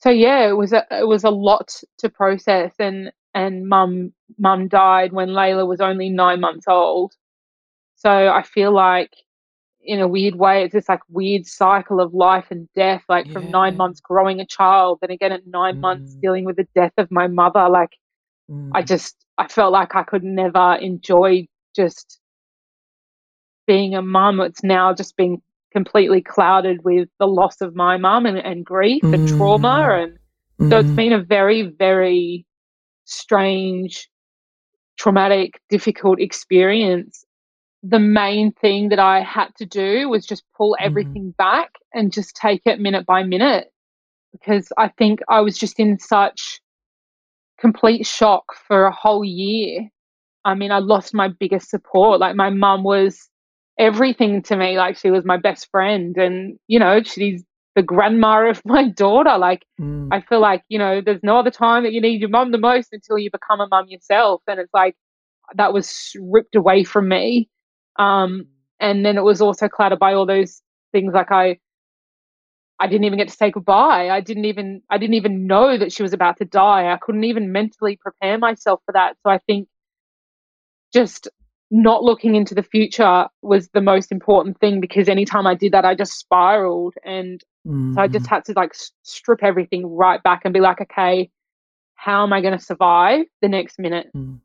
so 0.01 0.11
yeah, 0.11 0.49
it 0.49 0.57
was 0.57 0.73
a, 0.73 0.85
it 0.91 1.07
was 1.07 1.25
a 1.25 1.31
lot 1.31 1.75
to 1.99 2.09
process. 2.09 2.73
And, 2.79 3.13
and 3.37 3.69
mum 3.69 4.13
mum 4.39 4.67
died 4.67 5.13
when 5.13 5.29
Layla 5.29 5.69
was 5.69 5.81
only 5.81 6.09
nine 6.09 6.41
months 6.41 6.67
old. 6.67 7.13
So 7.97 8.11
I 8.11 8.43
feel 8.43 8.73
like 8.73 9.13
in 9.85 10.01
a 10.01 10.09
weird 10.09 10.35
way 10.37 10.65
it's 10.65 10.73
this 10.73 10.89
like 10.89 11.01
weird 11.11 11.47
cycle 11.47 12.01
of 12.01 12.15
life 12.15 12.47
and 12.51 12.67
death, 12.75 13.03
like 13.11 13.27
yeah. 13.27 13.35
from 13.35 13.51
nine 13.51 13.77
months 13.77 14.01
growing 14.01 14.41
a 14.41 14.47
child, 14.47 14.99
then 15.01 15.11
again 15.11 15.33
at 15.33 15.47
nine 15.47 15.77
mm. 15.77 15.81
months 15.81 16.15
dealing 16.15 16.45
with 16.45 16.57
the 16.57 16.67
death 16.75 16.95
of 16.97 17.11
my 17.11 17.27
mother. 17.27 17.69
Like 17.69 17.91
mm. 18.51 18.71
I 18.75 18.83
just 18.83 19.17
I 19.39 19.49
felt 19.49 19.73
like 19.73 19.95
I 19.95 20.03
could 20.03 20.25
never 20.25 20.77
enjoy 20.81 21.47
just 21.75 22.21
being 23.67 23.95
a 23.95 24.03
mum. 24.03 24.41
It's 24.41 24.63
now 24.63 24.95
just 24.95 25.17
been 25.17 25.43
completely 25.73 26.23
clouded 26.23 26.85
with 26.85 27.09
the 27.19 27.27
loss 27.27 27.61
of 27.61 27.75
my 27.75 27.97
mum 27.97 28.25
and, 28.25 28.39
and 28.39 28.65
grief 28.65 29.03
mm. 29.03 29.15
and 29.15 29.29
trauma 29.29 29.87
mm. 29.89 30.05
and 30.05 30.19
so 30.71 30.79
it's 30.79 30.91
been 30.91 31.13
a 31.13 31.23
very, 31.23 31.63
very 31.63 32.47
strange, 33.05 34.09
traumatic, 34.99 35.61
difficult 35.69 36.19
experience, 36.19 37.25
the 37.83 37.99
main 37.99 38.53
thing 38.53 38.89
that 38.89 38.99
I 38.99 39.21
had 39.21 39.55
to 39.59 39.67
do 39.67 40.09
was 40.09 40.25
just 40.25 40.45
pull 40.57 40.73
mm-hmm. 40.73 40.87
everything 40.87 41.35
back 41.37 41.73
and 41.93 42.13
just 42.13 42.35
take 42.35 42.63
it 42.65 42.81
minute 42.81 43.05
by 43.05 43.23
minute 43.23 43.71
because 44.33 44.73
I 44.79 44.89
think 44.89 45.21
I 45.29 45.41
was 45.41 45.59
just 45.59 45.79
in 45.79 45.99
such 45.99 46.61
complete 47.59 48.07
shock 48.07 48.45
for 48.67 48.85
a 48.85 48.93
whole 48.93 49.25
year. 49.25 49.89
I 50.45 50.55
mean, 50.55 50.71
I 50.71 50.79
lost 50.79 51.15
my 51.15 51.29
biggest 51.29 51.71
support. 51.71 52.21
Like, 52.21 52.37
my 52.37 52.51
mum 52.51 52.85
was 52.85 53.29
everything 53.79 54.43
to 54.43 54.57
me. 54.57 54.77
Like, 54.77 54.97
she 54.97 55.11
was 55.11 55.25
my 55.25 55.37
best 55.37 55.69
friend. 55.71 56.17
And, 56.17 56.59
you 56.69 56.79
know, 56.79 57.03
she's 57.03 57.45
the 57.75 57.83
grandma 57.83 58.47
of 58.51 58.63
my 58.65 58.89
daughter. 58.89 59.39
Like, 59.39 59.65
mm. 59.81 60.09
I 60.13 60.21
feel 60.21 60.41
like, 60.41 60.63
you 60.69 60.79
know, 60.79 61.01
there's 61.05 61.23
no 61.23 61.39
other 61.39 61.51
time 61.51 61.83
that 61.85 61.93
you 61.93 62.01
need 62.01 62.21
your 62.21 62.31
mum 62.31 62.53
the 62.53 62.59
most 62.59 62.89
until 62.93 63.19
you 63.19 63.31
become 63.31 63.61
a 63.61 63.69
mum 63.69 63.87
yourself. 63.89 64.43
And 64.47 64.61
it's 64.61 64.73
like, 64.75 64.97
that 65.55 65.73
was 65.73 66.13
ripped 66.21 66.57
away 66.57 66.85
from 66.85 67.09
me. 67.09 67.49
Um, 67.99 68.47
and 68.81 69.05
then 69.05 69.17
it 69.17 69.25
was 69.25 69.41
also 69.41 69.69
clouded 69.69 69.99
by 69.99 70.13
all 70.13 70.27
those 70.27 70.61
things 70.93 71.15
like 71.15 71.31
I, 71.31 71.59
I 72.79 72.87
didn't 72.89 73.05
even 73.05 73.19
get 73.19 73.29
to 73.29 73.35
say 73.35 73.51
goodbye. 73.51 74.11
I 74.11 74.21
didn't 74.21 74.45
even, 74.45 74.83
I 74.91 74.99
didn't 74.99 75.15
even 75.15 75.47
know 75.47 75.79
that 75.79 75.93
she 75.93 76.03
was 76.03 76.13
about 76.13 76.37
to 76.39 76.45
die. 76.45 76.93
I 76.93 76.99
couldn't 76.99 77.25
even 77.25 77.53
mentally 77.53 77.97
prepare 77.97 78.39
myself 78.39 78.81
for 78.85 78.93
that. 78.93 79.17
So 79.23 79.31
I 79.31 79.39
think 79.39 79.69
just 80.93 81.29
not 81.71 82.03
looking 82.03 82.35
into 82.35 82.55
the 82.55 82.63
future 82.63 83.27
was 83.43 83.69
the 83.69 83.81
most 83.81 84.13
important 84.13 84.61
thing 84.61 84.81
because 84.81 85.09
anytime 85.09 85.47
I 85.47 85.55
did 85.55 85.73
that, 85.73 85.85
I 85.85 85.95
just 85.95 86.19
spiraled. 86.19 86.95
And 87.05 87.43
mm-hmm. 87.67 87.95
so 87.95 88.01
I 88.01 88.09
just 88.09 88.27
mm-hmm. 88.27 88.35
had 88.35 88.45
to 88.47 88.53
like 88.55 88.73
strip 89.03 89.43
everything 89.43 89.87
right 89.87 90.23
back 90.23 90.43
and 90.45 90.55
be 90.55 90.61
like, 90.61 90.81
okay, 90.83 91.31
how 91.95 92.23
am 92.23 92.33
I 92.33 92.41
going 92.41 92.57
to 92.57 92.65
survive 92.65 93.25
the 93.43 93.49
next 93.49 93.79
minute? 93.79 94.09
Mm. 94.15 94.41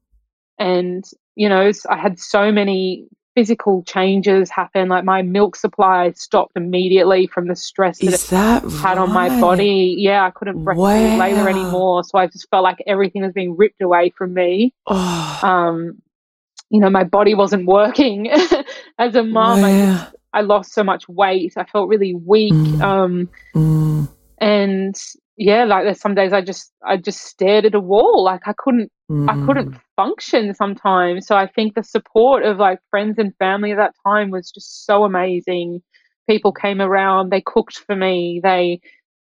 And, 0.58 1.04
you 1.36 1.50
know, 1.50 1.72
I 1.90 1.98
had 1.98 2.18
so 2.18 2.52
many 2.52 3.08
physical 3.36 3.84
changes 3.84 4.50
happen. 4.50 4.90
Like 4.90 5.04
my 5.04 5.22
milk 5.22 5.56
supply 5.56 6.12
stopped 6.12 6.54
immediately 6.56 7.28
from 7.28 7.48
the 7.48 7.56
stress 7.56 8.00
that 8.00 8.08
Is 8.08 8.26
it 8.26 8.30
that 8.32 8.64
had 8.64 8.98
right? 8.98 8.98
on 8.98 9.14
my 9.14 9.30
body. 9.42 9.96
Yeah, 9.98 10.26
I 10.26 10.32
couldn't 10.32 10.64
breastfeed 10.66 11.18
wow. 11.18 11.20
Layla 11.20 11.50
anymore. 11.50 12.04
So 12.04 12.18
I 12.18 12.28
just 12.28 12.50
felt 12.50 12.64
like 12.64 12.84
everything 12.88 13.22
was 13.24 13.34
being 13.34 13.56
ripped 13.56 13.82
away 13.82 14.12
from 14.18 14.34
me. 14.34 14.74
Oh. 14.88 15.40
Um, 15.44 16.02
you 16.70 16.80
know, 16.80 16.90
my 16.90 17.04
body 17.04 17.36
wasn't 17.36 17.66
working 17.66 18.30
as 18.98 19.16
a 19.16 19.24
mom. 19.24 19.64
I, 19.64 20.08
I, 20.34 20.42
lost 20.42 20.74
so 20.74 20.84
much 20.84 21.08
weight. 21.10 21.54
I 21.58 21.66
felt 21.66 21.90
really 21.90 22.14
weak. 22.14 22.54
Mm. 22.54 22.82
Um, 22.82 23.30
mm. 23.54 24.10
And 24.42 24.96
yeah, 25.38 25.64
like 25.64 25.86
there's 25.86 26.02
some 26.02 26.16
days 26.16 26.34
I 26.34 26.42
just 26.42 26.74
I 26.84 26.98
just 26.98 27.22
stared 27.22 27.66
at 27.66 27.76
a 27.76 27.80
wall. 27.80 28.24
Like 28.24 28.42
I 28.46 28.54
couldn't 28.58 28.92
mm. 29.10 29.30
I 29.30 29.46
couldn't 29.46 29.78
function 29.96 30.54
sometimes. 30.54 31.28
So 31.28 31.36
I 31.36 31.48
think 31.48 31.76
the 31.76 31.84
support 31.84 32.44
of 32.44 32.58
like 32.58 32.80
friends 32.90 33.18
and 33.18 33.34
family 33.38 33.72
at 33.72 33.78
that 33.78 33.94
time 34.06 34.32
was 34.32 34.52
just 34.52 34.86
so 34.86 35.06
amazing. 35.06 35.82
People 36.30 36.52
came 36.52 36.82
around, 36.82 37.30
they 37.30 37.42
cooked 37.42 37.78
for 37.78 37.96
me, 37.96 38.42
they 38.44 38.82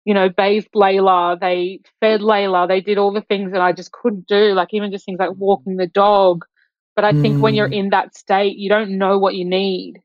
you 0.06 0.14
know, 0.14 0.30
bathed 0.30 0.70
Layla, 0.76 1.40
they 1.40 1.80
fed 2.00 2.22
Layla, 2.22 2.68
they 2.68 2.80
did 2.80 3.00
all 3.00 3.12
the 3.12 3.22
things 3.22 3.52
that 3.52 3.62
I 3.62 3.72
just 3.72 3.92
couldn't 3.92 4.28
do, 4.28 4.54
like 4.54 4.68
even 4.72 4.92
just 4.92 5.04
things 5.04 5.18
like 5.18 5.32
walking 5.36 5.78
the 5.78 5.88
dog. 5.88 6.46
But 6.96 7.06
I 7.06 7.12
think 7.12 7.42
when 7.42 7.56
you're 7.56 7.68
mm. 7.68 7.76
in 7.76 7.90
that 7.90 8.16
state, 8.16 8.56
you 8.56 8.70
don't 8.70 8.98
know 8.98 9.18
what 9.18 9.36
you 9.36 9.44
need. 9.44 9.96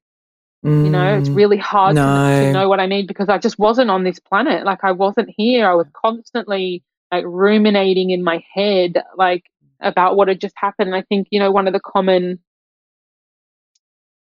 Mm. 0.64 0.84
You 0.84 0.90
know, 0.90 1.18
it's 1.18 1.28
mm. 1.28 1.36
really 1.36 1.56
hard 1.56 1.94
no. 1.94 2.02
to, 2.02 2.46
to 2.46 2.52
know 2.52 2.68
what 2.68 2.80
I 2.80 2.86
need 2.86 3.06
because 3.06 3.28
I 3.28 3.38
just 3.38 3.58
wasn't 3.58 3.90
on 3.90 4.04
this 4.04 4.18
planet. 4.18 4.64
Like 4.64 4.84
I 4.84 4.92
wasn't 4.92 5.30
here. 5.34 5.68
I 5.68 5.74
was 5.74 5.86
constantly 5.94 6.82
like 7.10 7.24
ruminating 7.26 8.10
in 8.10 8.22
my 8.22 8.44
head, 8.54 9.02
like 9.16 9.44
about 9.80 10.16
what 10.16 10.28
had 10.28 10.40
just 10.40 10.54
happened. 10.56 10.88
And 10.88 10.96
I 10.96 11.02
think, 11.02 11.28
you 11.30 11.40
know, 11.40 11.50
one 11.50 11.66
of 11.66 11.72
the 11.72 11.80
common 11.80 12.38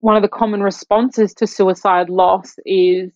one 0.01 0.17
of 0.17 0.23
the 0.23 0.29
common 0.29 0.63
responses 0.63 1.35
to 1.35 1.47
suicide 1.47 2.11
loss 2.11 2.55
is 2.65 3.11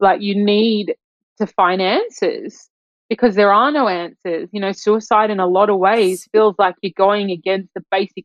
like 0.00 0.20
you 0.22 0.34
need 0.34 0.96
to 1.38 1.46
find 1.46 1.80
answers 1.82 2.68
because 3.08 3.34
there 3.34 3.52
are 3.52 3.70
no 3.70 3.88
answers. 3.88 4.48
You 4.52 4.60
know, 4.60 4.72
suicide 4.72 5.30
in 5.30 5.38
a 5.38 5.46
lot 5.46 5.70
of 5.70 5.78
ways 5.78 6.28
feels 6.32 6.54
like 6.58 6.76
you're 6.82 6.92
going 6.96 7.30
against 7.30 7.72
the 7.74 7.84
basic 7.90 8.24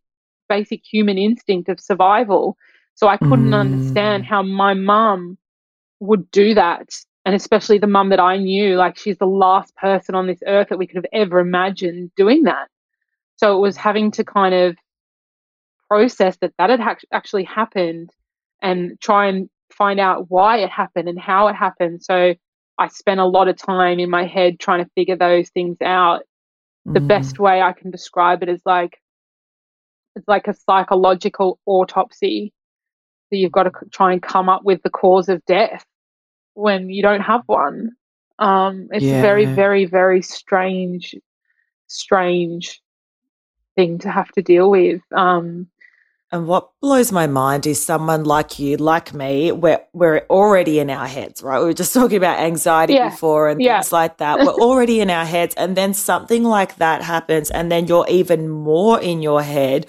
basic 0.50 0.82
human 0.90 1.18
instinct 1.18 1.68
of 1.70 1.80
survival. 1.80 2.58
So 2.98 3.08
I 3.08 3.18
couldn't 3.18 3.52
mm. 3.52 3.60
understand 3.60 4.26
how 4.26 4.42
my 4.42 4.74
mum 4.74 5.38
would 6.00 6.30
do 6.32 6.56
that. 6.56 6.90
And 7.26 7.36
especially 7.36 7.78
the 7.78 7.86
mum 7.86 8.10
that 8.10 8.20
I 8.20 8.38
knew, 8.38 8.76
like 8.76 8.98
she's 8.98 9.20
the 9.20 9.28
last 9.28 9.76
person 9.76 10.16
on 10.16 10.26
this 10.26 10.42
earth 10.48 10.70
that 10.70 10.80
we 10.80 10.88
could 10.88 10.96
have 10.96 11.06
ever 11.14 11.40
imagined 11.40 12.10
doing 12.16 12.44
that. 12.44 12.70
So 13.36 13.56
it 13.56 13.62
was 13.62 13.78
having 13.78 14.10
to 14.12 14.24
kind 14.24 14.56
of 14.56 14.78
process 15.88 16.38
that 16.38 16.54
that 16.58 16.72
had 16.72 16.80
ha- 16.80 16.96
actually 17.12 17.44
happened 17.44 18.10
and 18.64 19.00
try 19.00 19.28
and 19.28 19.48
find 19.72 20.00
out 20.00 20.32
why 20.32 20.58
it 20.58 20.70
happened 20.72 21.08
and 21.08 21.20
how 21.20 21.50
it 21.50 21.54
happened. 21.54 22.02
So 22.04 22.34
I 22.80 22.88
spent 22.88 23.20
a 23.20 23.26
lot 23.26 23.48
of 23.48 23.58
time 23.58 24.00
in 24.00 24.10
my 24.10 24.26
head 24.26 24.60
trying 24.60 24.84
to 24.84 24.90
figure 24.96 25.16
those 25.16 25.50
things 25.50 25.78
out. 25.84 26.22
The 26.86 27.00
mm. 27.00 27.08
best 27.08 27.38
way 27.38 27.62
I 27.62 27.74
can 27.74 27.92
describe 27.92 28.42
it 28.42 28.50
is 28.50 28.62
like 28.66 28.98
it's 30.16 30.28
like 30.28 30.48
a 30.48 30.56
psychological 30.56 31.60
autopsy. 31.68 32.54
So 33.30 33.36
you've 33.36 33.52
got 33.52 33.64
to 33.64 33.72
try 33.92 34.14
and 34.14 34.22
come 34.22 34.50
up 34.50 34.64
with 34.64 34.82
the 34.84 34.90
cause 34.90 35.28
of 35.30 35.44
death 35.46 35.86
when 36.54 36.90
you 36.90 37.02
don't 37.02 37.22
have 37.22 37.44
one. 37.46 37.92
Um, 38.40 38.88
it's 38.92 39.04
yeah. 39.04 39.22
very, 39.22 39.46
very, 39.46 39.86
very 39.86 40.22
strange, 40.22 41.16
strange 41.88 42.82
thing 43.76 44.00
to 44.00 44.10
have 44.10 44.32
to 44.34 44.42
deal 44.42 44.70
with. 44.70 45.02
Um, 45.12 45.68
and 46.32 46.46
what 46.46 46.72
blows 46.82 47.12
my 47.14 47.26
mind 47.26 47.66
is 47.66 47.84
someone 47.84 48.26
like 48.26 48.60
you, 48.60 48.76
like 48.76 49.14
me, 49.14 49.54
we're, 49.54 49.80
we're 49.94 50.26
already 50.30 50.80
in 50.80 50.90
our 50.90 51.08
heads, 51.08 51.42
right? 51.42 51.60
We 51.60 51.66
were 51.66 51.74
just 51.74 51.94
talking 51.94 52.18
about 52.18 52.40
anxiety 52.40 52.94
yeah. 52.94 53.10
before 53.10 53.50
and 53.50 53.62
yeah. 53.62 53.80
things 53.80 53.94
like 53.94 54.18
that. 54.18 54.40
We're 54.40 54.46
already 54.62 55.00
in 55.00 55.10
our 55.10 55.26
heads. 55.26 55.56
And 55.56 55.78
then 55.78 55.94
something 55.94 56.44
like 56.44 56.76
that 56.78 57.02
happens. 57.02 57.50
And 57.50 57.72
then 57.72 57.88
you're 57.88 58.08
even 58.10 58.50
more 58.50 59.00
in 59.00 59.22
your 59.22 59.42
head. 59.42 59.86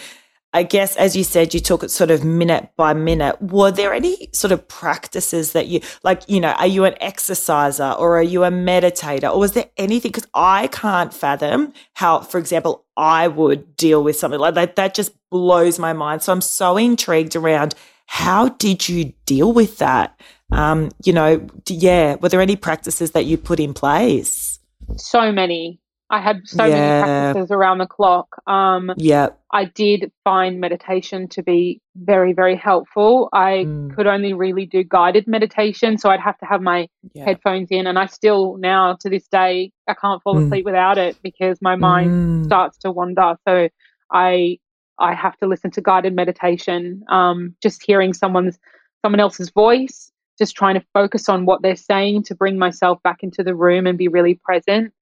I 0.58 0.64
guess, 0.64 0.96
as 0.96 1.14
you 1.14 1.22
said, 1.22 1.54
you 1.54 1.60
took 1.60 1.84
it 1.84 1.90
sort 1.92 2.10
of 2.10 2.24
minute 2.24 2.70
by 2.76 2.92
minute. 2.92 3.40
Were 3.40 3.70
there 3.70 3.94
any 3.94 4.28
sort 4.32 4.50
of 4.50 4.66
practices 4.66 5.52
that 5.52 5.68
you, 5.68 5.80
like, 6.02 6.22
you 6.28 6.40
know, 6.40 6.50
are 6.50 6.66
you 6.66 6.84
an 6.84 6.96
exerciser 7.00 7.92
or 7.92 8.18
are 8.18 8.24
you 8.24 8.42
a 8.42 8.50
meditator 8.50 9.32
or 9.32 9.38
was 9.38 9.52
there 9.52 9.70
anything? 9.76 10.10
Because 10.10 10.26
I 10.34 10.66
can't 10.66 11.14
fathom 11.14 11.72
how, 11.92 12.22
for 12.22 12.38
example, 12.38 12.84
I 12.96 13.28
would 13.28 13.76
deal 13.76 14.02
with 14.02 14.16
something 14.16 14.40
like 14.40 14.54
that. 14.54 14.74
That 14.74 14.94
just 14.94 15.12
blows 15.30 15.78
my 15.78 15.92
mind. 15.92 16.24
So 16.24 16.32
I'm 16.32 16.40
so 16.40 16.76
intrigued 16.76 17.36
around 17.36 17.76
how 18.06 18.48
did 18.48 18.88
you 18.88 19.12
deal 19.26 19.52
with 19.52 19.78
that? 19.78 20.20
Um, 20.50 20.90
you 21.04 21.12
know, 21.12 21.46
yeah, 21.68 22.16
were 22.16 22.30
there 22.30 22.40
any 22.40 22.56
practices 22.56 23.12
that 23.12 23.26
you 23.26 23.38
put 23.38 23.60
in 23.60 23.74
place? 23.74 24.58
So 24.96 25.30
many. 25.30 25.78
I 26.10 26.20
had 26.22 26.40
so 26.46 26.64
yeah. 26.64 26.74
many 26.74 27.02
practices 27.02 27.50
around 27.50 27.78
the 27.78 27.86
clock. 27.86 28.42
Um, 28.46 28.92
yeah. 28.96 29.28
I 29.52 29.66
did 29.66 30.10
find 30.24 30.58
meditation 30.58 31.28
to 31.30 31.42
be 31.42 31.82
very, 31.96 32.32
very 32.32 32.56
helpful. 32.56 33.28
I 33.32 33.64
mm. 33.66 33.94
could 33.94 34.06
only 34.06 34.32
really 34.32 34.64
do 34.64 34.82
guided 34.84 35.26
meditation, 35.26 35.98
so 35.98 36.08
I'd 36.08 36.20
have 36.20 36.38
to 36.38 36.46
have 36.46 36.62
my 36.62 36.88
yeah. 37.12 37.24
headphones 37.24 37.68
in, 37.70 37.86
and 37.86 37.98
I 37.98 38.06
still 38.06 38.56
now 38.56 38.96
to 39.00 39.10
this 39.10 39.28
day 39.28 39.72
I 39.86 39.94
can't 39.94 40.22
fall 40.22 40.36
mm. 40.36 40.46
asleep 40.46 40.64
without 40.64 40.96
it 40.96 41.18
because 41.22 41.58
my 41.60 41.76
mind 41.76 42.10
mm. 42.10 42.44
starts 42.46 42.78
to 42.78 42.90
wander. 42.90 43.36
So 43.46 43.68
I 44.10 44.58
I 44.98 45.14
have 45.14 45.36
to 45.38 45.46
listen 45.46 45.70
to 45.72 45.82
guided 45.82 46.14
meditation. 46.14 47.04
Um, 47.08 47.54
just 47.62 47.82
hearing 47.84 48.14
someone's 48.14 48.58
someone 49.02 49.20
else's 49.20 49.50
voice, 49.50 50.10
just 50.38 50.56
trying 50.56 50.74
to 50.74 50.86
focus 50.94 51.28
on 51.28 51.44
what 51.44 51.60
they're 51.62 51.76
saying 51.76 52.24
to 52.24 52.34
bring 52.34 52.58
myself 52.58 53.02
back 53.02 53.22
into 53.22 53.42
the 53.42 53.54
room 53.54 53.86
and 53.86 53.98
be 53.98 54.08
really 54.08 54.40
present. 54.42 54.92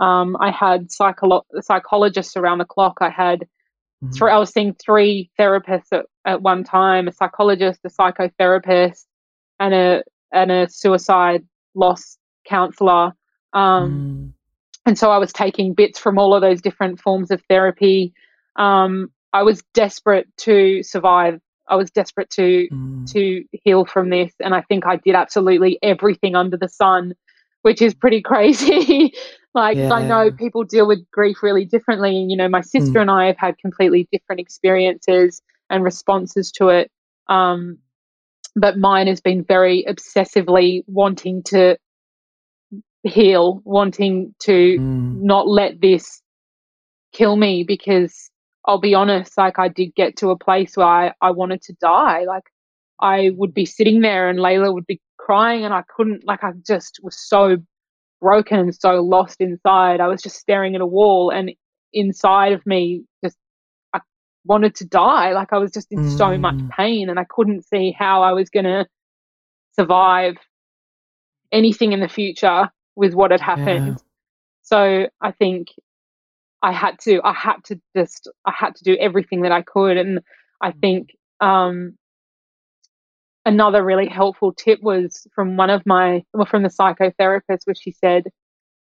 Um, 0.00 0.36
I 0.40 0.50
had 0.50 0.88
psycholo- 0.88 1.44
psychologists 1.60 2.36
around 2.36 2.58
the 2.58 2.64
clock. 2.64 2.98
I 3.00 3.10
had 3.10 3.40
mm-hmm. 4.02 4.10
three, 4.10 4.30
I 4.30 4.38
was 4.38 4.50
seeing 4.50 4.74
three 4.74 5.30
therapists 5.38 5.92
at, 5.92 6.06
at 6.24 6.42
one 6.42 6.64
time: 6.64 7.08
a 7.08 7.12
psychologist, 7.12 7.80
a 7.84 7.90
psychotherapist, 7.90 9.04
and 9.60 9.74
a 9.74 10.02
and 10.32 10.50
a 10.50 10.68
suicide 10.68 11.46
loss 11.74 12.18
counselor. 12.46 13.12
Um, 13.52 14.32
mm. 14.32 14.32
And 14.86 14.98
so 14.98 15.10
I 15.10 15.18
was 15.18 15.32
taking 15.32 15.74
bits 15.74 15.98
from 15.98 16.18
all 16.18 16.34
of 16.34 16.42
those 16.42 16.60
different 16.60 17.00
forms 17.00 17.30
of 17.30 17.40
therapy. 17.48 18.12
Um, 18.56 19.10
I 19.32 19.42
was 19.42 19.62
desperate 19.72 20.26
to 20.38 20.82
survive. 20.82 21.40
I 21.68 21.76
was 21.76 21.90
desperate 21.90 22.30
to 22.30 22.68
mm. 22.70 23.10
to 23.12 23.44
heal 23.52 23.86
from 23.86 24.10
this, 24.10 24.32
and 24.40 24.54
I 24.54 24.62
think 24.62 24.86
I 24.86 24.96
did 24.96 25.14
absolutely 25.14 25.78
everything 25.82 26.34
under 26.34 26.56
the 26.56 26.68
sun, 26.68 27.14
which 27.64 27.80
is 27.80 27.94
pretty 27.94 28.20
crazy. 28.20 29.14
like 29.54 29.78
yeah. 29.78 29.90
I 29.90 30.06
know 30.06 30.30
people 30.30 30.64
deal 30.64 30.86
with 30.86 31.10
grief 31.10 31.42
really 31.42 31.64
differently, 31.64 32.20
and 32.20 32.30
you 32.30 32.36
know 32.36 32.48
my 32.48 32.60
sister 32.60 32.98
mm. 32.98 33.02
and 33.02 33.10
I 33.10 33.26
have 33.26 33.38
had 33.38 33.58
completely 33.58 34.06
different 34.12 34.40
experiences 34.40 35.40
and 35.70 35.82
responses 35.82 36.52
to 36.52 36.68
it. 36.68 36.90
Um, 37.28 37.78
but 38.54 38.76
mine 38.76 39.06
has 39.06 39.22
been 39.22 39.44
very 39.44 39.84
obsessively 39.88 40.82
wanting 40.86 41.42
to 41.44 41.78
heal, 43.02 43.62
wanting 43.64 44.34
to 44.40 44.52
mm. 44.52 45.22
not 45.22 45.48
let 45.48 45.80
this 45.80 46.20
kill 47.14 47.34
me 47.34 47.64
because 47.66 48.30
I'll 48.66 48.80
be 48.80 48.94
honest, 48.94 49.38
like 49.38 49.58
I 49.58 49.68
did 49.68 49.94
get 49.94 50.16
to 50.18 50.30
a 50.30 50.38
place 50.38 50.76
where 50.76 50.86
I, 50.86 51.12
I 51.20 51.30
wanted 51.30 51.62
to 51.62 51.74
die. 51.80 52.24
Like 52.24 52.44
I 53.00 53.30
would 53.36 53.54
be 53.54 53.66
sitting 53.66 54.00
there 54.00 54.28
and 54.28 54.38
Layla 54.38 54.72
would 54.72 54.86
be 54.86 55.00
crying 55.18 55.64
and 55.64 55.74
I 55.74 55.82
couldn't, 55.96 56.24
like 56.26 56.44
I 56.44 56.52
just 56.66 57.00
was 57.02 57.16
so 57.18 57.56
broken 58.20 58.58
and 58.58 58.74
so 58.74 59.00
lost 59.00 59.40
inside. 59.40 60.00
I 60.00 60.08
was 60.08 60.22
just 60.22 60.36
staring 60.36 60.74
at 60.74 60.80
a 60.80 60.86
wall 60.86 61.30
and 61.30 61.50
inside 61.92 62.52
of 62.52 62.64
me 62.66 63.04
just 63.24 63.36
I 63.92 64.00
wanted 64.44 64.74
to 64.76 64.84
die. 64.84 65.32
Like 65.32 65.52
I 65.52 65.58
was 65.58 65.72
just 65.72 65.90
in 65.90 66.00
mm. 66.00 66.16
so 66.16 66.38
much 66.38 66.56
mm. 66.56 66.70
pain 66.70 67.08
and 67.10 67.18
I 67.18 67.24
couldn't 67.24 67.66
see 67.66 67.94
how 67.96 68.22
I 68.22 68.32
was 68.32 68.50
going 68.50 68.64
to 68.64 68.86
survive 69.78 70.36
anything 71.52 71.92
in 71.92 72.00
the 72.00 72.08
future 72.08 72.70
with 72.96 73.14
what 73.14 73.30
had 73.30 73.40
happened. 73.40 73.86
Yeah. 73.88 74.02
So 74.62 75.06
I 75.20 75.32
think 75.32 75.68
I 76.62 76.72
had 76.72 76.98
to 77.00 77.20
I 77.22 77.32
had 77.32 77.62
to 77.64 77.80
just 77.94 78.30
I 78.46 78.52
had 78.56 78.74
to 78.76 78.84
do 78.84 78.96
everything 78.96 79.42
that 79.42 79.52
I 79.52 79.62
could 79.62 79.96
and 79.98 80.20
I 80.62 80.70
mm. 80.70 80.80
think 80.80 81.10
um, 81.40 81.98
another 83.44 83.84
really 83.84 84.08
helpful 84.08 84.52
tip 84.52 84.82
was 84.82 85.26
from 85.34 85.56
one 85.56 85.70
of 85.70 85.84
my 85.86 86.24
well 86.32 86.46
from 86.46 86.62
the 86.62 86.68
psychotherapist 86.68 87.60
where 87.64 87.74
she 87.74 87.92
said 87.92 88.24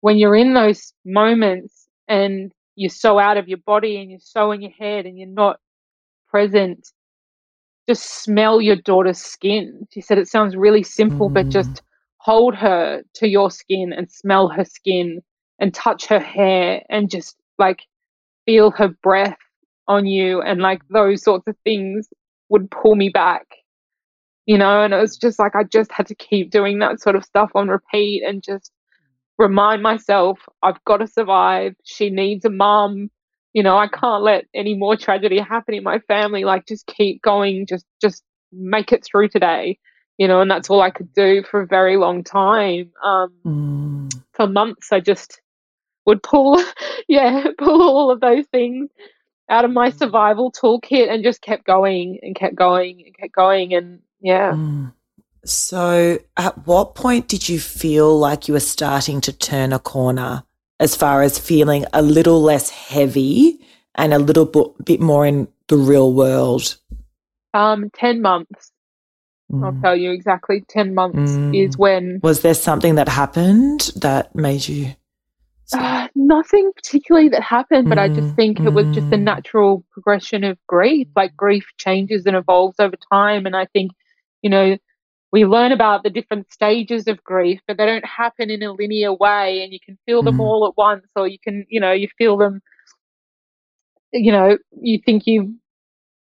when 0.02 0.18
you're 0.18 0.36
in 0.36 0.54
those 0.54 0.94
moments 1.06 1.88
and 2.08 2.52
you're 2.76 2.90
so 2.90 3.20
out 3.20 3.38
of 3.38 3.48
your 3.48 3.60
body 3.66 3.98
and 3.98 4.10
you're 4.10 4.20
so 4.22 4.52
in 4.52 4.62
your 4.62 4.72
head 4.72 5.06
and 5.06 5.18
you're 5.18 5.28
not 5.28 5.58
present 6.30 6.90
just 7.88 8.24
smell 8.24 8.62
your 8.62 8.76
daughter's 8.76 9.20
skin 9.20 9.88
she 9.92 10.02
said 10.02 10.18
it 10.18 10.28
sounds 10.28 10.56
really 10.56 10.84
simple 10.84 11.30
mm. 11.30 11.34
but 11.34 11.50
just 11.50 11.82
hold 12.18 12.54
her 12.56 13.02
to 13.14 13.28
your 13.28 13.50
skin 13.50 13.92
and 13.96 14.12
smell 14.12 14.48
her 14.48 14.66
skin 14.66 15.22
and 15.60 15.74
touch 15.74 16.06
her 16.06 16.20
hair 16.20 16.82
and 16.90 17.10
just 17.10 17.36
like 17.58 17.84
feel 18.46 18.72
her 18.72 18.90
breath 19.02 19.38
on 19.88 20.06
you 20.06 20.42
and 20.42 20.62
like 20.62 20.82
those 20.90 21.24
sorts 21.24 21.48
of 21.48 21.56
things 21.64 22.08
would 22.50 22.70
pull 22.70 22.96
me 22.96 23.10
back 23.10 23.46
you 24.46 24.58
know 24.58 24.84
and 24.84 24.94
it 24.94 24.98
was 24.98 25.18
just 25.18 25.40
like 25.40 25.56
i 25.56 25.64
just 25.64 25.92
had 25.92 26.08
to 26.08 26.16
keep 26.16 26.52
doing 26.52 26.80
that 26.80 27.00
sort 27.00 27.16
of 27.16 27.26
stuff 27.26 27.52
on 27.56 27.68
repeat 27.68 28.24
and 28.26 28.44
just 28.44 28.72
remind 29.38 29.82
myself 29.82 30.40
i've 30.64 30.84
got 30.86 30.98
to 30.98 31.08
survive 31.08 31.74
she 31.84 32.10
needs 32.10 32.46
a 32.46 32.50
mom 32.50 33.10
you 33.54 33.64
know 33.64 33.78
i 33.78 33.88
can't 33.88 34.24
let 34.24 34.46
any 34.54 34.76
more 34.76 34.96
tragedy 34.96 35.40
happen 35.40 35.74
in 35.74 35.84
my 35.84 36.00
family 36.08 36.44
like 36.44 36.66
just 36.68 36.86
keep 36.88 37.22
going 37.22 37.66
just 37.68 37.86
just 38.02 38.24
make 38.52 38.92
it 38.92 39.04
through 39.04 39.28
today 39.30 39.78
you 40.18 40.28
know 40.28 40.42
and 40.42 40.52
that's 40.52 40.70
all 40.70 40.82
i 40.82 40.90
could 40.90 41.12
do 41.14 41.44
for 41.50 41.62
a 41.62 41.68
very 41.68 41.98
long 41.98 42.24
time 42.24 42.92
um, 43.04 43.34
mm. 43.46 44.22
for 44.34 44.48
months 44.48 44.92
i 44.92 45.00
just 45.00 45.42
would 46.06 46.24
pull, 46.24 46.62
yeah, 47.08 47.46
pull 47.58 47.82
all 47.82 48.12
of 48.12 48.20
those 48.20 48.46
things 48.48 48.90
out 49.50 49.66
of 49.66 49.72
my 49.72 49.90
mm. 49.90 49.98
survival 49.98 50.52
toolkit 50.52 51.10
and 51.10 51.24
just 51.24 51.42
kept 51.42 51.66
going 51.66 52.20
and 52.22 52.36
kept 52.36 52.56
going 52.56 53.04
and 53.06 53.18
kept 53.18 53.34
going. 53.34 53.74
And 53.74 54.00
yeah. 54.22 54.52
Mm. 54.54 54.94
So, 55.44 56.20
at 56.38 56.68
what 56.68 56.96
point 56.96 57.28
did 57.28 57.50
you 57.50 57.60
feel 57.60 58.18
like 58.18 58.48
you 58.48 58.54
were 58.54 58.60
starting 58.60 59.22
to 59.22 59.34
turn 59.34 59.74
a 59.74 59.80
corner 59.80 60.44
as 60.80 60.96
far 60.96 61.24
as 61.24 61.40
feeling 61.40 61.86
a 61.94 62.02
little 62.02 62.42
less 62.42 62.70
heavy 62.70 63.60
and 63.96 64.14
a 64.14 64.20
little 64.20 64.46
bit 64.84 65.00
more 65.00 65.26
in 65.26 65.48
the 65.68 65.78
real 65.78 66.14
world? 66.14 66.78
Um, 67.54 67.90
10 67.96 68.22
months. 68.22 68.72
Mm. 69.52 69.66
I'll 69.66 69.82
tell 69.82 69.96
you 69.96 70.12
exactly 70.12 70.64
10 70.70 70.94
months 70.94 71.32
mm. 71.32 71.68
is 71.68 71.78
when. 71.78 72.20
Was 72.24 72.42
there 72.42 72.54
something 72.54 72.96
that 72.96 73.10
happened 73.10 73.92
that 73.96 74.34
made 74.36 74.68
you? 74.68 74.94
Uh, 75.74 76.08
nothing 76.16 76.72
particularly 76.76 77.30
that 77.30 77.42
happened, 77.42 77.88
but 77.88 77.98
I 77.98 78.10
just 78.10 78.28
mm, 78.28 78.36
think 78.36 78.60
it 78.60 78.72
was 78.72 78.86
just 78.94 79.10
the 79.10 79.16
mm. 79.16 79.24
natural 79.24 79.86
progression 79.92 80.44
of 80.44 80.58
grief. 80.68 81.08
Like 81.16 81.36
grief 81.36 81.66
changes 81.78 82.26
and 82.26 82.36
evolves 82.36 82.76
over 82.80 82.96
time. 83.12 83.46
And 83.46 83.56
I 83.56 83.66
think, 83.66 83.92
you 84.42 84.50
know, 84.50 84.78
we 85.32 85.46
learn 85.46 85.72
about 85.72 86.04
the 86.04 86.10
different 86.10 86.52
stages 86.52 87.08
of 87.08 87.24
grief, 87.24 87.62
but 87.68 87.78
they 87.78 87.86
don't 87.86 88.06
happen 88.06 88.50
in 88.50 88.62
a 88.64 88.74
linear 88.74 89.14
way. 89.14 89.62
And 89.64 89.72
you 89.72 89.80
can 89.84 89.98
feel 90.06 90.24
them 90.24 90.38
mm. 90.38 90.42
all 90.42 90.68
at 90.68 90.78
once, 90.78 91.08
or 91.16 91.28
you 91.28 91.38
can, 91.42 91.66
you 91.70 91.80
know, 91.80 91.92
you 91.92 92.08
feel 92.18 92.38
them, 92.38 92.62
you 94.12 94.32
know, 94.32 94.58
you 94.82 95.00
think 95.06 95.24
you 95.26 95.56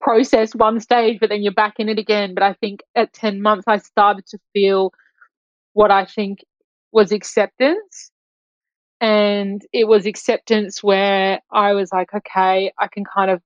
process 0.02 0.54
one 0.54 0.80
stage, 0.80 1.20
but 1.20 1.30
then 1.30 1.42
you're 1.42 1.54
back 1.54 1.76
in 1.80 1.90
it 1.90 1.98
again. 1.98 2.34
But 2.34 2.44
I 2.44 2.54
think 2.54 2.82
at 2.96 3.14
10 3.14 3.42
months, 3.42 3.66
I 3.68 3.78
started 3.78 4.26
to 4.28 4.38
feel 4.54 4.92
what 5.74 5.92
I 5.92 6.06
think 6.06 6.40
was 6.92 7.12
acceptance 7.12 8.12
and 9.02 9.62
it 9.72 9.88
was 9.88 10.06
acceptance 10.06 10.84
where 10.84 11.40
I 11.52 11.74
was 11.74 11.92
like, 11.92 12.14
okay, 12.14 12.72
I 12.78 12.88
can 12.88 13.04
kind 13.06 13.32
of 13.32 13.42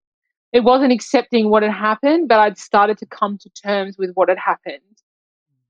it 0.54 0.64
wasn't 0.64 0.94
accepting 0.94 1.50
what 1.50 1.64
had 1.64 1.72
happened, 1.72 2.30
but 2.30 2.40
I'd 2.40 2.60
started 2.60 3.00
to 3.00 3.08
come 3.08 3.40
to 3.40 3.50
terms 3.50 3.98
with 3.98 4.12
what 4.14 4.30
had 4.30 4.38
happened. 4.38 4.82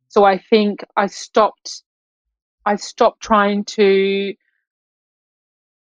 So 0.09 0.25
I 0.25 0.37
think 0.37 0.85
I 0.97 1.07
stopped 1.07 1.83
I 2.65 2.75
stopped 2.75 3.21
trying 3.21 3.65
to 3.65 4.33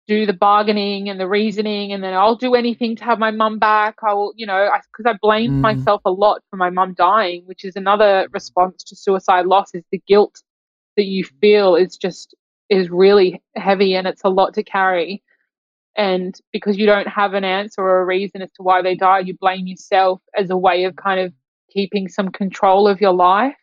do 0.08 0.26
the 0.26 0.34
bargaining 0.34 1.10
and 1.10 1.20
the 1.20 1.28
reasoning 1.28 1.94
and 1.94 2.04
then 2.04 2.14
I'll 2.14 2.36
do 2.36 2.56
anything 2.56 2.96
to 2.98 3.06
have 3.06 3.20
my 3.20 3.32
mum 3.32 3.58
back. 3.58 3.96
I 4.06 4.14
will, 4.14 4.34
you 4.36 4.46
know, 4.46 4.70
because 4.92 5.10
I, 5.10 5.12
I, 5.12 5.18
blamed 5.22 5.56
mm. 5.56 5.62
myself 5.62 6.02
a 6.06 6.12
lot 6.12 6.42
for 6.50 6.58
my 6.58 6.70
mum 6.70 6.94
dying, 6.94 7.44
which 7.46 7.64
is 7.64 7.76
another 7.76 8.28
response 8.32 8.84
to 8.86 8.96
suicide 8.96 9.46
loss 9.46 9.74
is 9.74 9.84
the 9.92 10.02
guilt 10.08 10.42
that 10.98 11.06
you 11.06 11.24
feel 11.42 11.76
is 11.76 11.98
just 11.98 12.36
is 12.70 12.90
really 12.90 13.42
heavy 13.56 13.96
and 13.96 14.08
it's 14.08 14.24
a 14.24 14.30
lot 14.30 14.54
to 14.56 14.64
carry. 14.64 15.24
And 15.96 16.36
because 16.52 16.78
you 16.78 16.86
don't 16.86 17.08
have 17.08 17.34
an 17.34 17.44
answer 17.44 17.82
or 17.82 18.02
a 18.02 18.06
reason 18.06 18.42
as 18.42 18.52
to 18.54 18.64
why 18.64 18.82
they 18.82 18.96
died, 18.96 19.28
you 19.28 19.36
blame 19.40 19.68
yourself 19.68 20.22
as 20.36 20.50
a 20.50 20.58
way 20.58 20.86
of 20.86 20.96
kind 20.96 21.20
of 21.20 21.34
keeping 21.72 22.08
some 22.08 22.30
control 22.30 22.88
of 22.88 23.00
your 23.00 23.14
life, 23.14 23.56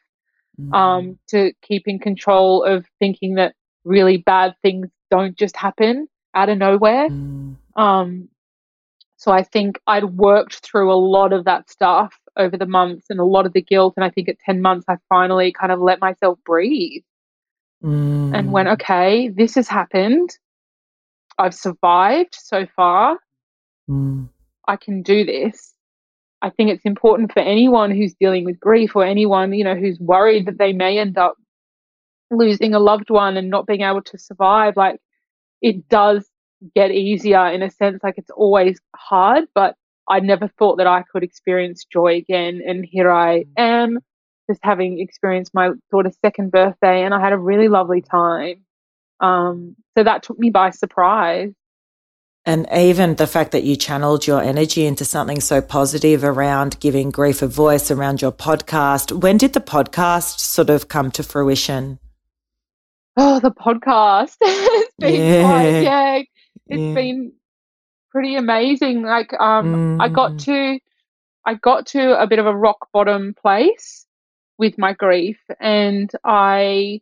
mm. 0.60 0.72
um, 0.74 1.18
to 1.28 1.52
keeping 1.62 1.98
control 1.98 2.62
of 2.62 2.86
thinking 2.98 3.34
that 3.34 3.54
really 3.84 4.16
bad 4.18 4.54
things 4.62 4.88
don't 5.10 5.36
just 5.36 5.56
happen 5.56 6.08
out 6.34 6.48
of 6.48 6.58
nowhere. 6.58 7.08
Mm. 7.08 7.56
Um, 7.76 8.28
so 9.16 9.32
I 9.32 9.42
think 9.42 9.78
I'd 9.86 10.04
worked 10.04 10.64
through 10.64 10.92
a 10.92 10.96
lot 10.96 11.32
of 11.32 11.44
that 11.44 11.68
stuff 11.68 12.14
over 12.38 12.56
the 12.56 12.66
months 12.66 13.06
and 13.10 13.20
a 13.20 13.24
lot 13.24 13.44
of 13.44 13.52
the 13.52 13.60
guilt. 13.60 13.94
And 13.96 14.04
I 14.04 14.10
think 14.10 14.28
at 14.28 14.38
10 14.46 14.62
months, 14.62 14.86
I 14.88 14.96
finally 15.08 15.52
kind 15.52 15.72
of 15.72 15.80
let 15.80 16.00
myself 16.00 16.38
breathe 16.44 17.02
mm. 17.84 18.34
and 18.34 18.52
went, 18.52 18.68
okay, 18.68 19.28
this 19.28 19.56
has 19.56 19.68
happened. 19.68 20.30
I've 21.40 21.54
survived 21.54 22.36
so 22.38 22.66
far. 22.76 23.18
Mm. 23.88 24.28
I 24.68 24.76
can 24.76 25.02
do 25.02 25.24
this. 25.24 25.74
I 26.42 26.50
think 26.50 26.70
it's 26.70 26.84
important 26.84 27.32
for 27.32 27.40
anyone 27.40 27.90
who's 27.90 28.14
dealing 28.14 28.44
with 28.44 28.60
grief 28.60 28.94
or 28.94 29.04
anyone, 29.04 29.52
you 29.52 29.64
know, 29.64 29.74
who's 29.74 29.98
worried 29.98 30.46
that 30.46 30.58
they 30.58 30.72
may 30.72 30.98
end 30.98 31.18
up 31.18 31.34
losing 32.30 32.74
a 32.74 32.78
loved 32.78 33.10
one 33.10 33.36
and 33.36 33.50
not 33.50 33.66
being 33.66 33.80
able 33.80 34.02
to 34.02 34.18
survive. 34.18 34.76
Like, 34.76 35.00
it 35.62 35.88
does 35.88 36.28
get 36.74 36.90
easier 36.90 37.46
in 37.48 37.62
a 37.62 37.70
sense. 37.70 38.00
Like 38.02 38.14
it's 38.18 38.30
always 38.30 38.78
hard, 38.94 39.44
but 39.54 39.76
I 40.08 40.20
never 40.20 40.48
thought 40.58 40.76
that 40.76 40.86
I 40.86 41.04
could 41.10 41.22
experience 41.22 41.86
joy 41.90 42.16
again. 42.16 42.60
And 42.66 42.84
here 42.84 43.10
I 43.10 43.40
mm. 43.40 43.46
am, 43.56 43.98
just 44.50 44.60
having 44.62 45.00
experienced 45.00 45.54
my 45.54 45.70
daughter's 45.90 46.18
second 46.20 46.50
birthday, 46.50 47.02
and 47.04 47.14
I 47.14 47.20
had 47.20 47.32
a 47.32 47.38
really 47.38 47.68
lovely 47.68 48.02
time. 48.02 48.64
Um, 49.20 49.76
so 49.96 50.04
that 50.04 50.22
took 50.22 50.38
me 50.38 50.50
by 50.50 50.70
surprise. 50.70 51.52
And 52.46 52.66
even 52.74 53.16
the 53.16 53.26
fact 53.26 53.52
that 53.52 53.64
you 53.64 53.76
channeled 53.76 54.26
your 54.26 54.42
energy 54.42 54.86
into 54.86 55.04
something 55.04 55.40
so 55.40 55.60
positive 55.60 56.24
around 56.24 56.80
giving 56.80 57.10
grief 57.10 57.42
a 57.42 57.46
voice 57.46 57.90
around 57.90 58.22
your 58.22 58.32
podcast. 58.32 59.12
When 59.12 59.36
did 59.36 59.52
the 59.52 59.60
podcast 59.60 60.40
sort 60.40 60.70
of 60.70 60.88
come 60.88 61.10
to 61.12 61.22
fruition? 61.22 61.98
Oh, 63.16 63.40
the 63.40 63.50
podcast. 63.50 64.36
it's 64.40 64.94
been 64.98 65.20
yeah. 65.20 65.42
Quite, 65.42 65.80
yeah, 65.82 66.16
it's 66.16 66.80
yeah. 66.80 66.94
been 66.94 67.32
pretty 68.10 68.36
amazing. 68.36 69.02
Like, 69.02 69.34
um, 69.38 69.98
mm. 69.98 70.02
I 70.02 70.08
got 70.08 70.32
mm. 70.32 70.44
to, 70.44 70.80
I 71.44 71.54
got 71.54 71.86
to 71.88 72.18
a 72.20 72.26
bit 72.26 72.38
of 72.38 72.46
a 72.46 72.56
rock 72.56 72.88
bottom 72.92 73.34
place 73.40 74.06
with 74.56 74.78
my 74.78 74.94
grief, 74.94 75.38
and 75.58 76.10
I 76.24 77.00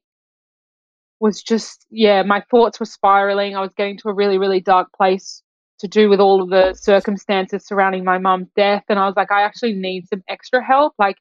was 1.20 1.42
just, 1.42 1.86
yeah, 1.90 2.22
my 2.22 2.42
thoughts 2.50 2.78
were 2.78 2.86
spiraling. 2.86 3.56
I 3.56 3.60
was 3.60 3.72
getting 3.76 3.98
to 3.98 4.08
a 4.08 4.14
really, 4.14 4.38
really 4.38 4.60
dark 4.60 4.88
place 4.96 5.42
to 5.80 5.88
do 5.88 6.08
with 6.08 6.20
all 6.20 6.42
of 6.42 6.50
the 6.50 6.74
circumstances 6.74 7.66
surrounding 7.66 8.04
my 8.04 8.18
mum's 8.18 8.48
death, 8.56 8.84
and 8.88 8.98
I 8.98 9.06
was 9.06 9.14
like, 9.16 9.30
I 9.30 9.42
actually 9.42 9.74
need 9.74 10.08
some 10.08 10.22
extra 10.28 10.64
help. 10.64 10.94
Like, 10.98 11.16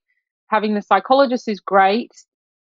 having 0.50 0.74
the 0.74 0.82
psychologist 0.82 1.48
is 1.48 1.60
great, 1.60 2.12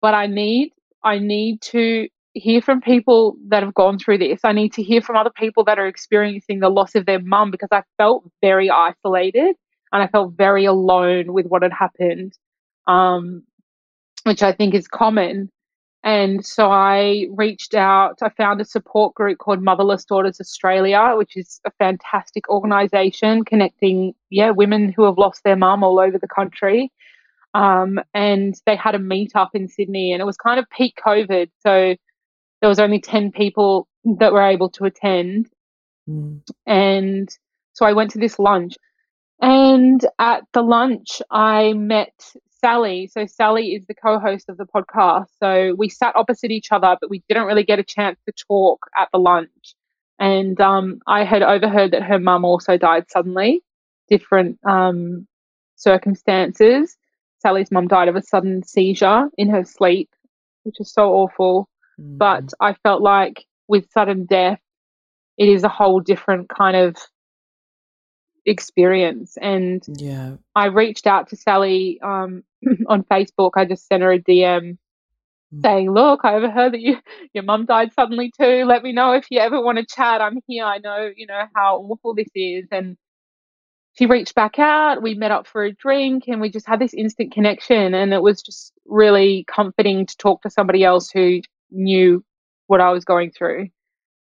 but 0.00 0.14
I 0.14 0.26
need 0.26 0.72
I 1.04 1.18
need 1.18 1.60
to 1.62 2.08
hear 2.34 2.62
from 2.62 2.80
people 2.80 3.36
that 3.48 3.62
have 3.62 3.74
gone 3.74 3.98
through 3.98 4.18
this. 4.18 4.40
I 4.44 4.52
need 4.52 4.72
to 4.74 4.82
hear 4.82 5.02
from 5.02 5.16
other 5.16 5.32
people 5.36 5.64
that 5.64 5.78
are 5.78 5.86
experiencing 5.86 6.60
the 6.60 6.68
loss 6.68 6.94
of 6.94 7.06
their 7.06 7.18
mum 7.18 7.50
because 7.50 7.68
I 7.72 7.82
felt 7.98 8.24
very 8.40 8.70
isolated 8.70 9.56
and 9.92 10.02
I 10.02 10.06
felt 10.06 10.34
very 10.34 10.64
alone 10.64 11.32
with 11.32 11.46
what 11.46 11.62
had 11.62 11.72
happened, 11.72 12.32
um, 12.86 13.42
which 14.24 14.42
I 14.42 14.52
think 14.52 14.74
is 14.74 14.88
common. 14.88 15.50
And 16.04 16.44
so 16.44 16.68
I 16.70 17.26
reached 17.30 17.74
out. 17.74 18.18
I 18.22 18.28
found 18.30 18.60
a 18.60 18.64
support 18.64 19.14
group 19.14 19.38
called 19.38 19.62
Motherless 19.62 20.04
Daughters 20.04 20.40
Australia, 20.40 21.12
which 21.14 21.36
is 21.36 21.60
a 21.64 21.70
fantastic 21.78 22.48
organization 22.48 23.44
connecting, 23.44 24.14
yeah, 24.28 24.50
women 24.50 24.92
who 24.92 25.04
have 25.04 25.16
lost 25.16 25.44
their 25.44 25.56
mum 25.56 25.84
all 25.84 26.00
over 26.00 26.18
the 26.18 26.26
country. 26.26 26.90
Um, 27.54 28.00
and 28.14 28.54
they 28.66 28.74
had 28.74 28.94
a 28.94 28.98
meetup 28.98 29.50
in 29.54 29.68
Sydney, 29.68 30.12
and 30.12 30.20
it 30.20 30.24
was 30.24 30.36
kind 30.36 30.58
of 30.58 30.68
peak 30.70 30.94
COVID, 31.06 31.50
so 31.60 31.94
there 32.60 32.68
was 32.68 32.80
only 32.80 33.00
ten 33.00 33.30
people 33.30 33.86
that 34.18 34.32
were 34.32 34.42
able 34.42 34.70
to 34.70 34.84
attend. 34.84 35.48
Mm. 36.08 36.40
And 36.66 37.28
so 37.74 37.86
I 37.86 37.92
went 37.92 38.10
to 38.12 38.18
this 38.18 38.38
lunch, 38.38 38.74
and 39.40 40.04
at 40.18 40.44
the 40.52 40.62
lunch 40.62 41.20
I 41.30 41.74
met 41.74 42.32
Sally. 42.62 43.08
So 43.08 43.26
Sally 43.26 43.74
is 43.74 43.84
the 43.86 43.94
co-host 43.94 44.48
of 44.48 44.56
the 44.56 44.64
podcast. 44.64 45.26
So 45.40 45.74
we 45.76 45.88
sat 45.88 46.16
opposite 46.16 46.50
each 46.50 46.70
other, 46.70 46.96
but 47.00 47.10
we 47.10 47.22
didn't 47.28 47.46
really 47.46 47.64
get 47.64 47.78
a 47.78 47.84
chance 47.84 48.18
to 48.26 48.32
talk 48.32 48.86
at 48.96 49.08
the 49.12 49.18
lunch. 49.18 49.74
And 50.18 50.58
um, 50.60 51.00
I 51.06 51.24
had 51.24 51.42
overheard 51.42 51.90
that 51.90 52.04
her 52.04 52.18
mum 52.18 52.44
also 52.44 52.78
died 52.78 53.10
suddenly, 53.10 53.62
different 54.08 54.58
um, 54.64 55.26
circumstances. 55.74 56.96
Sally's 57.40 57.72
mum 57.72 57.88
died 57.88 58.08
of 58.08 58.14
a 58.14 58.22
sudden 58.22 58.62
seizure 58.62 59.28
in 59.36 59.50
her 59.50 59.64
sleep, 59.64 60.10
which 60.62 60.76
is 60.78 60.92
so 60.92 61.10
awful. 61.12 61.68
Mm-hmm. 62.00 62.18
But 62.18 62.52
I 62.60 62.74
felt 62.84 63.02
like 63.02 63.44
with 63.66 63.90
sudden 63.90 64.26
death, 64.26 64.60
it 65.36 65.48
is 65.48 65.64
a 65.64 65.68
whole 65.68 65.98
different 65.98 66.48
kind 66.48 66.76
of 66.76 66.96
experience. 68.46 69.36
And 69.40 69.82
yeah, 69.88 70.36
I 70.54 70.66
reached 70.66 71.06
out 71.06 71.28
to 71.28 71.36
Sally 71.36 72.00
um, 72.02 72.42
on 72.88 73.04
Facebook. 73.04 73.52
I 73.56 73.64
just 73.64 73.86
sent 73.86 74.02
her 74.02 74.12
a 74.12 74.18
DM 74.18 74.78
mm. 75.54 75.62
saying, 75.62 75.92
"Look, 75.92 76.20
I 76.24 76.34
overheard 76.34 76.72
that 76.72 76.80
you 76.80 76.96
your 77.32 77.44
mum 77.44 77.66
died 77.66 77.92
suddenly 77.92 78.32
too. 78.38 78.64
Let 78.64 78.82
me 78.82 78.92
know 78.92 79.12
if 79.12 79.26
you 79.30 79.40
ever 79.40 79.60
want 79.60 79.78
to 79.78 79.86
chat. 79.86 80.20
I'm 80.20 80.38
here. 80.46 80.64
I 80.64 80.78
know 80.78 81.10
you 81.14 81.26
know 81.26 81.44
how 81.54 81.78
awful 81.78 82.14
this 82.14 82.30
is." 82.34 82.66
And 82.70 82.96
she 83.94 84.06
reached 84.06 84.34
back 84.34 84.58
out. 84.58 85.02
We 85.02 85.14
met 85.14 85.30
up 85.30 85.46
for 85.46 85.64
a 85.64 85.72
drink 85.72 86.24
and 86.26 86.40
we 86.40 86.50
just 86.50 86.66
had 86.66 86.80
this 86.80 86.94
instant 86.94 87.32
connection. 87.32 87.94
And 87.94 88.12
it 88.14 88.22
was 88.22 88.42
just 88.42 88.72
really 88.86 89.44
comforting 89.48 90.06
to 90.06 90.16
talk 90.16 90.42
to 90.42 90.50
somebody 90.50 90.82
else 90.82 91.10
who 91.10 91.40
knew 91.70 92.24
what 92.68 92.80
I 92.80 92.90
was 92.90 93.04
going 93.04 93.32
through. 93.32 93.68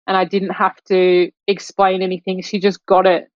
And 0.06 0.16
I 0.16 0.24
didn't 0.24 0.50
have 0.50 0.76
to 0.84 1.30
explain 1.48 2.00
anything. 2.00 2.42
She 2.42 2.60
just 2.60 2.84
got 2.86 3.06
it, 3.06 3.28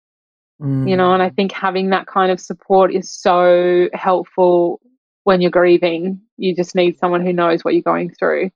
mm. 0.61 0.89
you 0.89 0.97
know. 0.97 1.13
And 1.13 1.23
I 1.23 1.31
think 1.31 1.53
having 1.53 1.91
that 1.91 2.07
kind 2.07 2.31
of 2.31 2.41
support 2.41 2.95
is 2.95 3.11
so 3.11 3.89
helpful 3.93 4.81
when 5.25 5.41
you're 5.41 5.51
grieving. 5.51 6.21
You 6.37 6.55
just 6.55 6.75
need 6.75 6.99
someone 6.99 7.25
who 7.25 7.33
knows 7.33 7.63
what 7.63 7.75
you're 7.75 7.83
going 7.83 8.11
through. 8.11 8.51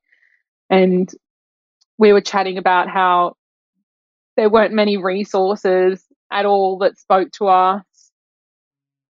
And 0.71 1.11
we 1.99 2.13
were 2.13 2.21
chatting 2.21 2.59
about 2.59 2.89
how 2.89 3.37
there 4.37 4.51
weren't 4.51 4.75
many 4.75 4.97
resources 4.97 6.05
at 6.33 6.47
all 6.47 6.79
that 6.79 6.99
spoke 6.99 7.31
to 7.33 7.47
us. 7.47 7.85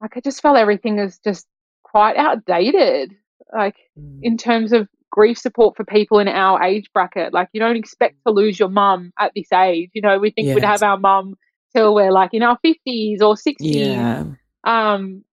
Like 0.02 0.16
I 0.16 0.22
just 0.22 0.42
felt 0.42 0.58
everything 0.58 0.98
was 0.98 1.20
just 1.20 1.46
quite 1.84 2.16
outdated. 2.16 3.14
Like 3.54 3.76
mm. 3.98 4.20
in 4.22 4.38
terms 4.38 4.72
of 4.74 4.88
grief 5.12 5.38
support 5.38 5.76
for 5.76 5.84
people 5.84 6.20
in 6.20 6.28
our 6.28 6.62
age 6.64 6.90
bracket. 6.94 7.34
Like 7.34 7.50
you 7.52 7.60
don't 7.60 7.76
expect 7.76 8.18
to 8.26 8.34
lose 8.34 8.60
your 8.60 8.70
mum 8.70 9.12
at 9.20 9.32
this 9.36 9.52
age. 9.52 9.90
You 9.94 10.02
know, 10.02 10.20
we 10.20 10.32
think 10.32 10.54
we'd 10.54 10.64
have 10.64 10.84
our 10.84 10.98
mum 10.98 11.36
till 11.76 11.94
we're 11.94 12.12
like 12.12 12.34
in 12.34 12.44
our 12.44 12.58
fifties 12.62 13.22
or 13.22 13.38
sixties. 13.38 13.76
Yeah. 13.76 14.26
Um, 14.64 15.24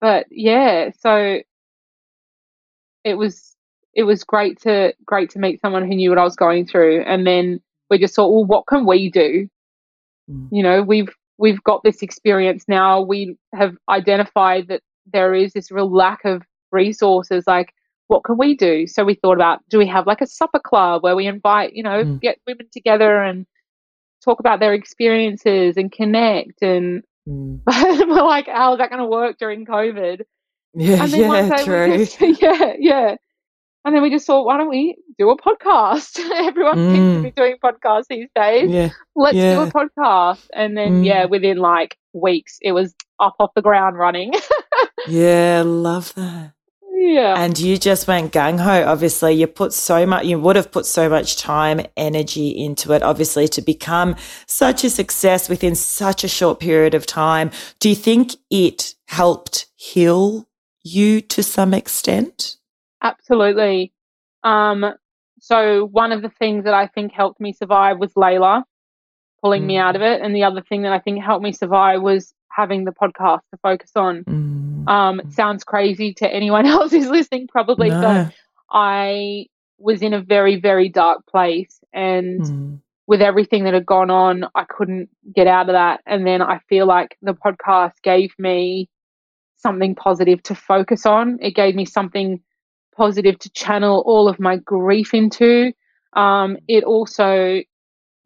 but 0.00 0.26
yeah, 0.30 0.90
so 0.98 1.40
it 3.04 3.14
was 3.14 3.56
it 3.94 4.04
was 4.04 4.24
great 4.24 4.60
to 4.62 4.94
great 5.04 5.30
to 5.30 5.38
meet 5.38 5.60
someone 5.60 5.86
who 5.86 5.94
knew 5.94 6.10
what 6.10 6.18
I 6.18 6.24
was 6.24 6.36
going 6.36 6.66
through, 6.66 7.02
and 7.02 7.26
then 7.26 7.60
we 7.90 7.98
just 7.98 8.14
thought, 8.14 8.32
well, 8.32 8.44
what 8.44 8.66
can 8.66 8.86
we 8.86 9.10
do? 9.10 9.48
Mm. 10.30 10.48
You 10.50 10.62
know, 10.62 10.82
we've 10.82 11.14
we've 11.38 11.62
got 11.62 11.82
this 11.82 12.02
experience 12.02 12.64
now. 12.68 13.00
We 13.00 13.36
have 13.54 13.76
identified 13.88 14.68
that 14.68 14.82
there 15.12 15.34
is 15.34 15.52
this 15.52 15.70
real 15.70 15.92
lack 15.92 16.24
of 16.24 16.42
resources. 16.70 17.44
Like, 17.46 17.72
what 18.08 18.24
can 18.24 18.38
we 18.38 18.56
do? 18.56 18.86
So 18.86 19.04
we 19.04 19.14
thought 19.14 19.34
about 19.34 19.60
do 19.68 19.78
we 19.78 19.86
have 19.86 20.06
like 20.06 20.20
a 20.20 20.26
supper 20.26 20.60
club 20.60 21.02
where 21.02 21.16
we 21.16 21.26
invite, 21.26 21.74
you 21.74 21.82
know, 21.82 22.04
mm. 22.04 22.20
get 22.20 22.38
women 22.46 22.66
together 22.72 23.22
and 23.22 23.46
talk 24.24 24.40
about 24.40 24.60
their 24.60 24.74
experiences 24.74 25.76
and 25.76 25.90
connect 25.90 26.62
and 26.62 27.02
mm. 27.28 27.60
we're 27.66 28.22
like, 28.22 28.46
how 28.46 28.72
is 28.72 28.78
that 28.78 28.90
going 28.90 29.02
to 29.02 29.08
work 29.08 29.38
during 29.38 29.66
COVID? 29.66 30.22
Yeah, 30.74 31.04
yeah, 31.04 31.62
true. 31.64 31.98
Just, 31.98 32.20
yeah, 32.42 32.72
yeah. 32.78 33.16
And 33.84 33.94
then 33.94 34.02
we 34.02 34.10
just 34.10 34.26
thought, 34.26 34.46
why 34.46 34.58
don't 34.58 34.70
we 34.70 34.96
do 35.18 35.28
a 35.30 35.36
podcast. 35.36 36.18
Everyone 36.34 36.76
mm. 36.76 36.94
seems 36.94 37.16
to 37.16 37.22
be 37.22 37.30
doing 37.32 37.56
podcasts 37.62 38.06
these 38.08 38.28
days. 38.34 38.70
Yeah. 38.70 38.90
Let's 39.16 39.36
yeah. 39.36 39.54
do 39.54 39.62
a 39.62 39.66
podcast. 39.66 40.46
And 40.54 40.76
then, 40.76 41.02
mm. 41.02 41.06
yeah, 41.06 41.24
within 41.24 41.58
like 41.58 41.98
weeks, 42.12 42.58
it 42.62 42.72
was 42.72 42.94
up 43.18 43.34
off 43.40 43.50
the 43.54 43.62
ground 43.62 43.98
running. 43.98 44.32
yeah, 45.08 45.62
love 45.66 46.14
that. 46.14 46.52
Yeah. 47.04 47.34
And 47.36 47.58
you 47.58 47.78
just 47.78 48.06
went 48.06 48.32
gung 48.32 48.60
ho. 48.60 48.84
Obviously, 48.86 49.32
you 49.32 49.48
put 49.48 49.72
so 49.72 50.06
much, 50.06 50.24
you 50.24 50.38
would 50.38 50.54
have 50.54 50.70
put 50.70 50.86
so 50.86 51.08
much 51.08 51.36
time, 51.36 51.80
energy 51.96 52.50
into 52.50 52.92
it, 52.92 53.02
obviously, 53.02 53.48
to 53.48 53.60
become 53.60 54.14
such 54.46 54.84
a 54.84 54.90
success 54.90 55.48
within 55.48 55.74
such 55.74 56.22
a 56.22 56.28
short 56.28 56.60
period 56.60 56.94
of 56.94 57.04
time. 57.04 57.50
Do 57.80 57.88
you 57.88 57.96
think 57.96 58.36
it 58.50 58.94
helped 59.06 59.66
heal 59.74 60.46
you 60.84 61.20
to 61.22 61.42
some 61.42 61.74
extent? 61.74 62.58
Absolutely. 63.02 63.92
Um, 64.44 64.94
so, 65.40 65.86
one 65.86 66.12
of 66.12 66.22
the 66.22 66.30
things 66.30 66.64
that 66.64 66.74
I 66.74 66.86
think 66.86 67.10
helped 67.10 67.40
me 67.40 67.52
survive 67.52 67.98
was 67.98 68.12
Layla 68.12 68.62
pulling 69.42 69.64
mm. 69.64 69.66
me 69.66 69.76
out 69.76 69.96
of 69.96 70.02
it. 70.02 70.20
And 70.20 70.36
the 70.36 70.44
other 70.44 70.62
thing 70.62 70.82
that 70.82 70.92
I 70.92 71.00
think 71.00 71.20
helped 71.20 71.42
me 71.42 71.50
survive 71.50 72.00
was 72.00 72.32
having 72.48 72.84
the 72.84 72.92
podcast 72.92 73.40
to 73.50 73.58
focus 73.60 73.90
on. 73.96 74.22
Mm. 74.22 74.71
Um, 74.86 75.20
it 75.20 75.32
sounds 75.32 75.64
crazy 75.64 76.14
to 76.14 76.28
anyone 76.28 76.66
else 76.66 76.92
who's 76.92 77.08
listening, 77.08 77.48
probably, 77.48 77.90
no. 77.90 78.00
but 78.00 78.34
I 78.70 79.46
was 79.78 80.02
in 80.02 80.14
a 80.14 80.20
very, 80.20 80.56
very 80.56 80.88
dark 80.88 81.26
place. 81.26 81.80
And 81.92 82.40
mm. 82.40 82.80
with 83.06 83.20
everything 83.20 83.64
that 83.64 83.74
had 83.74 83.86
gone 83.86 84.10
on, 84.10 84.44
I 84.54 84.64
couldn't 84.64 85.08
get 85.34 85.46
out 85.46 85.68
of 85.68 85.74
that. 85.74 86.00
And 86.06 86.26
then 86.26 86.40
I 86.40 86.60
feel 86.68 86.86
like 86.86 87.16
the 87.22 87.34
podcast 87.34 87.94
gave 88.02 88.32
me 88.38 88.88
something 89.56 89.94
positive 89.94 90.42
to 90.44 90.54
focus 90.54 91.06
on. 91.06 91.38
It 91.40 91.54
gave 91.54 91.74
me 91.74 91.84
something 91.84 92.40
positive 92.96 93.38
to 93.40 93.50
channel 93.50 94.02
all 94.06 94.28
of 94.28 94.38
my 94.38 94.56
grief 94.56 95.14
into. 95.14 95.72
Um, 96.14 96.58
it 96.68 96.84
also 96.84 97.62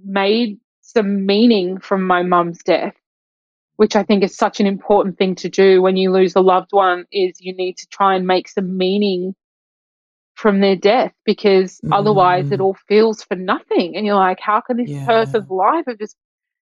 made 0.04 0.58
some 0.80 1.26
meaning 1.26 1.78
from 1.78 2.06
my 2.06 2.22
mum's 2.22 2.62
death 2.62 2.94
which 3.76 3.94
I 3.94 4.02
think 4.02 4.24
is 4.24 4.36
such 4.36 4.60
an 4.60 4.66
important 4.66 5.18
thing 5.18 5.34
to 5.36 5.48
do 5.48 5.82
when 5.82 5.96
you 5.96 6.10
lose 6.10 6.34
a 6.34 6.40
loved 6.40 6.70
one 6.70 7.04
is 7.12 7.40
you 7.40 7.54
need 7.54 7.76
to 7.78 7.86
try 7.88 8.14
and 8.14 8.26
make 8.26 8.48
some 8.48 8.76
meaning 8.76 9.34
from 10.34 10.60
their 10.60 10.76
death 10.76 11.12
because 11.24 11.80
mm. 11.80 11.90
otherwise 11.92 12.52
it 12.52 12.60
all 12.60 12.76
feels 12.88 13.22
for 13.22 13.36
nothing 13.36 13.96
and 13.96 14.04
you're 14.04 14.14
like 14.14 14.38
how 14.38 14.60
can 14.60 14.76
this 14.76 14.90
yeah. 14.90 15.06
person's 15.06 15.48
life 15.48 15.84
have 15.86 15.98
just 15.98 16.16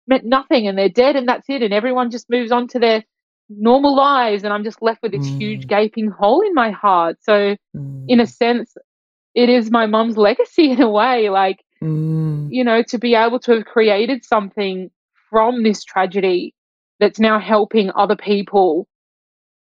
meant 0.07 0.23
nothing 0.23 0.67
and 0.67 0.77
they're 0.77 0.87
dead 0.89 1.15
and 1.15 1.27
that's 1.27 1.49
it 1.49 1.61
and 1.61 1.73
everyone 1.73 2.09
just 2.09 2.29
moves 2.29 2.51
on 2.51 2.67
to 2.67 2.79
their 2.79 3.03
normal 3.49 3.95
lives 3.95 4.43
and 4.43 4.53
I'm 4.53 4.63
just 4.63 4.81
left 4.81 5.01
with 5.03 5.11
this 5.11 5.27
mm. 5.27 5.37
huge 5.37 5.67
gaping 5.67 6.09
hole 6.09 6.41
in 6.41 6.53
my 6.53 6.71
heart 6.71 7.17
so 7.21 7.55
mm. 7.75 8.05
in 8.07 8.19
a 8.21 8.27
sense 8.27 8.75
it 9.35 9.49
is 9.49 9.69
my 9.69 9.85
mum's 9.85 10.17
legacy 10.17 10.71
in 10.71 10.81
a 10.81 10.89
way 10.89 11.29
like 11.29 11.63
mm. 11.83 12.47
you 12.49 12.63
know 12.63 12.81
to 12.83 12.97
be 12.97 13.13
able 13.13 13.39
to 13.41 13.55
have 13.55 13.65
created 13.65 14.23
something 14.23 14.89
from 15.29 15.63
this 15.63 15.83
tragedy 15.83 16.53
that's 16.99 17.19
now 17.19 17.39
helping 17.39 17.91
other 17.95 18.15
people 18.15 18.87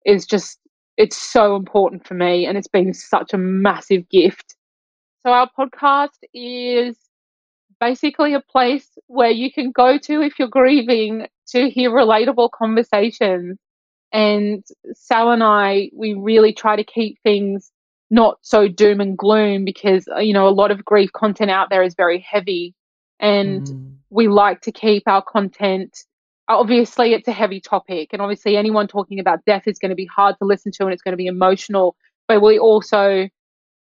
is 0.06 0.26
just 0.26 0.60
it's 0.98 1.18
so 1.18 1.56
important 1.56 2.06
for 2.06 2.14
me 2.14 2.46
and 2.46 2.58
it's 2.58 2.68
been 2.68 2.94
such 2.94 3.34
a 3.34 3.38
massive 3.38 4.08
gift. 4.10 4.56
So 5.26 5.32
our 5.32 5.50
podcast 5.58 6.10
is 6.34 6.98
basically 7.80 8.34
a 8.34 8.42
place 8.42 8.88
where 9.08 9.32
you 9.32 9.52
can 9.52 9.72
go 9.72 9.98
to 9.98 10.22
if 10.22 10.38
you're 10.38 10.48
grieving 10.48 11.28
to 11.48 11.70
hear 11.70 11.92
relatable 11.92 12.52
conversations. 12.52 13.58
And 14.12 14.64
Sal 14.94 15.32
and 15.32 15.44
I, 15.44 15.90
we 15.96 16.14
really 16.14 16.54
try 16.54 16.76
to 16.76 16.84
keep 16.84 17.18
things 17.24 17.72
not 18.10 18.38
so 18.42 18.68
doom 18.68 19.00
and 19.00 19.18
gloom 19.18 19.64
because, 19.64 20.08
you 20.20 20.34
know, 20.34 20.48
a 20.48 20.50
lot 20.50 20.70
of 20.70 20.84
grief 20.84 21.12
content 21.14 21.50
out 21.50 21.70
there 21.70 21.82
is 21.82 21.96
very 21.96 22.20
heavy. 22.20 22.76
And 23.20 23.66
mm. 23.66 23.96
we 24.10 24.28
like 24.28 24.62
to 24.62 24.72
keep 24.72 25.04
our 25.08 25.24
content 25.24 25.98
obviously 26.56 27.14
it's 27.14 27.28
a 27.28 27.32
heavy 27.32 27.60
topic 27.60 28.10
and 28.12 28.22
obviously 28.22 28.56
anyone 28.56 28.88
talking 28.88 29.20
about 29.20 29.44
death 29.46 29.64
is 29.68 29.80
going 29.80 29.90
to 29.90 29.96
be 29.96 30.06
hard 30.06 30.36
to 30.40 30.46
listen 30.46 30.72
to 30.72 30.84
and 30.84 30.94
it's 30.94 31.02
going 31.02 31.14
to 31.14 31.18
be 31.18 31.28
emotional 31.28 31.96
but 32.28 32.42
we 32.42 32.58
also 32.60 33.28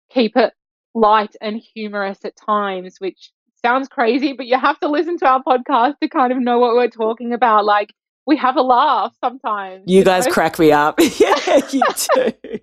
keep 0.10 0.36
it 0.36 0.54
light 0.96 1.36
and 1.42 1.62
humorous 1.76 2.24
at 2.26 2.36
times 2.36 2.96
which 3.00 3.32
sounds 3.62 3.88
crazy 3.88 4.34
but 4.34 4.46
you 4.46 4.58
have 4.58 4.80
to 4.80 4.88
listen 4.88 5.18
to 5.18 5.28
our 5.28 5.44
podcast 5.44 6.00
to 6.02 6.08
kind 6.08 6.32
of 6.32 6.40
know 6.40 6.60
what 6.60 6.74
we're 6.76 6.90
talking 6.90 7.34
about 7.34 7.66
like 7.66 7.94
we 8.28 8.36
have 8.36 8.58
a 8.58 8.62
laugh 8.62 9.16
sometimes. 9.24 9.86
You 9.88 10.04
guys 10.04 10.28
crack 10.32 10.60
me 10.60 10.72
up. 10.72 11.00
yeah, 11.18 11.62
you 11.72 11.82
do. 12.14 12.34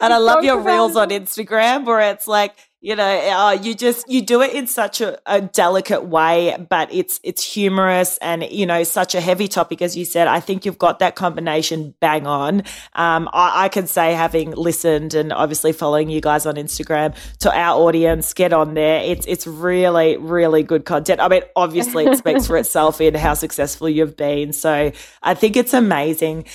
and 0.00 0.12
I 0.12 0.18
love 0.18 0.44
your 0.44 0.60
reels 0.60 0.94
on 0.94 1.08
Instagram 1.08 1.86
where 1.86 2.12
it's 2.12 2.28
like 2.28 2.54
you 2.80 2.96
know 2.96 3.04
uh, 3.04 3.52
you 3.62 3.74
just 3.74 4.08
you 4.08 4.22
do 4.22 4.40
it 4.40 4.54
in 4.54 4.66
such 4.66 5.00
a, 5.02 5.18
a, 5.26 5.40
delicate 5.40 6.04
way 6.04 6.56
but 6.70 6.92
it's 6.92 7.20
it's 7.22 7.42
humorous 7.42 8.16
and 8.18 8.42
you 8.44 8.64
know 8.64 8.82
such 8.84 9.14
a 9.14 9.20
heavy 9.20 9.48
topic 9.48 9.82
as 9.82 9.96
you 9.96 10.04
said. 10.04 10.26
I 10.26 10.40
think 10.40 10.64
you've 10.64 10.78
got 10.78 10.98
that 11.00 11.14
combination 11.14 11.94
bang 12.00 12.26
on. 12.26 12.60
Um, 12.94 13.28
I, 13.32 13.64
I, 13.64 13.68
can 13.68 13.86
say 13.86 14.14
having 14.14 14.52
listened 14.52 15.12
and 15.14 15.32
obviously 15.32 15.72
following 15.72 16.08
you 16.08 16.20
guys 16.20 16.46
on 16.46 16.54
instagram 16.54 17.14
to 17.40 17.52
our 17.54 17.78
audience 17.80 18.32
get 18.32 18.52
on 18.52 18.74
there. 18.74 19.02
It's 19.02 19.26
it's 19.26 19.46
really 19.46 20.16
really 20.16 20.62
good 20.62 20.84
content. 20.84 21.20
I 21.20 21.28
mean 21.28 21.42
obviously 21.56 22.06
it 22.06 22.16
speaks 22.18 22.46
for 22.46 22.56
itself 22.56 23.00
in 23.00 23.14
how 23.14 23.34
successful 23.34 23.88
you've 23.88 24.16
been. 24.16 24.52
So 24.52 24.90
i 25.22 25.34
think 25.34 25.56
it's 25.56 25.74
amazing. 25.74 26.46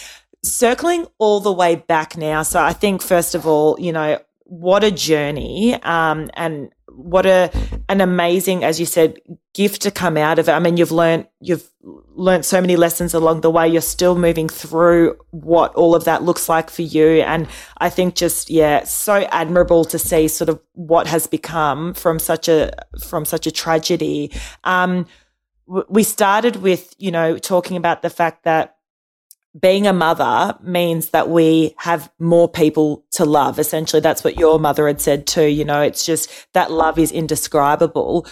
Circling 0.43 1.07
all 1.17 1.39
the 1.39 1.51
way 1.51 1.75
back 1.75 2.17
now 2.17 2.43
so 2.43 2.61
i 2.61 2.71
think 2.71 3.01
first 3.01 3.33
of 3.33 3.47
all 3.47 3.75
you 3.79 3.91
know 3.91 4.19
what 4.45 4.83
a 4.83 4.91
journey 4.91 5.73
um, 5.83 6.29
and 6.35 6.69
what 6.87 7.25
a 7.25 7.51
an 7.89 7.99
amazing 7.99 8.63
as 8.63 8.79
you 8.79 8.85
said 8.85 9.17
gift 9.53 9.81
to 9.81 9.91
come 9.91 10.17
out 10.17 10.39
of 10.39 10.47
it. 10.47 10.51
I 10.51 10.59
mean 10.59 10.77
you've 10.77 10.91
learned 10.91 11.27
you've 11.41 11.69
learned 11.81 12.45
so 12.45 12.61
many 12.61 12.75
lessons 12.75 13.13
along 13.13 13.41
the 13.41 13.49
way. 13.49 13.67
You're 13.67 13.81
still 13.81 14.15
moving 14.17 14.47
through 14.47 15.17
what 15.31 15.73
all 15.75 15.93
of 15.95 16.05
that 16.05 16.23
looks 16.23 16.47
like 16.47 16.69
for 16.69 16.83
you. 16.83 17.21
And 17.21 17.47
i 17.79 17.89
think 17.89 18.15
just 18.15 18.49
yeah 18.49 18.83
so 18.83 19.27
admirable 19.31 19.83
to 19.85 19.99
see 19.99 20.27
sort 20.27 20.49
of 20.49 20.61
what 20.73 21.07
has 21.07 21.27
become 21.27 21.93
from 21.93 22.19
such 22.19 22.47
a 22.47 22.71
from 23.03 23.25
such 23.25 23.47
a 23.47 23.51
tragedy. 23.51 24.31
Um, 24.63 25.07
we 25.67 26.03
started 26.03 26.57
with 26.57 26.93
you 26.97 27.11
know 27.11 27.37
talking 27.37 27.77
about 27.77 28.03
the 28.03 28.09
fact 28.09 28.43
that 28.43 28.74
being 29.59 29.87
a 29.87 29.93
mother 29.93 30.57
means 30.61 31.09
that 31.09 31.29
we 31.29 31.75
have 31.77 32.11
more 32.19 32.49
people 32.49 33.05
to 33.11 33.25
love. 33.25 33.57
Essentially, 33.59 34.01
that's 34.01 34.23
what 34.23 34.37
your 34.37 34.59
mother 34.59 34.87
had 34.87 34.99
said 34.99 35.25
too. 35.25 35.45
You 35.45 35.63
know, 35.63 35.81
it's 35.81 36.05
just 36.05 36.29
that 36.53 36.71
love 36.71 36.99
is 36.99 37.11
indescribable. 37.11 38.27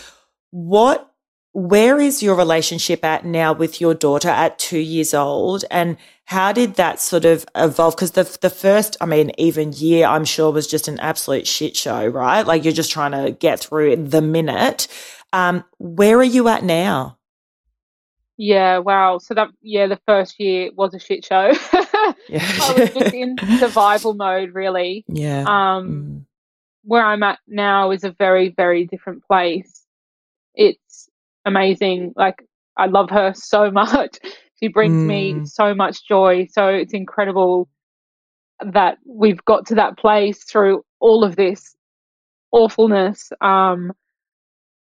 What, 0.51 1.09
where 1.53 1.99
is 1.99 2.21
your 2.21 2.35
relationship 2.35 3.05
at 3.05 3.25
now 3.25 3.53
with 3.53 3.79
your 3.79 3.93
daughter 3.93 4.29
at 4.29 4.59
two 4.59 4.79
years 4.79 5.13
old? 5.13 5.63
And 5.71 5.97
how 6.25 6.51
did 6.51 6.75
that 6.75 6.99
sort 6.99 7.25
of 7.25 7.45
evolve? 7.55 7.95
Because 7.95 8.11
the, 8.11 8.37
the 8.41 8.49
first, 8.49 8.97
I 8.99 9.05
mean, 9.05 9.31
even 9.37 9.71
year, 9.73 10.05
I'm 10.07 10.25
sure 10.25 10.51
was 10.51 10.67
just 10.67 10.87
an 10.87 10.99
absolute 10.99 11.47
shit 11.47 11.77
show, 11.77 12.05
right? 12.05 12.45
Like 12.45 12.63
you're 12.63 12.73
just 12.73 12.91
trying 12.91 13.11
to 13.11 13.31
get 13.31 13.59
through 13.59 13.95
the 13.95 14.21
minute. 14.21 14.87
Um, 15.31 15.63
where 15.77 16.17
are 16.17 16.23
you 16.23 16.47
at 16.49 16.63
now? 16.63 17.17
Yeah, 18.43 18.79
wow. 18.79 19.19
So 19.19 19.33
that 19.35 19.51
yeah, 19.61 19.87
the 19.87 20.01
first 20.05 20.37
year 20.37 20.69
was 20.75 20.93
a 20.93 20.99
shit 20.99 21.23
show. 21.23 21.53
yeah. 22.27 22.41
I 22.61 22.75
was 22.77 22.89
just 22.89 23.13
in 23.13 23.37
survival 23.57 24.15
mode 24.15 24.53
really. 24.53 25.05
Yeah. 25.07 25.45
Um 25.47 25.89
mm. 25.89 26.25
where 26.83 27.05
I'm 27.05 27.23
at 27.23 27.39
now 27.47 27.91
is 27.91 28.03
a 28.03 28.11
very, 28.11 28.49
very 28.49 28.85
different 28.85 29.23
place. 29.23 29.85
It's 30.55 31.07
amazing. 31.45 32.11
Like 32.17 32.43
I 32.75 32.87
love 32.87 33.09
her 33.11 33.31
so 33.35 33.71
much. 33.71 34.19
She 34.61 34.67
brings 34.67 35.01
mm. 35.01 35.05
me 35.05 35.45
so 35.45 35.73
much 35.73 36.05
joy. 36.05 36.47
So 36.51 36.67
it's 36.67 36.93
incredible 36.93 37.69
that 38.73 38.97
we've 39.05 39.43
got 39.45 39.67
to 39.67 39.75
that 39.75 39.97
place 39.97 40.43
through 40.43 40.83
all 40.99 41.23
of 41.23 41.37
this 41.37 41.77
awfulness. 42.51 43.31
Um 43.39 43.93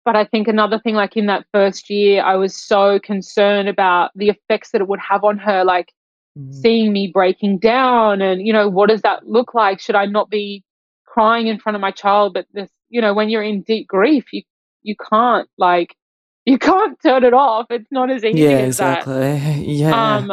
but 0.04 0.16
I 0.16 0.24
think 0.24 0.48
another 0.48 0.78
thing, 0.78 0.94
like 0.94 1.16
in 1.16 1.26
that 1.26 1.44
first 1.52 1.90
year, 1.90 2.22
I 2.22 2.36
was 2.36 2.56
so 2.56 2.98
concerned 2.98 3.68
about 3.68 4.10
the 4.14 4.28
effects 4.28 4.70
that 4.70 4.80
it 4.80 4.88
would 4.88 5.00
have 5.00 5.24
on 5.24 5.38
her, 5.38 5.64
like 5.64 5.92
mm. 6.38 6.54
seeing 6.54 6.92
me 6.92 7.10
breaking 7.12 7.58
down 7.58 8.22
and, 8.22 8.46
you 8.46 8.52
know, 8.52 8.68
what 8.68 8.88
does 8.88 9.02
that 9.02 9.26
look 9.26 9.54
like? 9.54 9.80
Should 9.80 9.96
I 9.96 10.06
not 10.06 10.30
be 10.30 10.64
crying 11.06 11.46
in 11.46 11.58
front 11.58 11.76
of 11.76 11.80
my 11.80 11.90
child? 11.90 12.34
But 12.34 12.46
this, 12.52 12.70
you 12.88 13.00
know, 13.00 13.12
when 13.12 13.28
you're 13.28 13.42
in 13.42 13.62
deep 13.62 13.86
grief, 13.86 14.32
you, 14.32 14.42
you 14.82 14.94
can't 15.10 15.48
like, 15.58 15.94
you 16.46 16.58
can't 16.58 16.98
turn 17.02 17.24
it 17.24 17.34
off. 17.34 17.66
It's 17.68 17.90
not 17.90 18.10
as 18.10 18.24
easy 18.24 18.40
yeah, 18.40 18.50
as 18.50 18.68
exactly. 18.68 19.14
that. 19.14 19.58
Yeah. 19.66 20.16
Um, 20.16 20.32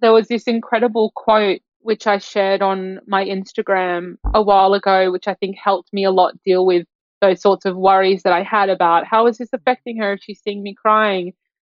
there 0.00 0.12
was 0.12 0.28
this 0.28 0.44
incredible 0.44 1.12
quote 1.14 1.60
which 1.86 2.08
I 2.08 2.18
shared 2.18 2.62
on 2.62 2.98
my 3.06 3.24
Instagram 3.24 4.16
a 4.34 4.42
while 4.42 4.74
ago, 4.74 5.12
which 5.12 5.28
I 5.28 5.34
think 5.34 5.56
helped 5.56 5.92
me 5.92 6.02
a 6.02 6.10
lot 6.10 6.34
deal 6.42 6.66
with 6.66 6.84
those 7.20 7.40
sorts 7.40 7.64
of 7.64 7.76
worries 7.76 8.22
that 8.24 8.32
I 8.32 8.42
had 8.42 8.68
about 8.68 9.06
how 9.06 9.26
is 9.26 9.38
this 9.38 9.48
affecting 9.52 9.98
her 9.98 10.14
if 10.14 10.20
she's 10.22 10.40
seeing 10.42 10.62
me 10.62 10.74
crying. 10.74 11.32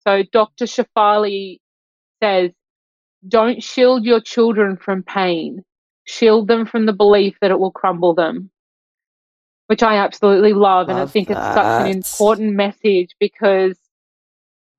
So 0.07 0.23
Dr. 0.33 0.67
Shefali 0.67 1.59
says, 2.23 2.53
don't 3.27 3.63
shield 3.63 4.05
your 4.05 4.21
children 4.21 4.77
from 4.77 5.03
pain. 5.03 5.63
Shield 6.05 6.49
them 6.49 6.67
from 6.67 6.87
the 6.87 6.93
belief 6.93 7.37
that 7.41 7.51
it 7.51 7.59
will 7.59 7.73
crumble 7.73 8.15
them. 8.15 8.51
which 9.67 9.83
I 9.83 9.97
absolutely 9.97 10.53
love. 10.53 10.89
Love 10.89 10.91
and 10.91 10.99
I 10.99 11.07
think 11.07 11.29
that. 11.29 11.39
it's 11.39 11.55
such 11.55 11.83
an 11.83 11.89
important 11.89 12.55
message 12.55 13.11
because 13.19 13.77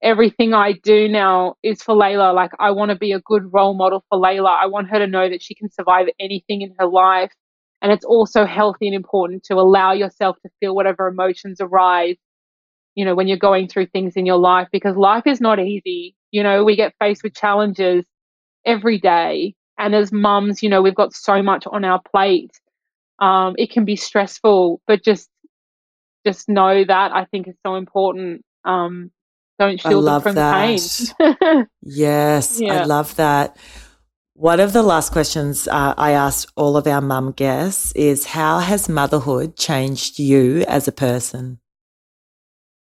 everything 0.02 0.54
I 0.54 0.74
do 0.74 1.08
now 1.10 1.56
is 1.64 1.82
for 1.82 1.96
Layla. 1.96 2.34
Like, 2.34 2.52
I 2.60 2.72
want 2.72 2.90
to 2.92 2.96
be 2.96 3.12
a 3.12 3.20
good 3.20 3.52
role 3.54 3.74
model 3.74 4.04
for 4.10 4.20
Layla. 4.20 4.50
I 4.50 4.68
want 4.68 4.90
her 4.90 5.00
to 5.00 5.08
know 5.08 5.30
that 5.30 5.42
she 5.42 5.56
can 5.56 5.70
survive 5.70 6.08
anything 6.20 6.62
in 6.62 6.74
her 6.80 6.88
life. 6.88 7.34
And 7.82 7.92
it's 7.92 8.06
also 8.06 8.46
healthy 8.46 8.88
and 8.88 8.96
important 8.96 9.44
to 9.46 9.56
allow 9.56 9.94
yourself 9.94 10.38
to 10.42 10.50
feel 10.60 10.76
whatever 10.76 11.08
emotions 11.08 11.60
arise, 11.62 12.18
you 12.96 13.06
know, 13.06 13.16
when 13.16 13.28
you're 13.28 13.38
going 13.38 13.68
through 13.68 13.88
things 13.88 14.16
in 14.16 14.26
your 14.26 14.38
life 14.38 14.68
because 14.72 14.96
life 14.96 15.28
is 15.28 15.40
not 15.40 15.60
easy. 15.60 16.16
You 16.32 16.44
know, 16.44 16.64
we 16.64 16.76
get 16.76 16.96
faced 17.00 17.24
with 17.24 17.36
challenges 17.36 18.06
every 18.66 19.00
day. 19.00 19.54
And 19.78 19.94
as 19.94 20.12
mums, 20.12 20.64
you 20.64 20.70
know, 20.70 20.82
we've 20.82 20.96
got 20.96 21.14
so 21.14 21.44
much 21.44 21.66
on 21.68 21.86
our 21.86 22.02
plate. 22.12 22.52
Um, 23.20 23.56
it 23.58 23.72
can 23.72 23.86
be 23.86 23.96
stressful, 23.96 24.82
but 24.88 25.04
just 25.04 25.30
just 26.26 26.50
know 26.50 26.84
that 26.84 27.12
I 27.14 27.26
think 27.26 27.48
is 27.48 27.56
so 27.66 27.76
important. 27.76 28.44
Um, 28.66 29.12
don't 29.60 29.80
shield 29.80 30.06
them 30.06 30.22
from 30.22 30.36
that. 30.36 30.80
pain. 31.20 31.68
Yes, 31.82 32.62
I 32.62 32.84
love 32.84 33.16
that. 33.16 33.58
One 34.40 34.60
of 34.60 34.72
the 34.72 34.84
last 34.84 35.12
questions 35.12 35.68
uh, 35.68 35.96
I 35.98 36.12
asked 36.12 36.52
all 36.56 36.78
of 36.78 36.86
our 36.86 37.02
mum 37.02 37.32
guests 37.32 37.92
is 37.94 38.24
how 38.24 38.60
has 38.60 38.88
motherhood 38.88 39.58
changed 39.58 40.20
you 40.20 40.64
as 40.68 40.88
a 40.88 40.92
person? 40.92 41.58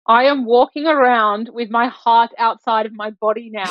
I 0.07 0.23
am 0.23 0.45
walking 0.45 0.87
around 0.87 1.51
with 1.53 1.69
my 1.69 1.89
heart 1.89 2.31
outside 2.39 2.87
of 2.87 2.93
my 2.95 3.11
body 3.11 3.51
now. 3.53 3.65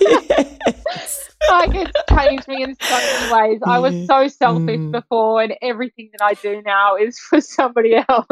yes. 0.00 1.30
like 1.48 1.70
it's 1.74 1.92
changed 2.10 2.48
me 2.48 2.64
in 2.64 2.74
so 2.74 2.96
many 2.96 3.32
ways. 3.32 3.60
I 3.64 3.78
was 3.78 3.94
so 4.08 4.26
selfish 4.26 4.80
Mm. 4.80 4.90
before, 4.90 5.40
and 5.40 5.54
everything 5.62 6.10
that 6.18 6.24
I 6.24 6.34
do 6.34 6.62
now 6.62 6.96
is 6.96 7.16
for 7.30 7.40
somebody 7.40 7.94
else. 7.94 8.26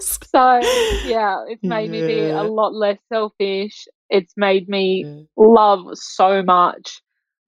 so 0.00 0.60
yeah, 1.06 1.44
it's 1.48 1.62
made 1.62 1.88
me 1.88 2.02
be 2.02 2.18
a 2.30 2.42
lot 2.42 2.74
less 2.74 2.98
selfish. 3.12 3.86
It's 4.10 4.34
made 4.36 4.68
me 4.68 5.04
Yeah. 5.06 5.22
love 5.36 5.86
so 5.94 6.42
much. 6.42 7.00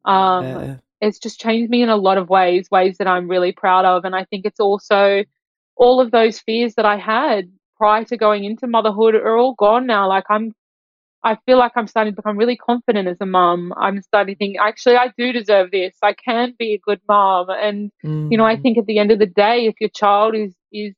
Um, 0.07 0.45
Yeah. 0.45 0.77
it's 1.01 1.19
just 1.19 1.41
changed 1.41 1.71
me 1.71 1.83
in 1.83 1.89
a 1.91 1.97
lot 1.97 2.19
of 2.19 2.29
ways, 2.31 2.71
ways 2.71 2.99
that 2.99 3.07
I'm 3.07 3.29
really 3.29 3.53
proud 3.53 3.85
of. 3.85 4.05
And 4.05 4.15
I 4.15 4.25
think 4.25 4.47
it's 4.47 4.61
also 4.61 5.25
all 5.77 6.01
of 6.01 6.11
those 6.11 6.41
fears 6.41 6.75
that 6.77 6.87
I 6.87 6.97
had 6.97 7.51
prior 7.77 8.05
to 8.05 8.17
going 8.17 8.45
into 8.45 8.67
motherhood 8.67 9.15
are 9.15 9.37
all 9.37 9.55
gone 9.55 9.87
now. 9.87 10.09
Like 10.09 10.25
I'm, 10.31 10.53
I 11.23 11.37
feel 11.45 11.59
like 11.59 11.73
I'm 11.77 11.87
starting 11.87 12.15
to 12.15 12.17
become 12.17 12.39
really 12.39 12.57
confident 12.57 13.09
as 13.09 13.19
a 13.21 13.27
mum. 13.27 13.75
I'm 13.77 14.01
starting 14.01 14.35
to 14.35 14.39
think, 14.39 14.57
actually, 14.61 14.97
I 14.97 15.13
do 15.19 15.33
deserve 15.33 15.71
this. 15.71 15.97
I 16.03 16.15
can 16.15 16.55
be 16.59 16.75
a 16.75 16.79
good 16.79 17.01
mom. 17.09 17.49
And, 17.51 17.91
you 18.31 18.39
know, 18.39 18.45
I 18.47 18.57
Mm. 18.57 18.63
think 18.63 18.79
at 18.79 18.87
the 18.87 18.99
end 18.99 19.11
of 19.11 19.19
the 19.19 19.27
day, 19.27 19.67
if 19.67 19.75
your 19.81 19.91
child 19.91 20.35
is, 20.35 20.55
is 20.73 20.95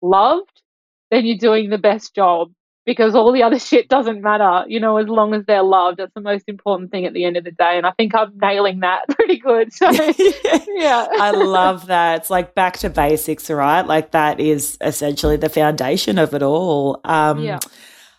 loved, 0.00 0.62
then 1.10 1.26
you're 1.26 1.36
doing 1.38 1.70
the 1.70 1.78
best 1.78 2.14
job 2.14 2.52
because 2.86 3.14
all 3.14 3.32
the 3.32 3.42
other 3.42 3.58
shit 3.70 3.88
doesn't 3.88 4.22
matter, 4.22 4.64
you 4.68 4.80
know, 4.80 4.96
as 4.96 5.08
long 5.08 5.34
as 5.34 5.44
they're 5.44 5.62
loved. 5.62 5.98
That's 5.98 6.14
the 6.14 6.20
most 6.22 6.44
important 6.46 6.90
thing 6.90 7.04
at 7.04 7.12
the 7.12 7.24
end 7.24 7.36
of 7.36 7.44
the 7.44 7.50
day. 7.50 7.76
And 7.76 7.84
I 7.84 7.90
think 7.90 8.14
I'm 8.14 8.32
nailing 8.40 8.80
that 8.80 9.06
pretty 9.10 9.38
good. 9.38 9.72
So, 9.72 9.90
yeah. 10.68 11.06
I 11.20 11.32
love 11.32 11.86
that. 11.88 12.20
It's 12.20 12.30
like 12.30 12.54
back 12.54 12.78
to 12.78 12.88
basics, 12.88 13.50
right? 13.50 13.82
Like 13.82 14.12
that 14.12 14.40
is 14.40 14.78
essentially 14.80 15.36
the 15.36 15.48
foundation 15.50 16.18
of 16.18 16.32
it 16.32 16.42
all. 16.42 17.00
Um, 17.04 17.42
Yeah. 17.42 17.58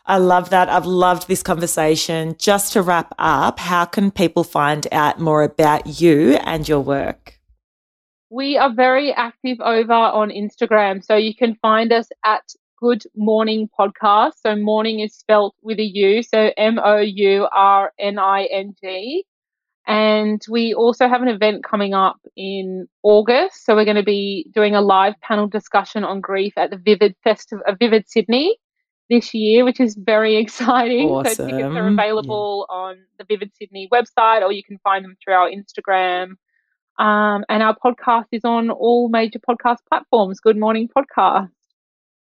I 0.10 0.20
love 0.20 0.52
that. 0.52 0.70
I've 0.70 0.86
loved 0.86 1.28
this 1.28 1.44
conversation. 1.44 2.36
Just 2.40 2.72
to 2.74 2.82
wrap 2.82 3.14
up, 3.20 3.60
how 3.60 3.84
can 3.84 4.10
people 4.10 4.46
find 4.46 4.88
out 4.94 5.20
more 5.20 5.44
about 5.44 6.00
you 6.00 6.36
and 6.46 6.66
your 6.66 6.80
work? 6.80 7.38
We 8.30 8.58
are 8.58 8.74
very 8.74 9.12
active 9.12 9.60
over 9.60 9.92
on 9.92 10.30
Instagram. 10.30 11.04
So 11.04 11.18
you 11.18 11.36
can 11.36 11.56
find 11.56 11.92
us 11.92 12.08
at 12.24 12.44
Good 12.80 13.04
Mourning 13.16 13.70
Podcast. 13.78 14.34
So 14.42 14.56
morning 14.56 15.00
is 15.00 15.16
spelt 15.16 15.56
with 15.62 15.80
a 15.80 15.84
U. 15.84 16.24
So 16.24 16.52
M 16.58 16.80
O 16.84 16.98
U 16.98 17.48
R 17.52 17.92
N 18.00 18.20
I 18.20 18.44
N 18.46 18.76
G. 18.82 19.26
And 19.88 20.42
we 20.50 20.74
also 20.74 21.08
have 21.08 21.22
an 21.22 21.30
event 21.30 21.64
coming 21.64 21.94
up 21.94 22.18
in 22.36 22.88
August. 23.04 23.66
So 23.66 23.74
we're 23.76 23.86
going 23.86 23.96
to 23.96 24.04
be 24.04 24.50
doing 24.54 24.76
a 24.76 24.82
live 24.82 25.14
panel 25.22 25.48
discussion 25.48 26.04
on 26.04 26.20
grief 26.20 26.54
at 26.58 26.72
the 26.72 26.78
Vivid 26.78 27.16
Festival, 27.24 27.64
uh, 27.68 27.74
Vivid 27.80 28.04
Sydney 28.10 28.58
this 29.10 29.34
year, 29.34 29.64
which 29.64 29.80
is 29.80 29.96
very 29.96 30.36
exciting. 30.44 31.08
So 31.08 31.24
tickets 31.24 31.40
are 31.40 31.72
Awesome. 31.72 31.98
available 31.98 32.66
on 32.70 32.98
the 33.18 33.24
Vivid 33.30 33.52
Sydney 33.58 33.88
website, 33.94 34.42
or 34.42 34.52
you 34.52 34.62
can 34.64 34.78
find 34.84 35.06
them 35.06 35.16
through 35.24 35.36
our 35.36 35.50
Instagram. 35.50 36.32
Um, 37.00 37.46
and 37.48 37.64
our 37.64 37.76
podcast 37.78 38.26
is 38.34 38.44
on 38.44 38.70
all 38.72 39.08
major 39.08 39.40
podcast 39.40 39.78
platforms. 39.88 40.42
Good 40.42 40.58
Mourning 40.58 40.90
Podcast. 40.90 41.50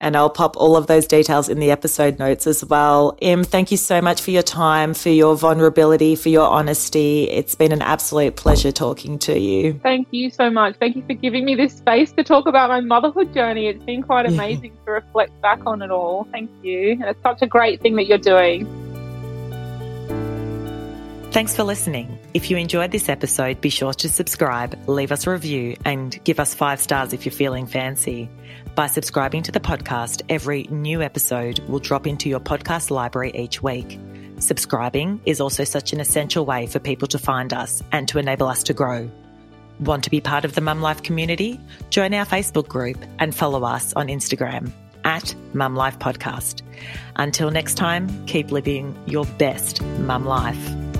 And 0.00 0.16
I'll 0.16 0.28
pop 0.28 0.56
all 0.56 0.76
of 0.76 0.86
those 0.86 1.06
details 1.06 1.48
in 1.48 1.60
the 1.60 1.70
episode 1.70 2.18
notes 2.18 2.46
as 2.46 2.64
well. 2.64 3.16
Em, 3.22 3.42
thank 3.44 3.70
you 3.70 3.76
so 3.76 4.02
much 4.02 4.20
for 4.20 4.32
your 4.32 4.42
time, 4.42 4.92
for 4.92 5.08
your 5.08 5.36
vulnerability, 5.36 6.14
for 6.16 6.28
your 6.28 6.46
honesty. 6.48 7.30
It's 7.30 7.54
been 7.54 7.72
an 7.72 7.80
absolute 7.80 8.36
pleasure 8.36 8.72
talking 8.72 9.18
to 9.20 9.38
you. 9.38 9.80
Thank 9.82 10.08
you 10.10 10.30
so 10.30 10.50
much. 10.50 10.76
Thank 10.78 10.96
you 10.96 11.04
for 11.06 11.14
giving 11.14 11.44
me 11.44 11.54
this 11.54 11.74
space 11.76 12.12
to 12.12 12.24
talk 12.24 12.46
about 12.46 12.68
my 12.70 12.80
motherhood 12.80 13.32
journey. 13.32 13.68
It's 13.68 13.82
been 13.84 14.02
quite 14.02 14.26
Yeah. 14.26 14.32
amazing 14.32 14.72
to 14.84 14.90
reflect 14.90 15.40
back 15.40 15.60
on 15.64 15.80
it 15.80 15.90
all. 15.90 16.26
Thank 16.32 16.50
you. 16.62 16.92
And 16.92 17.04
it's 17.04 17.22
such 17.22 17.40
a 17.40 17.46
great 17.46 17.80
thing 17.80 17.94
that 17.96 18.06
you're 18.06 18.18
doing. 18.18 18.66
Thanks 21.30 21.56
for 21.56 21.62
listening. 21.64 22.18
If 22.34 22.50
you 22.50 22.56
enjoyed 22.56 22.90
this 22.92 23.08
episode, 23.08 23.60
be 23.60 23.70
sure 23.70 23.92
to 23.94 24.08
subscribe, 24.08 24.76
leave 24.88 25.10
us 25.10 25.26
a 25.26 25.30
review, 25.30 25.76
and 25.84 26.16
give 26.24 26.38
us 26.38 26.52
five 26.54 26.80
stars 26.80 27.12
if 27.12 27.24
you're 27.24 27.32
feeling 27.32 27.66
fancy. 27.66 28.28
By 28.74 28.88
subscribing 28.88 29.44
to 29.44 29.52
the 29.52 29.60
podcast, 29.60 30.22
every 30.28 30.64
new 30.64 31.00
episode 31.00 31.60
will 31.68 31.78
drop 31.78 32.08
into 32.08 32.28
your 32.28 32.40
podcast 32.40 32.90
library 32.90 33.30
each 33.32 33.62
week. 33.62 34.00
Subscribing 34.40 35.20
is 35.24 35.40
also 35.40 35.62
such 35.62 35.92
an 35.92 36.00
essential 36.00 36.44
way 36.44 36.66
for 36.66 36.80
people 36.80 37.06
to 37.08 37.18
find 37.18 37.52
us 37.52 37.84
and 37.92 38.08
to 38.08 38.18
enable 38.18 38.48
us 38.48 38.64
to 38.64 38.74
grow. 38.74 39.08
Want 39.78 40.02
to 40.04 40.10
be 40.10 40.20
part 40.20 40.44
of 40.44 40.56
the 40.56 40.60
Mum 40.60 40.80
Life 40.80 41.04
community? 41.04 41.60
Join 41.90 42.14
our 42.14 42.26
Facebook 42.26 42.66
group 42.66 42.98
and 43.20 43.32
follow 43.32 43.62
us 43.62 43.92
on 43.92 44.08
Instagram 44.08 44.72
at 45.04 45.36
Mum 45.52 45.76
Life 45.76 46.00
Podcast. 46.00 46.62
Until 47.14 47.52
next 47.52 47.74
time, 47.74 48.26
keep 48.26 48.50
living 48.50 48.96
your 49.06 49.24
best 49.38 49.82
mum 49.82 50.24
life. 50.24 50.93